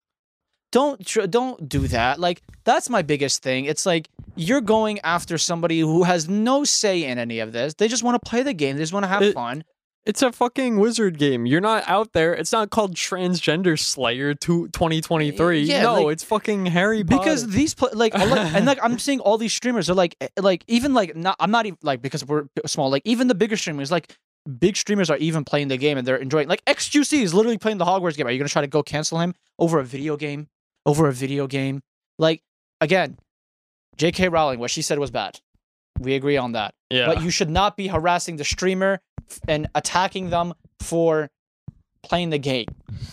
Don't 0.76 1.06
tr- 1.06 1.22
don't 1.22 1.70
do 1.70 1.88
that. 1.88 2.20
Like 2.20 2.42
that's 2.66 2.90
my 2.90 3.02
biggest 3.02 3.42
thing. 3.42 3.64
It's 3.64 3.86
like 3.86 4.10
you're 4.36 4.60
going 4.60 5.00
after 5.06 5.38
somebody 5.38 5.80
who 5.80 6.04
has 6.04 6.28
no 6.28 6.66
say 6.66 7.06
in 7.06 7.18
any 7.18 7.40
of 7.40 7.54
this. 7.54 7.76
They 7.76 7.88
just 7.88 8.04
want 8.04 8.22
to 8.22 8.30
play 8.30 8.44
the 8.44 8.52
game. 8.54 8.76
They 8.76 8.84
just 8.84 8.92
want 8.92 9.06
to 9.06 9.08
have 9.08 9.22
It- 9.22 9.34
fun. 9.34 9.64
It's 10.06 10.22
a 10.22 10.34
fucking 10.34 10.78
wizard 10.78 11.18
game. 11.18 11.46
You're 11.46 11.62
not 11.62 11.84
out 11.88 12.12
there. 12.12 12.34
It's 12.34 12.52
not 12.52 12.72
called 12.72 12.94
Transgender 12.96 13.80
Slayer 13.80 14.34
to 14.36 14.68
2023. 14.68 15.62
Yeah, 15.62 15.82
no, 15.84 15.94
like- 16.04 16.12
it's 16.14 16.26
fucking 16.26 16.66
Harry 16.68 17.06
Potter. 17.06 17.20
because 17.24 17.48
these 17.48 17.74
pla 17.74 17.90
like 17.94 18.14
and 18.14 18.66
like 18.66 18.80
I'm 18.84 19.00
seeing 19.06 19.22
all 19.22 19.38
these 19.38 19.54
streamers 19.54 19.90
are 19.90 19.96
like 19.96 20.18
eh, 20.20 20.28
like 20.38 20.66
even 20.68 20.94
like 20.94 21.16
not 21.16 21.38
I'm 21.40 21.52
not 21.52 21.66
even 21.68 21.80
like 21.84 22.02
because 22.02 22.26
we're 22.26 22.48
small 22.66 22.90
like 22.90 23.02
even 23.06 23.30
the 23.30 23.34
bigger 23.36 23.56
streamers 23.56 23.92
like 23.92 24.14
big 24.60 24.76
streamers 24.76 25.10
are 25.10 25.18
even 25.18 25.46
playing 25.46 25.70
the 25.70 25.78
game 25.78 25.98
and 25.98 26.06
they're 26.06 26.18
enjoying 26.18 26.50
like 26.50 26.64
XQC 26.66 27.22
is 27.24 27.34
literally 27.34 27.58
playing 27.58 27.78
the 27.78 27.86
Hogwarts 27.86 28.18
game. 28.18 28.28
Are 28.28 28.32
you 28.32 28.38
gonna 28.40 28.50
try 28.50 28.62
to 28.62 28.68
go 28.68 28.84
cancel 28.84 29.20
him 29.22 29.34
over 29.58 29.80
a 29.80 29.84
video 29.86 30.18
game? 30.18 30.50
Over 30.86 31.08
a 31.08 31.14
video 31.14 31.48
game? 31.48 31.82
Like 32.20 32.42
again, 32.82 33.18
J.K. 33.98 34.30
Rowling, 34.30 34.60
what 34.60 34.72
she 34.72 34.82
said 34.82 35.00
was 35.00 35.12
bad. 35.12 35.40
We 36.00 36.14
agree 36.16 36.38
on 36.38 36.52
that. 36.54 36.76
Yeah. 36.90 37.08
But 37.08 37.22
you 37.24 37.30
should 37.30 37.50
not 37.50 37.78
be 37.78 37.88
harassing 37.88 38.36
the 38.36 38.44
streamer 38.44 39.00
and 39.48 39.68
attacking 39.76 40.30
them 40.30 40.54
for 40.82 41.30
playing 42.04 42.30
the 42.30 42.38
game. 42.38 42.68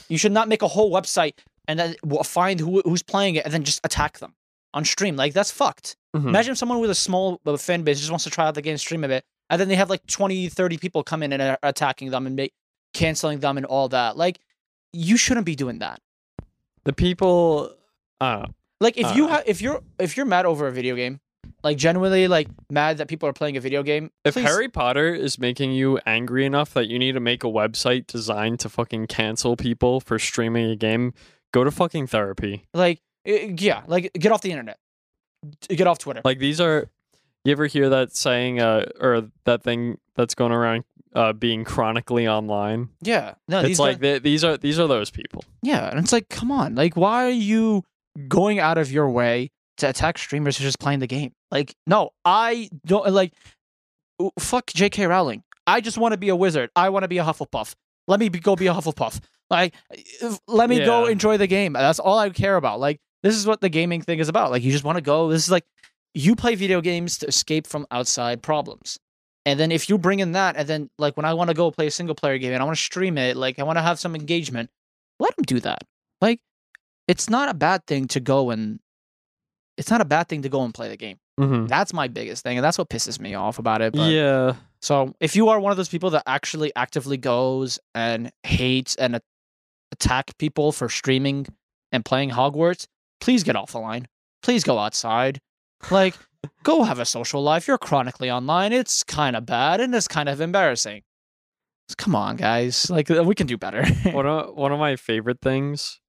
You 0.08 0.18
should 0.18 0.32
not 0.32 0.48
make 0.48 0.62
a 0.62 0.68
whole 0.68 0.92
website 0.92 1.34
and 1.68 1.78
then 1.78 1.94
find 2.24 2.58
who, 2.60 2.82
who's 2.84 3.02
playing 3.02 3.36
it 3.36 3.44
and 3.44 3.54
then 3.54 3.62
just 3.64 3.80
attack 3.84 4.18
them 4.18 4.34
on 4.74 4.84
stream. 4.84 5.16
Like 5.16 5.32
that's 5.32 5.50
fucked. 5.50 5.96
Mhm. 6.14 6.28
Imagine 6.28 6.56
someone 6.56 6.80
with 6.80 6.90
a 6.90 6.94
small 6.94 7.40
fan 7.56 7.82
base 7.84 7.98
just 8.00 8.10
wants 8.10 8.24
to 8.24 8.30
try 8.30 8.46
out 8.46 8.54
the 8.54 8.62
game, 8.62 8.76
stream 8.76 9.04
a 9.04 9.08
bit, 9.08 9.24
and 9.48 9.60
then 9.60 9.68
they 9.68 9.76
have 9.76 9.88
like 9.88 10.04
20, 10.06 10.48
30 10.48 10.76
people 10.76 11.02
come 11.02 11.22
in 11.22 11.32
and 11.32 11.40
are 11.40 11.58
attacking 11.62 12.10
them 12.10 12.26
and 12.26 12.36
make, 12.36 12.52
canceling 12.92 13.38
them 13.40 13.56
and 13.56 13.64
all 13.64 13.88
that. 13.88 14.16
Like 14.16 14.38
you 14.92 15.16
shouldn't 15.16 15.46
be 15.46 15.54
doing 15.54 15.78
that. 15.78 16.00
The 16.84 16.92
people. 16.92 17.74
I 18.20 18.32
don't 18.34 18.42
know. 18.42 18.54
Like 18.80 18.96
if 18.98 19.14
you 19.16 19.26
Uh. 19.26 19.28
have 19.28 19.42
if 19.46 19.60
you're 19.62 19.82
if 19.98 20.16
you're 20.16 20.26
mad 20.26 20.44
over 20.46 20.66
a 20.66 20.72
video 20.72 20.96
game, 20.96 21.20
like 21.62 21.76
genuinely 21.76 22.26
like 22.28 22.48
mad 22.70 22.98
that 22.98 23.08
people 23.08 23.28
are 23.28 23.32
playing 23.32 23.56
a 23.56 23.60
video 23.60 23.82
game, 23.82 24.10
If 24.24 24.34
please- 24.34 24.44
Harry 24.46 24.68
Potter 24.68 25.14
is 25.14 25.38
making 25.38 25.72
you 25.72 25.98
angry 26.06 26.44
enough 26.44 26.74
that 26.74 26.88
you 26.88 26.98
need 26.98 27.12
to 27.12 27.20
make 27.20 27.44
a 27.44 27.48
website 27.48 28.06
designed 28.06 28.58
to 28.60 28.68
fucking 28.68 29.06
cancel 29.06 29.56
people 29.56 30.00
for 30.00 30.18
streaming 30.18 30.68
a 30.70 30.76
game, 30.76 31.14
go 31.52 31.62
to 31.64 31.70
fucking 31.70 32.08
therapy. 32.08 32.64
like 32.74 33.00
yeah, 33.24 33.82
like 33.86 34.12
get 34.14 34.32
off 34.32 34.40
the 34.42 34.50
internet, 34.50 34.78
get 35.68 35.86
off 35.86 35.98
Twitter. 35.98 36.22
Like 36.24 36.38
these 36.38 36.60
are. 36.60 36.88
You 37.44 37.50
ever 37.50 37.66
hear 37.66 37.88
that 37.88 38.14
saying, 38.14 38.60
uh, 38.60 38.86
or 39.00 39.28
that 39.46 39.64
thing 39.64 39.98
that's 40.14 40.36
going 40.36 40.52
around, 40.52 40.84
uh, 41.14 41.32
being 41.32 41.64
chronically 41.64 42.26
online? 42.28 42.88
yeah, 43.02 43.34
no, 43.48 43.60
it's 43.60 43.68
these 43.68 43.78
like 43.78 43.96
guys- 43.96 44.00
th- 44.02 44.22
these 44.22 44.44
are 44.44 44.56
these 44.56 44.78
are 44.78 44.86
those 44.88 45.10
people. 45.10 45.44
yeah, 45.62 45.88
and 45.90 45.98
it's 45.98 46.12
like 46.12 46.28
come 46.28 46.50
on, 46.50 46.74
like 46.74 46.96
why 46.96 47.26
are 47.26 47.30
you 47.30 47.82
going 48.28 48.58
out 48.58 48.78
of 48.78 48.90
your 48.92 49.08
way 49.10 49.50
to 49.78 49.88
attack 49.88 50.18
streamers 50.18 50.58
who 50.58 50.64
are 50.64 50.68
just 50.68 50.78
playing 50.78 50.98
the 51.00 51.06
game? 51.06 51.32
Like 51.50 51.74
no, 51.86 52.10
I 52.24 52.68
don't 52.86 53.10
like. 53.12 53.32
Fuck 54.38 54.66
J.K. 54.72 55.06
Rowling. 55.06 55.42
I 55.66 55.80
just 55.80 55.98
want 55.98 56.12
to 56.12 56.18
be 56.18 56.28
a 56.28 56.36
wizard. 56.36 56.70
I 56.76 56.90
want 56.90 57.02
to 57.04 57.08
be 57.08 57.18
a 57.18 57.24
Hufflepuff. 57.24 57.74
Let 58.08 58.20
me 58.20 58.28
be, 58.28 58.38
go 58.38 58.54
be 58.56 58.66
a 58.68 58.72
Hufflepuff. 58.74 59.20
Like, 59.50 59.74
let 60.48 60.70
me 60.70 60.84
go 60.84 61.06
enjoy 61.06 61.36
the 61.36 61.46
game. 61.46 61.72
That's 61.74 61.98
all 61.98 62.18
I 62.18 62.30
care 62.30 62.56
about. 62.56 62.80
Like, 62.80 63.00
this 63.22 63.34
is 63.36 63.46
what 63.46 63.60
the 63.60 63.68
gaming 63.68 64.00
thing 64.00 64.18
is 64.18 64.28
about. 64.28 64.50
Like, 64.50 64.62
you 64.62 64.72
just 64.72 64.84
want 64.84 64.96
to 64.96 65.02
go. 65.02 65.28
This 65.28 65.44
is 65.44 65.50
like, 65.50 65.64
you 66.14 66.34
play 66.36 66.54
video 66.54 66.80
games 66.80 67.18
to 67.18 67.26
escape 67.26 67.66
from 67.66 67.86
outside 67.90 68.42
problems. 68.42 68.98
And 69.44 69.58
then 69.58 69.72
if 69.72 69.88
you 69.88 69.98
bring 69.98 70.20
in 70.20 70.32
that, 70.32 70.56
and 70.56 70.68
then 70.68 70.90
like 70.98 71.16
when 71.16 71.26
I 71.26 71.34
want 71.34 71.48
to 71.48 71.54
go 71.54 71.70
play 71.70 71.88
a 71.88 71.90
single 71.90 72.14
player 72.14 72.38
game 72.38 72.52
and 72.52 72.62
I 72.62 72.64
want 72.64 72.76
to 72.76 72.82
stream 72.82 73.18
it, 73.18 73.36
like 73.36 73.58
I 73.58 73.64
want 73.64 73.76
to 73.78 73.82
have 73.82 73.98
some 73.98 74.14
engagement, 74.14 74.70
let 75.18 75.34
them 75.36 75.44
do 75.44 75.58
that. 75.60 75.82
Like, 76.20 76.40
it's 77.08 77.28
not 77.28 77.48
a 77.48 77.54
bad 77.54 77.84
thing 77.86 78.06
to 78.08 78.20
go 78.20 78.50
and 78.50 78.78
it's 79.76 79.90
not 79.90 80.00
a 80.00 80.04
bad 80.04 80.28
thing 80.28 80.42
to 80.42 80.48
go 80.48 80.62
and 80.64 80.72
play 80.72 80.88
the 80.88 80.96
game. 80.96 81.18
Mm-hmm. 81.40 81.66
That's 81.66 81.92
my 81.92 82.08
biggest 82.08 82.42
thing, 82.44 82.58
and 82.58 82.64
that's 82.64 82.76
what 82.78 82.88
pisses 82.90 83.18
me 83.18 83.34
off 83.34 83.58
about 83.58 83.80
it. 83.82 83.94
But 83.94 84.10
Yeah. 84.12 84.54
so 84.80 85.14
if 85.18 85.34
you 85.34 85.48
are 85.48 85.58
one 85.58 85.70
of 85.72 85.76
those 85.76 85.88
people 85.88 86.10
that 86.10 86.22
actually 86.26 86.70
actively 86.76 87.16
goes 87.16 87.78
and 87.94 88.30
hates 88.44 88.94
and 88.96 89.16
a- 89.16 89.22
attack 89.92 90.36
people 90.38 90.72
for 90.72 90.88
streaming 90.88 91.46
and 91.90 92.04
playing 92.04 92.30
Hogwarts, 92.30 92.86
please 93.20 93.42
get 93.42 93.56
off 93.56 93.72
the 93.72 93.78
line. 93.80 94.06
Please 94.42 94.62
go 94.62 94.78
outside. 94.78 95.40
Like, 95.90 96.14
go 96.62 96.82
have 96.84 96.98
a 96.98 97.04
social 97.04 97.42
life. 97.42 97.66
You're 97.66 97.78
chronically 97.78 98.30
online. 98.30 98.72
It's 98.72 99.02
kind 99.02 99.36
of 99.36 99.46
bad 99.46 99.80
and 99.80 99.94
it's 99.94 100.08
kind 100.08 100.28
of 100.28 100.40
embarrassing. 100.40 101.02
Come 101.96 102.14
on, 102.14 102.36
guys. 102.36 102.88
Like, 102.90 103.10
uh, 103.10 103.24
we 103.24 103.34
can 103.34 103.46
do 103.46 103.58
better. 103.58 103.84
one 104.12 104.26
of 104.26 104.54
one 104.54 104.72
of 104.72 104.78
my 104.78 104.96
favorite 104.96 105.40
things, 105.42 106.00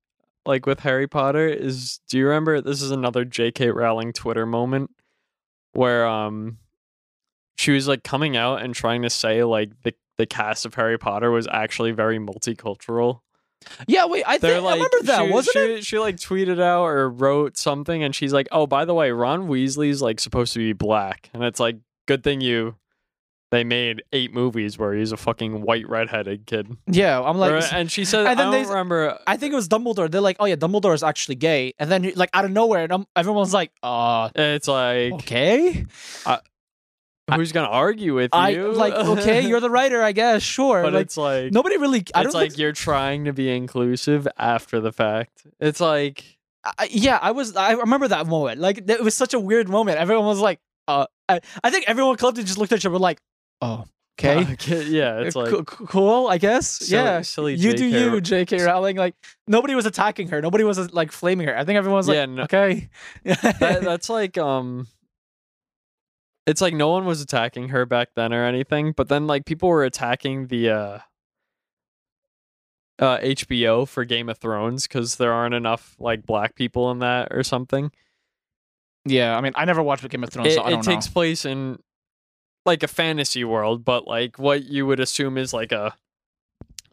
like 0.46 0.66
with 0.66 0.80
Harry 0.82 1.08
Potter, 1.08 1.48
is 1.48 2.00
do 2.08 2.18
you 2.18 2.26
remember? 2.26 2.62
This 2.62 2.82
is 2.82 2.92
another 2.92 3.26
J.K. 3.26 3.70
Rowling 3.70 4.14
Twitter 4.14 4.46
moment 4.46 4.92
where 5.74 6.06
um 6.08 6.60
she 7.58 7.72
was 7.72 7.88
like 7.88 8.04
coming 8.04 8.38
out 8.38 8.62
and 8.62 8.74
trying 8.74 9.02
to 9.02 9.10
say 9.10 9.44
like 9.44 9.72
the 9.84 9.94
the 10.18 10.26
cast 10.26 10.66
of 10.66 10.76
Harry 10.76 10.98
Potter 10.98 11.32
was 11.32 11.48
actually 11.52 11.92
very 11.92 12.20
multicultural. 12.20 13.22
Yeah, 13.88 14.06
wait. 14.06 14.24
I, 14.28 14.38
think, 14.38 14.64
like 14.64 14.74
I 14.74 14.76
remember 14.76 14.98
that, 15.04 15.26
she, 15.26 15.32
wasn't 15.32 15.54
she, 15.54 15.60
it? 15.60 15.86
She 15.86 16.00
like 16.00 16.18
tweeted 16.18 16.62
out 16.62 16.84
or 16.86 17.10
wrote 17.10 17.58
something, 17.58 18.04
and 18.04 18.14
she's 18.16 18.34
like, 18.34 18.48
"Oh, 18.52 18.68
by 18.68 18.86
the 18.86 18.94
way, 18.94 19.12
Ron 19.12 19.48
Weasley's 19.48 20.02
like 20.02 20.20
supposed 20.20 20.54
to 20.54 20.60
be 20.60 20.74
black," 20.74 21.30
and 21.34 21.44
it's 21.44 21.60
like, 21.60 21.78
good 22.08 22.24
thing 22.24 22.42
you. 22.42 22.76
They 23.52 23.64
made 23.64 24.02
eight 24.12 24.34
movies 24.34 24.80
where 24.80 24.96
he's 24.96 25.12
a 25.12 25.18
fucking 25.18 25.62
white 25.62 25.88
redheaded 25.88 26.48
kid. 26.48 26.76
Yeah, 26.88 27.22
I'm 27.22 27.38
like, 27.38 27.52
Or- 27.52 27.76
and 27.76 27.92
she 27.92 28.04
said, 28.04 28.22
and 28.22 28.30
I 28.30 28.34
don't 28.34 28.52
they- 28.52 28.66
remember. 28.66 29.20
I 29.28 29.38
think 29.38 29.54
it 29.54 29.56
was 29.56 29.68
Dumbledore. 29.70 30.10
They're 30.10 30.22
like, 30.22 30.38
oh 30.40 30.46
yeah, 30.46 30.56
Dumbledore 30.56 30.96
is 30.96 31.04
actually 31.04 31.36
gay. 31.36 31.76
And 31.78 31.92
then, 31.92 32.12
like, 32.16 32.32
out 32.34 32.46
of 32.46 32.52
nowhere, 32.52 32.86
and 32.86 32.92
I'm, 32.92 33.06
everyone's 33.16 33.54
like, 33.54 33.72
uh, 33.84 34.30
It's 34.34 34.68
like, 34.68 35.14
okay. 35.14 35.86
Who's 37.32 37.52
gonna 37.52 37.68
argue 37.70 38.16
with 38.16 38.32
I 38.34 38.50
you? 38.50 38.72
like 38.72 38.94
okay, 38.94 39.48
you're 39.48 39.60
the 39.60 39.70
writer, 39.70 40.02
I 40.02 40.12
guess. 40.12 40.42
Sure. 40.42 40.84
but 40.84 40.94
like 40.94 41.02
it's 41.04 41.18
like 41.18 41.52
nobody 41.54 41.78
really. 41.78 42.04
I 42.14 42.24
it's 42.24 42.34
like 42.34 42.52
think. 42.52 42.60
you're 42.60 42.72
trying 42.74 43.26
to 43.26 43.34
be 43.34 43.50
inclusive 43.50 44.28
after 44.38 44.80
the 44.80 44.92
fact. 44.92 45.46
It's 45.60 45.80
like 45.80 46.38
I, 46.66 46.88
yeah, 46.92 47.20
I 47.22 47.32
was. 47.32 47.56
I 47.56 47.74
remember 47.74 48.08
that 48.08 48.28
moment. 48.28 48.60
Like 48.60 48.90
it 48.90 49.04
was 49.04 49.16
such 49.16 49.34
a 49.34 49.40
weird 49.40 49.68
moment. 49.70 49.98
Everyone 49.98 50.26
was 50.26 50.40
like, 50.40 50.60
uh, 50.88 51.06
I, 51.28 51.42
I 51.64 51.70
think 51.70 51.86
everyone 51.88 52.16
collectively 52.18 52.46
just 52.46 52.58
looked 52.58 52.72
at 52.72 52.80
each 52.80 52.86
other 52.86 52.98
like, 52.98 53.20
oh, 53.62 53.86
okay. 54.20 54.54
okay, 54.54 54.84
yeah, 54.84 55.20
it's 55.20 55.36
like 55.36 55.50
co- 55.50 55.64
cool, 55.64 56.28
I 56.28 56.38
guess. 56.38 56.70
silly- 56.70 56.92
yeah, 57.02 57.22
silly 57.22 57.56
you 57.56 57.74
do 57.74 57.86
you, 57.86 58.22
J.K. 58.22 58.62
Rowling. 58.66 58.96
Like 58.96 59.16
nobody 59.48 59.76
was 59.76 59.86
attacking 59.86 60.30
her. 60.30 60.42
Nobody 60.42 60.64
was 60.64 60.94
like 60.94 61.12
flaming 61.12 61.48
her. 61.48 61.58
I 61.58 61.66
think 61.66 61.78
everyone 61.78 61.98
was 61.98 62.08
like, 62.08 62.16
Yeah, 62.16 62.26
no- 62.28 62.44
okay. 62.44 62.90
that, 63.24 63.58
that's 63.82 64.10
like 64.10 64.38
um 64.38 64.88
it's 66.46 66.62
like 66.62 66.74
no 66.74 66.90
one 66.90 67.06
was 67.06 67.22
attacking 67.22 67.70
her 67.70 67.86
back 67.86 68.10
then 68.16 68.34
or 68.34 68.46
anything 68.46 68.92
but 68.92 69.10
then 69.10 69.28
like 69.28 69.46
people 69.46 69.70
were 69.70 69.84
attacking 69.84 70.48
the 70.48 70.70
uh 70.70 71.00
uh 73.00 73.18
HBO 73.20 73.88
for 73.88 74.06
Game 74.06 74.30
of 74.30 74.38
Thrones 74.38 74.88
cuz 74.88 75.16
there 75.16 75.34
aren't 75.34 75.56
enough 75.56 75.96
like 76.00 76.26
black 76.26 76.56
people 76.56 76.92
in 76.92 77.00
that 77.00 77.30
or 77.32 77.44
something. 77.44 77.92
Yeah, 79.06 79.36
I 79.36 79.42
mean, 79.42 79.52
I 79.56 79.66
never 79.66 79.84
watched 79.84 80.08
Game 80.08 80.24
of 80.24 80.30
Thrones, 80.30 80.50
it, 80.50 80.56
so 80.56 80.64
I 80.64 80.70
don't 80.70 80.84
takes 80.84 81.08
know. 81.08 81.14
place 81.14 81.44
in 81.44 81.80
like 82.66 82.84
a 82.84 82.88
fantasy 82.88 83.44
world 83.44 83.84
but 83.84 84.08
like 84.08 84.40
what 84.40 84.64
you 84.64 84.86
would 84.86 85.00
assume 85.00 85.38
is 85.38 85.54
like 85.54 85.72
a 85.72 85.96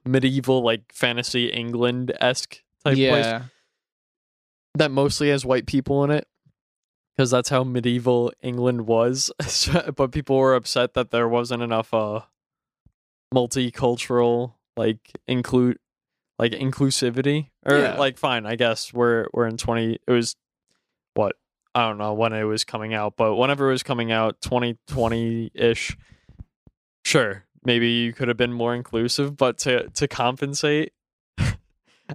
medieval 0.04 0.62
like 0.62 0.82
fantasy 0.92 1.46
England-esque 1.46 2.62
type 2.84 2.96
place 2.96 3.42
that 4.74 4.90
mostly 4.90 5.28
has 5.28 5.44
white 5.44 5.66
people 5.66 6.02
in 6.02 6.10
it 6.10 6.26
because 7.16 7.30
that's 7.30 7.48
how 7.50 7.64
medieval 7.64 8.32
England 8.42 8.86
was. 8.86 9.30
But 9.96 10.12
people 10.12 10.36
were 10.38 10.54
upset 10.54 10.94
that 10.94 11.10
there 11.10 11.28
wasn't 11.28 11.62
enough 11.62 11.92
uh 11.94 12.20
multicultural 13.34 14.54
like 14.76 14.98
include 15.26 15.78
like 16.38 16.52
inclusivity 16.52 17.50
or 17.66 17.76
Yeah. 17.78 17.96
like 17.96 18.18
fine, 18.18 18.46
I 18.46 18.56
guess 18.56 18.92
we're 18.92 19.26
we're 19.32 19.46
in 19.46 19.56
20 19.56 19.98
it 20.06 20.10
was 20.10 20.36
what 21.14 21.36
I 21.74 21.82
don't 21.86 21.98
know 21.98 22.14
when 22.14 22.32
it 22.32 22.42
was 22.44 22.64
coming 22.64 22.94
out, 22.94 23.14
but 23.16 23.36
whenever 23.36 23.68
it 23.68 23.72
was 23.72 23.82
coming 23.84 24.10
out 24.10 24.40
2020-ish 24.40 25.96
sure, 27.04 27.44
maybe 27.64 27.88
you 27.88 28.12
could 28.12 28.26
have 28.28 28.36
been 28.36 28.52
more 28.52 28.74
inclusive, 28.74 29.36
but 29.36 29.58
to 29.58 29.88
to 29.90 30.08
compensate 30.08 30.92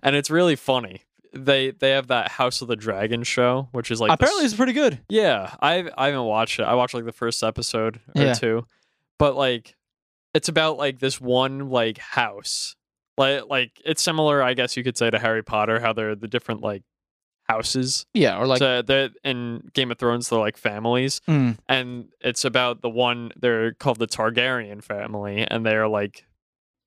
and 0.04 0.16
it's 0.16 0.30
really 0.30 0.56
funny. 0.58 1.04
They 1.36 1.72
they 1.72 1.92
have 1.92 2.08
that 2.08 2.32
House 2.32 2.62
of 2.62 2.68
the 2.70 2.76
Dragon 2.78 3.24
show, 3.24 3.68
which 3.74 3.92
is 3.92 4.00
like 4.00 4.12
apparently 4.12 4.46
s- 4.46 4.52
it's 4.52 4.58
pretty 4.58 4.74
good. 4.74 5.00
yeah. 5.10 5.54
I 5.62 5.90
I 5.98 6.08
haven't 6.08 6.24
watched 6.26 6.60
it. 6.60 6.64
I 6.64 6.74
watched 6.76 6.94
like 6.94 7.06
the 7.06 7.12
first 7.12 7.44
episode 7.44 8.00
or 8.16 8.24
Yeah. 8.24 8.34
two, 8.34 8.66
but 9.20 9.36
like 9.36 9.76
it's 10.34 10.48
about 10.50 10.78
like 10.78 11.00
this 11.00 11.20
one 11.20 11.70
like 11.70 11.98
house, 11.98 12.76
like 13.18 13.44
like 13.50 13.82
it's 13.86 14.02
similar, 14.02 14.42
I 14.42 14.54
guess 14.54 14.76
you 14.78 14.84
could 14.84 14.98
say, 14.98 15.10
to 15.10 15.20
Harry 15.20 15.44
Potter, 15.44 15.80
how 15.82 15.92
they're 15.94 16.16
the 16.16 16.28
different 16.28 16.62
like 16.62 16.84
houses. 17.48 18.06
Yeah, 18.14 18.40
or 18.40 18.48
like, 18.48 18.60
so 18.60 18.82
they're 18.82 19.10
in 19.24 19.70
Game 19.74 19.92
of 19.92 20.00
Thrones, 20.00 20.30
they're 20.30 20.40
like 20.40 20.58
families, 20.58 21.22
mm, 21.28 21.58
and 21.68 22.10
it's 22.22 22.46
about 22.46 22.82
the 22.82 22.90
one 22.90 23.32
they're 23.36 23.74
called 23.74 24.00
the 24.00 24.08
Targaryen 24.08 24.84
family, 24.84 25.46
and 25.50 25.66
they're 25.66 25.88
like 25.88 26.26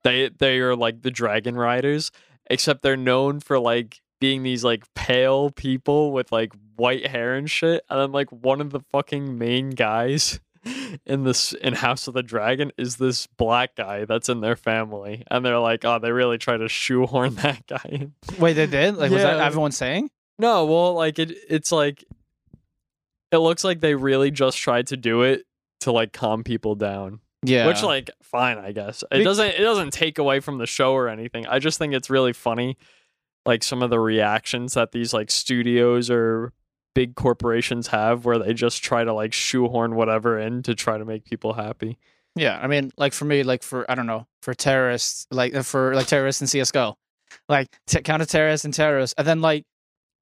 they 0.03 0.29
they 0.29 0.59
are 0.59 0.75
like 0.75 1.01
the 1.01 1.11
dragon 1.11 1.55
riders, 1.55 2.11
except 2.49 2.81
they're 2.81 2.97
known 2.97 3.39
for 3.39 3.59
like 3.59 4.01
being 4.19 4.43
these 4.43 4.63
like 4.63 4.83
pale 4.93 5.51
people 5.51 6.11
with 6.11 6.31
like 6.31 6.53
white 6.75 7.07
hair 7.07 7.35
and 7.35 7.49
shit, 7.49 7.83
and 7.89 7.99
then 7.99 8.11
like 8.11 8.29
one 8.31 8.61
of 8.61 8.71
the 8.71 8.81
fucking 8.91 9.37
main 9.37 9.71
guys 9.71 10.39
in 11.05 11.23
this 11.23 11.53
in 11.53 11.73
House 11.73 12.07
of 12.07 12.13
the 12.13 12.23
Dragon 12.23 12.71
is 12.77 12.97
this 12.97 13.27
black 13.27 13.75
guy 13.75 14.05
that's 14.05 14.29
in 14.29 14.41
their 14.41 14.55
family, 14.55 15.23
and 15.29 15.45
they're 15.45 15.59
like, 15.59 15.85
oh, 15.85 15.99
they 15.99 16.11
really 16.11 16.37
try 16.37 16.57
to 16.57 16.67
shoehorn 16.67 17.35
that 17.35 17.65
guy 17.67 17.89
in. 17.89 18.13
wait, 18.37 18.53
they 18.53 18.67
did? 18.67 18.95
Like, 18.95 19.11
was 19.11 19.21
that 19.21 19.39
everyone 19.39 19.71
saying? 19.71 20.09
No, 20.37 20.65
well, 20.65 20.93
like 20.93 21.19
it 21.19 21.37
it's 21.49 21.71
like 21.71 22.03
it 23.31 23.37
looks 23.37 23.63
like 23.63 23.79
they 23.79 23.95
really 23.95 24.31
just 24.31 24.57
tried 24.57 24.87
to 24.87 24.97
do 24.97 25.21
it 25.21 25.43
to 25.81 25.91
like 25.91 26.13
calm 26.13 26.43
people 26.43 26.75
down. 26.75 27.19
Yeah. 27.43 27.67
Which 27.67 27.83
like 27.83 28.09
fine, 28.21 28.57
I 28.57 28.71
guess. 28.73 29.03
It 29.11 29.23
doesn't 29.23 29.45
it 29.45 29.61
doesn't 29.61 29.91
take 29.91 30.17
away 30.17 30.39
from 30.39 30.57
the 30.57 30.65
show 30.65 30.93
or 30.93 31.07
anything. 31.07 31.47
I 31.47 31.59
just 31.59 31.77
think 31.77 31.93
it's 31.93 32.09
really 32.09 32.33
funny 32.33 32.77
like 33.49 33.63
some 33.63 33.81
of 33.81 33.89
the 33.89 33.99
reactions 33.99 34.75
that 34.75 34.91
these 34.91 35.11
like 35.11 35.31
studios 35.31 36.11
or 36.11 36.53
big 36.93 37.15
corporations 37.15 37.87
have 37.87 38.23
where 38.23 38.37
they 38.37 38.53
just 38.53 38.83
try 38.83 39.03
to 39.03 39.11
like 39.11 39.33
shoehorn 39.33 39.95
whatever 39.95 40.37
in 40.37 40.61
to 40.61 40.75
try 40.75 40.99
to 40.99 41.03
make 41.03 41.25
people 41.25 41.53
happy. 41.53 41.97
Yeah, 42.35 42.59
I 42.61 42.67
mean, 42.67 42.91
like 42.95 43.11
for 43.11 43.25
me, 43.25 43.41
like 43.41 43.63
for 43.63 43.89
I 43.89 43.95
don't 43.95 44.05
know, 44.05 44.27
for 44.43 44.53
terrorists, 44.53 45.25
like 45.31 45.55
uh, 45.55 45.63
for 45.63 45.95
like 45.95 46.05
terrorists 46.05 46.41
in 46.41 46.47
CS:GO, 46.47 46.95
like 47.49 47.75
t- 47.87 48.01
counter 48.01 48.25
terrorists 48.25 48.65
and 48.65 48.73
terrorists, 48.73 49.15
and 49.17 49.27
then 49.27 49.41
like 49.41 49.65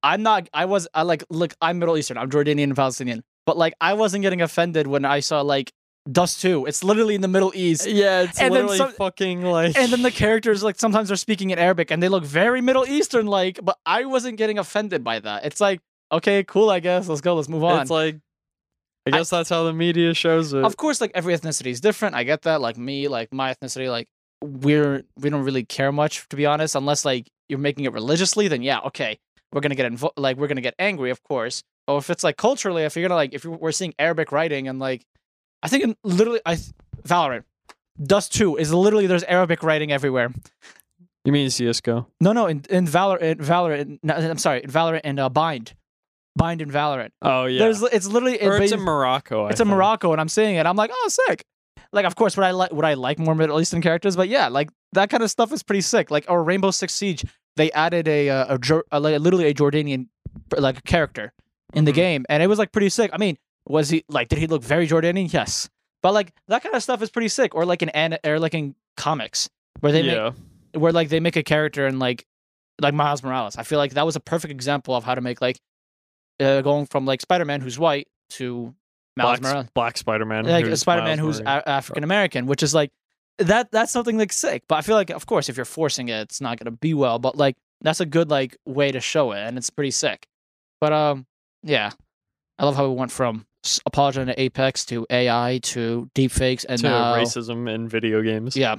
I'm 0.04 0.24
not, 0.24 0.48
I 0.54 0.66
was, 0.66 0.88
I 0.94 1.02
like, 1.02 1.26
look, 1.30 1.54
I'm 1.60 1.80
Middle 1.80 1.98
Eastern, 1.98 2.18
I'm 2.18 2.30
Jordanian 2.30 2.64
and 2.64 2.76
Palestinian, 2.78 3.26
but 3.46 3.58
like 3.58 3.74
I 3.82 3.94
wasn't 3.94 4.22
getting 4.22 4.42
offended 4.42 4.88
when 4.88 5.04
I 5.04 5.20
saw 5.20 5.42
like 5.42 5.74
Dust 6.12 6.42
2. 6.42 6.66
It's 6.66 6.84
literally 6.84 7.16
in 7.16 7.22
the 7.22 7.28
Middle 7.28 7.52
East. 7.56 7.86
Yeah, 7.88 8.22
it's 8.22 8.40
And 8.40 8.54
literally 8.54 8.78
some- 8.78 8.94
fucking 8.94 9.42
like 9.44 9.78
And 9.78 9.92
then 9.92 10.02
the 10.04 10.12
characters 10.12 10.64
like 10.64 10.80
sometimes 10.80 11.10
they're 11.10 11.18
speaking 11.18 11.50
in 11.50 11.60
Arabic 11.60 11.92
and 11.92 12.02
they 12.02 12.10
look 12.10 12.24
very 12.24 12.62
Middle 12.62 12.86
Eastern 12.86 13.28
like, 13.28 13.60
but 13.64 13.78
I 13.86 14.06
wasn't 14.06 14.38
getting 14.38 14.58
offended 14.60 15.04
by 15.04 15.20
that. 15.20 15.46
It's 15.46 15.60
like, 15.60 15.82
okay, 16.12 16.44
cool, 16.44 16.70
I 16.70 16.80
guess. 16.80 17.08
Let's 17.08 17.22
go, 17.22 17.36
let's 17.36 17.50
move 17.50 17.64
on. 17.64 17.82
it's 17.82 17.92
like 17.92 18.18
I 19.06 19.12
guess 19.12 19.30
that's 19.30 19.50
how 19.50 19.64
the 19.64 19.72
media 19.74 20.14
shows 20.14 20.52
it. 20.54 20.64
of 20.66 20.76
course 20.76 21.00
like 21.00 21.12
every 21.16 21.34
ethnicity 21.34 21.68
is 21.72 21.80
different 21.80 22.14
i 22.14 22.24
get 22.26 22.42
that 22.42 22.60
like 22.60 22.78
me 22.78 23.08
like 23.08 23.32
my 23.32 23.54
ethnicity 23.54 23.90
like 23.90 24.10
we're 24.44 25.02
we 25.18 25.30
don't 25.30 25.44
really 25.46 25.64
care 25.64 25.94
much 25.94 26.28
to 26.28 26.36
be 26.36 26.46
honest 26.46 26.76
unless 26.76 27.06
like 27.06 27.30
you're 27.48 27.58
making 27.58 27.86
it 27.86 27.94
religiously 27.94 28.50
then 28.50 28.62
yeah 28.62 28.80
okay 28.80 29.18
we're 29.54 29.62
gonna 29.62 29.76
get 29.76 29.90
invo- 29.90 30.12
like 30.18 30.36
we're 30.36 30.48
gonna 30.48 30.60
get 30.60 30.76
angry 30.78 31.10
of 31.10 31.24
course 31.24 31.64
but 31.86 31.96
if 31.96 32.10
it's 32.10 32.22
like 32.22 32.36
culturally 32.36 32.84
if 32.84 32.98
you're 32.98 33.08
gonna 33.08 33.16
like 33.16 33.34
if 33.34 33.46
we're 33.46 33.72
seeing 33.72 33.94
arabic 33.98 34.34
writing 34.34 34.68
and 34.68 34.78
like 34.78 35.06
i 35.64 35.68
think 35.68 35.84
in, 35.84 35.96
literally 36.04 36.42
i 36.46 36.56
th- 36.56 36.70
valorant 37.04 37.44
dust 38.04 38.34
2 38.36 38.58
is 38.58 38.74
literally 38.74 39.08
there's 39.08 39.24
arabic 39.24 39.64
writing 39.64 39.92
everywhere 39.92 40.32
you 41.26 41.32
mean 41.34 41.50
CS:GO? 41.50 42.08
no 42.22 42.32
no 42.34 42.46
in, 42.48 42.64
in 42.70 42.86
valor 42.86 43.18
in 43.18 43.38
valorant 43.40 44.00
no, 44.04 44.14
i'm 44.16 44.38
sorry 44.38 44.64
in 44.64 44.70
valorant 44.70 45.02
and 45.04 45.20
uh, 45.20 45.30
bind 45.30 45.74
bind 46.36 46.62
in 46.62 46.70
valorant 46.72 47.10
Oh 47.22 47.46
yeah. 47.46 47.60
there's 47.60 47.82
it's 47.84 48.08
literally 48.08 48.40
or 48.42 48.58
it's 48.58 48.72
basi- 48.72 48.78
in 48.78 48.82
Morocco. 48.84 49.46
I 49.46 49.50
it's 49.50 49.60
in. 49.60 49.68
Morocco, 49.68 50.12
and 50.12 50.22
I'm 50.22 50.30
seeing 50.30 50.56
it. 50.56 50.66
I'm 50.68 50.76
like, 50.76 50.92
oh, 50.94 51.10
sick. 51.10 51.44
Like, 51.92 52.06
of 52.06 52.14
course, 52.16 52.38
would 52.38 52.44
I 52.46 52.52
like 52.52 52.72
would 52.72 52.86
I 52.86 52.94
like 52.94 53.18
more 53.18 53.34
Middle 53.34 53.60
Eastern 53.60 53.82
characters? 53.82 54.16
But 54.16 54.28
yeah, 54.30 54.48
like 54.48 54.70
that 54.94 55.10
kind 55.10 55.24
of 55.24 55.32
stuff 55.32 55.52
is 55.52 55.64
pretty 55.64 55.82
sick. 55.82 56.12
Like, 56.12 56.26
or 56.30 56.44
Rainbow 56.44 56.70
Six 56.70 56.94
Siege, 56.94 57.26
they 57.56 57.72
added 57.72 58.08
a 58.08 58.30
uh, 58.30 58.54
a, 58.56 58.58
Jor- 58.60 58.86
a 58.92 59.00
literally 59.00 59.48
a 59.48 59.54
Jordanian 59.56 60.10
like 60.56 60.84
character 60.84 61.34
in 61.74 61.86
the 61.86 61.92
Mhm. 61.92 61.96
game, 61.96 62.26
and 62.30 62.44
it 62.44 62.48
was 62.48 62.60
like 62.60 62.72
pretty 62.72 62.90
sick. 62.90 63.10
I 63.14 63.18
mean, 63.18 63.36
was 63.68 63.90
he 63.90 64.04
like 64.10 64.30
did 64.30 64.40
he 64.40 64.48
look 64.48 64.64
very 64.64 64.88
Jordanian? 64.88 65.32
Yes, 65.32 65.70
but 66.02 66.14
like 66.14 66.34
that 66.48 66.64
kind 66.64 66.76
of 66.76 66.84
stuff 66.84 67.02
is 67.02 67.10
pretty 67.10 67.30
sick. 67.30 67.56
Or 67.56 67.66
like 67.66 67.82
in 67.82 67.90
an 67.90 68.18
or 68.24 68.40
like 68.40 68.54
in 68.54 68.76
comics 68.96 69.50
where 69.80 69.92
they 69.92 70.02
yeah. 70.02 70.32
make 70.74 70.82
where 70.82 70.92
like 70.92 71.10
they 71.10 71.20
make 71.20 71.36
a 71.36 71.44
character 71.44 71.86
and 71.86 72.00
like 72.00 72.26
like 72.82 72.94
Miles 72.94 73.24
Morales. 73.24 73.58
I 73.58 73.64
feel 73.64 73.80
like 73.80 73.94
that 73.94 74.06
was 74.06 74.16
a 74.16 74.20
perfect 74.20 74.52
example 74.52 74.96
of 74.96 75.04
how 75.04 75.16
to 75.16 75.22
make 75.22 75.42
like 75.42 75.60
uh, 76.40 76.62
going 76.62 76.86
from 76.86 77.06
like 77.06 77.22
Spider 77.22 77.46
Man 77.46 77.62
who's 77.62 77.80
white 77.80 78.08
to 78.32 78.74
Miles 79.18 79.40
Black, 79.40 79.52
Morales 79.52 79.70
Black 79.74 79.98
Spider-Man. 79.98 80.46
like 80.46 80.66
a 80.66 80.78
Spider-Man 80.78 81.18
Miles 81.18 81.38
who's 81.38 81.46
a- 81.46 81.70
African 81.70 82.04
American, 82.04 82.46
which 82.46 82.64
is 82.64 82.74
like 82.74 82.92
that. 83.40 83.72
That's 83.72 83.92
something 83.92 84.18
like 84.18 84.32
sick. 84.32 84.64
But 84.70 84.76
I 84.76 84.82
feel 84.82 84.96
like, 84.96 85.10
of 85.10 85.26
course, 85.26 85.50
if 85.50 85.58
you're 85.58 85.66
forcing 85.66 86.10
it, 86.10 86.22
it's 86.22 86.40
not 86.40 86.60
gonna 86.60 86.72
be 86.72 86.94
well. 86.94 87.20
But 87.20 87.36
like 87.36 87.58
that's 87.82 88.00
a 88.00 88.06
good 88.06 88.30
like 88.30 88.56
way 88.66 88.92
to 88.92 89.02
show 89.02 89.32
it, 89.32 89.40
and 89.40 89.58
it's 89.58 89.70
pretty 89.70 89.92
sick. 89.92 90.28
But 90.80 90.94
um, 90.94 91.26
yeah, 91.64 91.92
I 92.60 92.66
love 92.66 92.76
how 92.76 92.88
we 92.88 92.96
went 92.96 93.12
from 93.12 93.46
apologizing 93.86 94.34
to 94.34 94.40
Apex 94.42 94.86
to 94.86 95.06
AI 95.10 95.60
to 95.64 96.10
deepfakes 96.16 96.66
and 96.68 96.80
to 96.82 96.88
now 96.90 97.14
racism 97.16 97.70
in 97.74 97.88
video 97.88 98.22
games. 98.22 98.56
yeah. 98.58 98.76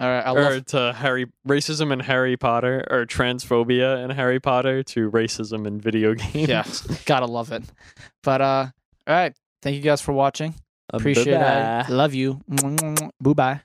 All 0.00 0.08
right, 0.08 0.20
I 0.24 0.30
or 0.30 0.40
love 0.54 0.66
to 0.66 0.92
Harry 0.92 1.26
racism 1.46 1.92
in 1.92 1.98
Harry 2.00 2.36
Potter 2.36 2.86
or 2.90 3.04
transphobia 3.06 4.04
in 4.04 4.10
Harry 4.10 4.38
Potter 4.40 4.82
to 4.84 5.10
racism 5.10 5.66
in 5.66 5.80
video 5.80 6.14
games. 6.32 6.48
yeah, 6.48 6.64
gotta 7.04 7.26
love 7.26 7.50
it. 7.52 7.64
But 8.22 8.40
uh, 8.40 8.66
all 9.06 9.14
right, 9.14 9.34
thank 9.62 9.74
you 9.76 9.82
guys 9.82 10.00
for 10.00 10.12
watching. 10.12 10.54
Uh, 10.92 10.98
Appreciate 10.98 11.34
bye-bye. 11.34 11.86
it. 11.88 11.90
Love 11.92 12.14
you. 12.14 12.40
Boo 13.20 13.34
bye. 13.34 13.60